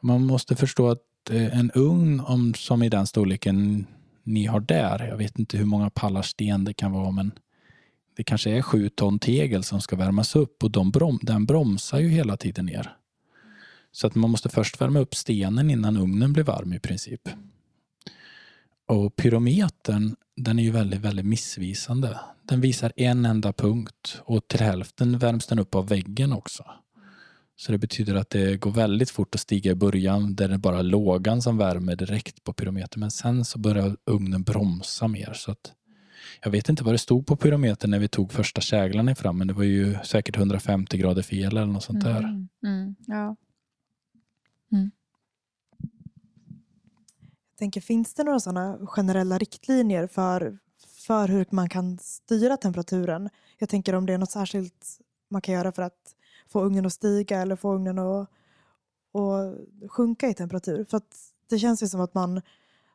Man 0.00 0.26
måste 0.26 0.56
förstå 0.56 0.88
att 0.88 1.30
eh, 1.30 1.58
en 1.58 1.70
ugn 1.74 2.20
om, 2.20 2.54
som 2.54 2.82
i 2.82 2.88
den 2.88 3.06
storleken 3.06 3.86
ni 4.26 4.46
har 4.46 4.60
där, 4.60 5.06
jag 5.08 5.16
vet 5.16 5.38
inte 5.38 5.56
hur 5.56 5.64
många 5.64 5.90
pallar 5.90 6.22
sten 6.22 6.64
det 6.64 6.74
kan 6.74 6.92
vara 6.92 7.10
men 7.10 7.32
det 8.16 8.24
kanske 8.24 8.50
är 8.50 8.62
sju 8.62 8.88
ton 8.88 9.18
tegel 9.18 9.64
som 9.64 9.80
ska 9.80 9.96
värmas 9.96 10.36
upp 10.36 10.64
och 10.64 10.70
de 10.70 10.90
brom, 10.90 11.18
den 11.22 11.46
bromsar 11.46 11.98
ju 11.98 12.08
hela 12.08 12.36
tiden 12.36 12.66
ner. 12.66 12.96
Så 13.92 14.06
att 14.06 14.14
man 14.14 14.30
måste 14.30 14.48
först 14.48 14.80
värma 14.80 14.98
upp 14.98 15.14
stenen 15.14 15.70
innan 15.70 15.96
ugnen 15.96 16.32
blir 16.32 16.44
varm 16.44 16.72
i 16.72 16.78
princip. 16.78 17.28
Och 18.86 19.16
pyrometern, 19.16 20.16
den 20.36 20.58
är 20.58 20.62
ju 20.62 20.70
väldigt, 20.70 21.00
väldigt 21.00 21.26
missvisande. 21.26 22.20
Den 22.42 22.60
visar 22.60 22.92
en 22.96 23.24
enda 23.24 23.52
punkt 23.52 24.20
och 24.24 24.48
till 24.48 24.60
hälften 24.60 25.18
värms 25.18 25.46
den 25.46 25.58
upp 25.58 25.74
av 25.74 25.88
väggen 25.88 26.32
också. 26.32 26.64
Så 27.56 27.72
det 27.72 27.78
betyder 27.78 28.14
att 28.14 28.30
det 28.30 28.56
går 28.56 28.70
väldigt 28.70 29.10
fort 29.10 29.34
att 29.34 29.40
stiga 29.40 29.70
i 29.70 29.74
början 29.74 30.34
där 30.34 30.48
det 30.48 30.54
är 30.54 30.58
bara 30.58 30.82
lågan 30.82 31.42
som 31.42 31.56
värmer 31.56 31.96
direkt 31.96 32.44
på 32.44 32.52
pyrometern. 32.52 33.00
Men 33.00 33.10
sen 33.10 33.44
så 33.44 33.58
börjar 33.58 33.96
ugnen 34.04 34.42
bromsa 34.42 35.08
mer. 35.08 35.32
Så 35.34 35.50
att 35.50 35.72
jag 36.42 36.50
vet 36.50 36.68
inte 36.68 36.84
vad 36.84 36.94
det 36.94 36.98
stod 36.98 37.26
på 37.26 37.36
pyrometern 37.36 37.90
när 37.90 37.98
vi 37.98 38.08
tog 38.08 38.32
första 38.32 38.60
käglan 38.60 39.16
fram 39.16 39.38
men 39.38 39.46
det 39.46 39.54
var 39.54 39.64
ju 39.64 39.96
säkert 40.04 40.36
150 40.36 40.98
grader 40.98 41.22
fel 41.22 41.56
eller 41.56 41.66
något 41.66 41.84
sånt 41.84 42.04
där. 42.04 42.18
Mm. 42.18 42.48
Mm. 42.64 42.94
Ja. 43.06 43.36
Jag 47.56 47.58
tänker, 47.58 47.80
finns 47.80 48.14
det 48.14 48.24
några 48.24 48.40
sådana 48.40 48.78
generella 48.86 49.38
riktlinjer 49.38 50.06
för, 50.06 50.58
för 51.06 51.28
hur 51.28 51.46
man 51.50 51.68
kan 51.68 51.98
styra 51.98 52.56
temperaturen? 52.56 53.30
Jag 53.58 53.68
tänker 53.68 53.94
om 53.94 54.06
det 54.06 54.12
är 54.12 54.18
något 54.18 54.30
särskilt 54.30 54.98
man 55.30 55.42
kan 55.42 55.54
göra 55.54 55.72
för 55.72 55.82
att 55.82 56.14
få 56.48 56.60
ugnen 56.64 56.86
att 56.86 56.92
stiga 56.92 57.40
eller 57.42 57.56
få 57.56 57.74
ugnen 57.74 57.98
att, 57.98 58.28
att 59.14 59.90
sjunka 59.90 60.28
i 60.28 60.34
temperatur. 60.34 60.84
För 60.84 60.96
att 60.96 61.16
det 61.50 61.58
känns 61.58 61.82
ju 61.82 61.88
som 61.88 62.00
att 62.00 62.14
man 62.14 62.42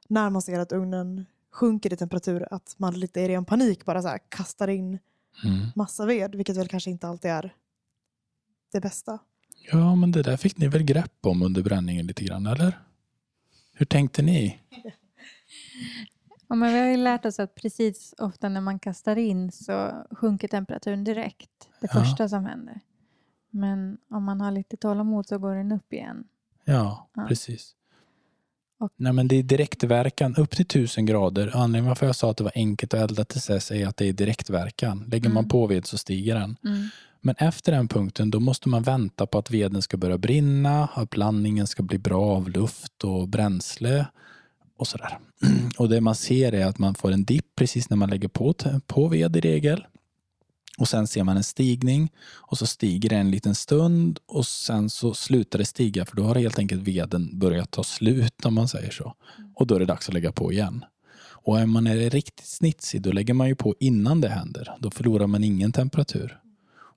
när 0.08 0.30
man 0.30 0.42
ser 0.42 0.60
att 0.60 0.72
ugnen 0.72 1.26
sjunker 1.52 1.94
i 1.94 1.98
temperatur 1.98 2.48
att 2.54 2.76
man 2.78 3.00
lite 3.00 3.22
i 3.22 3.28
ren 3.28 3.46
panik 3.46 3.86
bara 3.86 4.02
så 4.02 4.08
här 4.08 4.20
kastar 4.30 4.68
in 4.68 5.00
Mm. 5.46 5.68
massa 5.76 6.06
ved, 6.06 6.36
vilket 6.36 6.58
väl 6.58 6.68
kanske 6.68 6.90
inte 6.92 7.08
alltid 7.08 7.32
är 7.32 7.56
det 8.72 8.82
bästa. 8.82 9.20
Ja, 9.72 9.96
men 9.96 10.12
det 10.12 10.24
där 10.24 10.38
fick 10.38 10.58
ni 10.58 10.68
väl 10.68 10.84
grepp 10.84 11.26
om 11.26 11.42
under 11.42 11.64
bränningen 11.64 12.08
lite 12.08 12.24
grann, 12.24 12.46
eller? 12.48 12.80
Hur 13.74 13.86
tänkte 13.86 14.22
ni? 14.22 14.60
Ja, 16.48 16.56
men 16.56 16.74
vi 16.74 16.80
har 16.80 16.86
ju 16.88 16.98
lärt 16.98 17.26
oss 17.26 17.40
att 17.40 17.56
precis 17.56 18.14
ofta 18.18 18.50
när 18.50 18.62
man 18.62 18.80
kastar 18.80 19.16
in 19.16 19.52
så 19.52 19.92
sjunker 20.12 20.48
temperaturen 20.48 21.04
direkt. 21.04 21.70
Det 21.82 21.90
Ja. 21.94 22.00
första 22.04 22.30
som 22.30 22.46
händer. 22.46 22.80
Men 23.52 23.98
om 24.10 24.24
man 24.24 24.42
har 24.42 24.52
lite 24.52 24.78
tålamod 24.78 25.28
så 25.28 25.38
går 25.38 25.56
den 25.56 25.72
upp 25.72 25.94
igen. 25.94 26.24
Ja, 26.66 27.10
Ja. 27.16 27.26
precis. 27.28 27.76
Och- 28.80 28.92
Nej, 28.96 29.14
men 29.14 29.28
det 29.28 29.36
är 29.36 29.44
direktverkan 29.44 30.36
upp 30.36 30.50
till 30.52 30.66
1000 30.66 31.06
grader. 31.06 31.52
Anledningen 31.56 31.88
varför 31.88 32.06
jag 32.06 32.16
sa 32.16 32.32
att 32.32 32.38
det 32.38 32.44
var 32.44 32.52
enkelt 32.56 32.94
att 32.94 33.00
elda 33.10 33.26
till 33.26 33.42
dess 33.48 33.72
är 33.72 33.88
att 33.88 33.98
det 33.98 34.06
är 34.06 34.14
direktverkan. 34.14 35.04
Lägger 35.12 35.30
man 35.30 35.38
Mm. 35.44 35.50
på 35.50 35.68
ved 35.68 35.86
så 35.86 35.98
stiger 35.98 36.36
den. 36.36 36.58
Men 37.22 37.36
efter 37.38 37.72
den 37.72 37.88
punkten 37.88 38.32
då 38.32 38.40
måste 38.40 38.70
man 38.70 38.84
vänta 38.84 39.26
på 39.26 39.38
att 39.38 39.52
veden 39.52 39.82
ska 39.82 39.98
börja 39.98 40.18
brinna, 40.18 40.88
att 40.94 41.10
blandningen 41.10 41.68
ska 41.68 41.84
bli 41.84 41.98
bra 41.98 42.26
av 42.36 42.50
luft 42.50 43.04
och 43.04 43.28
bränsle 43.28 44.06
och 44.78 44.88
sådär. 44.88 45.18
Och 45.78 45.90
det 45.90 46.02
man 46.02 46.16
ser 46.16 46.54
är 46.54 46.66
att 46.66 46.80
man 46.80 46.96
får 46.96 47.12
en 47.12 47.24
dipp 47.26 47.46
precis 47.56 47.90
när 47.90 47.98
man 47.98 48.10
lägger 48.10 48.28
på, 48.28 48.54
på 48.88 49.08
ved 49.08 49.36
i 49.36 49.40
regel. 49.42 49.86
Och 50.78 50.88
sen 50.88 51.08
ser 51.08 51.24
man 51.24 51.38
en 51.38 51.44
stigning 51.44 52.12
och 52.32 52.58
så 52.58 52.66
stiger 52.66 53.10
det 53.10 53.16
en 53.16 53.32
liten 53.32 53.56
stund 53.56 54.20
och 54.26 54.46
sen 54.46 54.90
så 54.90 55.14
slutar 55.14 55.60
det 55.60 55.66
stiga 55.66 56.06
för 56.06 56.16
då 56.16 56.24
har 56.24 56.36
helt 56.36 56.60
enkelt 56.60 56.82
veden 56.82 57.40
börjat 57.40 57.72
ta 57.72 57.84
slut 57.84 58.46
om 58.46 58.54
man 58.54 58.68
säger 58.68 58.92
så. 58.92 59.16
Och 59.56 59.68
då 59.68 59.76
är 59.76 59.80
det 59.80 59.86
dags 59.86 60.08
att 60.08 60.14
lägga 60.14 60.32
på 60.32 60.52
igen. 60.52 60.86
Och 61.44 61.60
är 61.60 61.66
man 61.66 61.88
är 61.88 62.10
riktigt 62.10 62.46
snitsig 62.46 63.02
då 63.02 63.12
lägger 63.12 63.34
man 63.34 63.48
ju 63.48 63.56
på 63.56 63.76
innan 63.80 64.22
det 64.22 64.30
händer. 64.30 64.76
Då 64.80 64.92
förlorar 64.92 65.28
man 65.28 65.44
ingen 65.44 65.72
temperatur. 65.72 66.38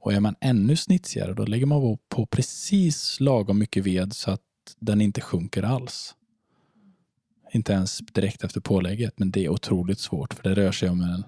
Och 0.00 0.12
är 0.12 0.20
man 0.20 0.34
ännu 0.40 0.76
snitsigare 0.76 1.34
då 1.34 1.44
lägger 1.44 1.66
man 1.66 1.80
på- 1.80 1.98
på 2.08 2.26
precis 2.26 3.20
lagom 3.20 3.58
mycket 3.58 3.86
ved 3.86 4.12
så 4.12 4.30
att 4.30 4.40
den 4.80 5.00
inte 5.00 5.20
sjunker 5.20 5.62
alls. 5.62 6.14
Inte 7.52 7.72
ens 7.72 7.98
direkt 7.98 8.44
efter 8.44 8.60
pålägget 8.60 9.18
men 9.18 9.30
det 9.30 9.44
är 9.44 9.48
otroligt 9.48 10.00
svårt 10.00 10.34
för 10.34 10.42
det 10.42 10.54
rör 10.54 10.72
sig 10.72 10.88
om 10.88 11.00
en 11.00 11.24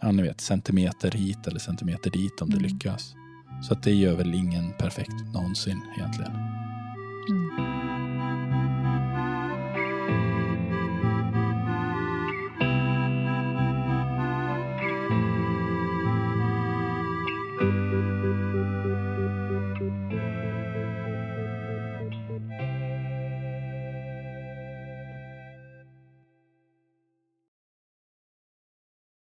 ja, 0.00 0.12
ni 0.12 0.22
vet, 0.22 0.40
centimeter 0.40 1.10
hit 1.10 1.46
eller 1.46 1.58
centimeter 1.58 2.10
dit 2.10 2.40
om 2.42 2.50
det 2.50 2.56
Mm. 2.56 2.70
lyckas. 2.72 3.14
Så 3.62 3.72
att 3.72 3.82
det 3.82 3.94
gör 3.94 4.16
väl 4.16 4.34
ingen 4.34 4.72
perfekt 4.72 5.32
någonsin 5.34 5.82
egentligen. 5.98 6.32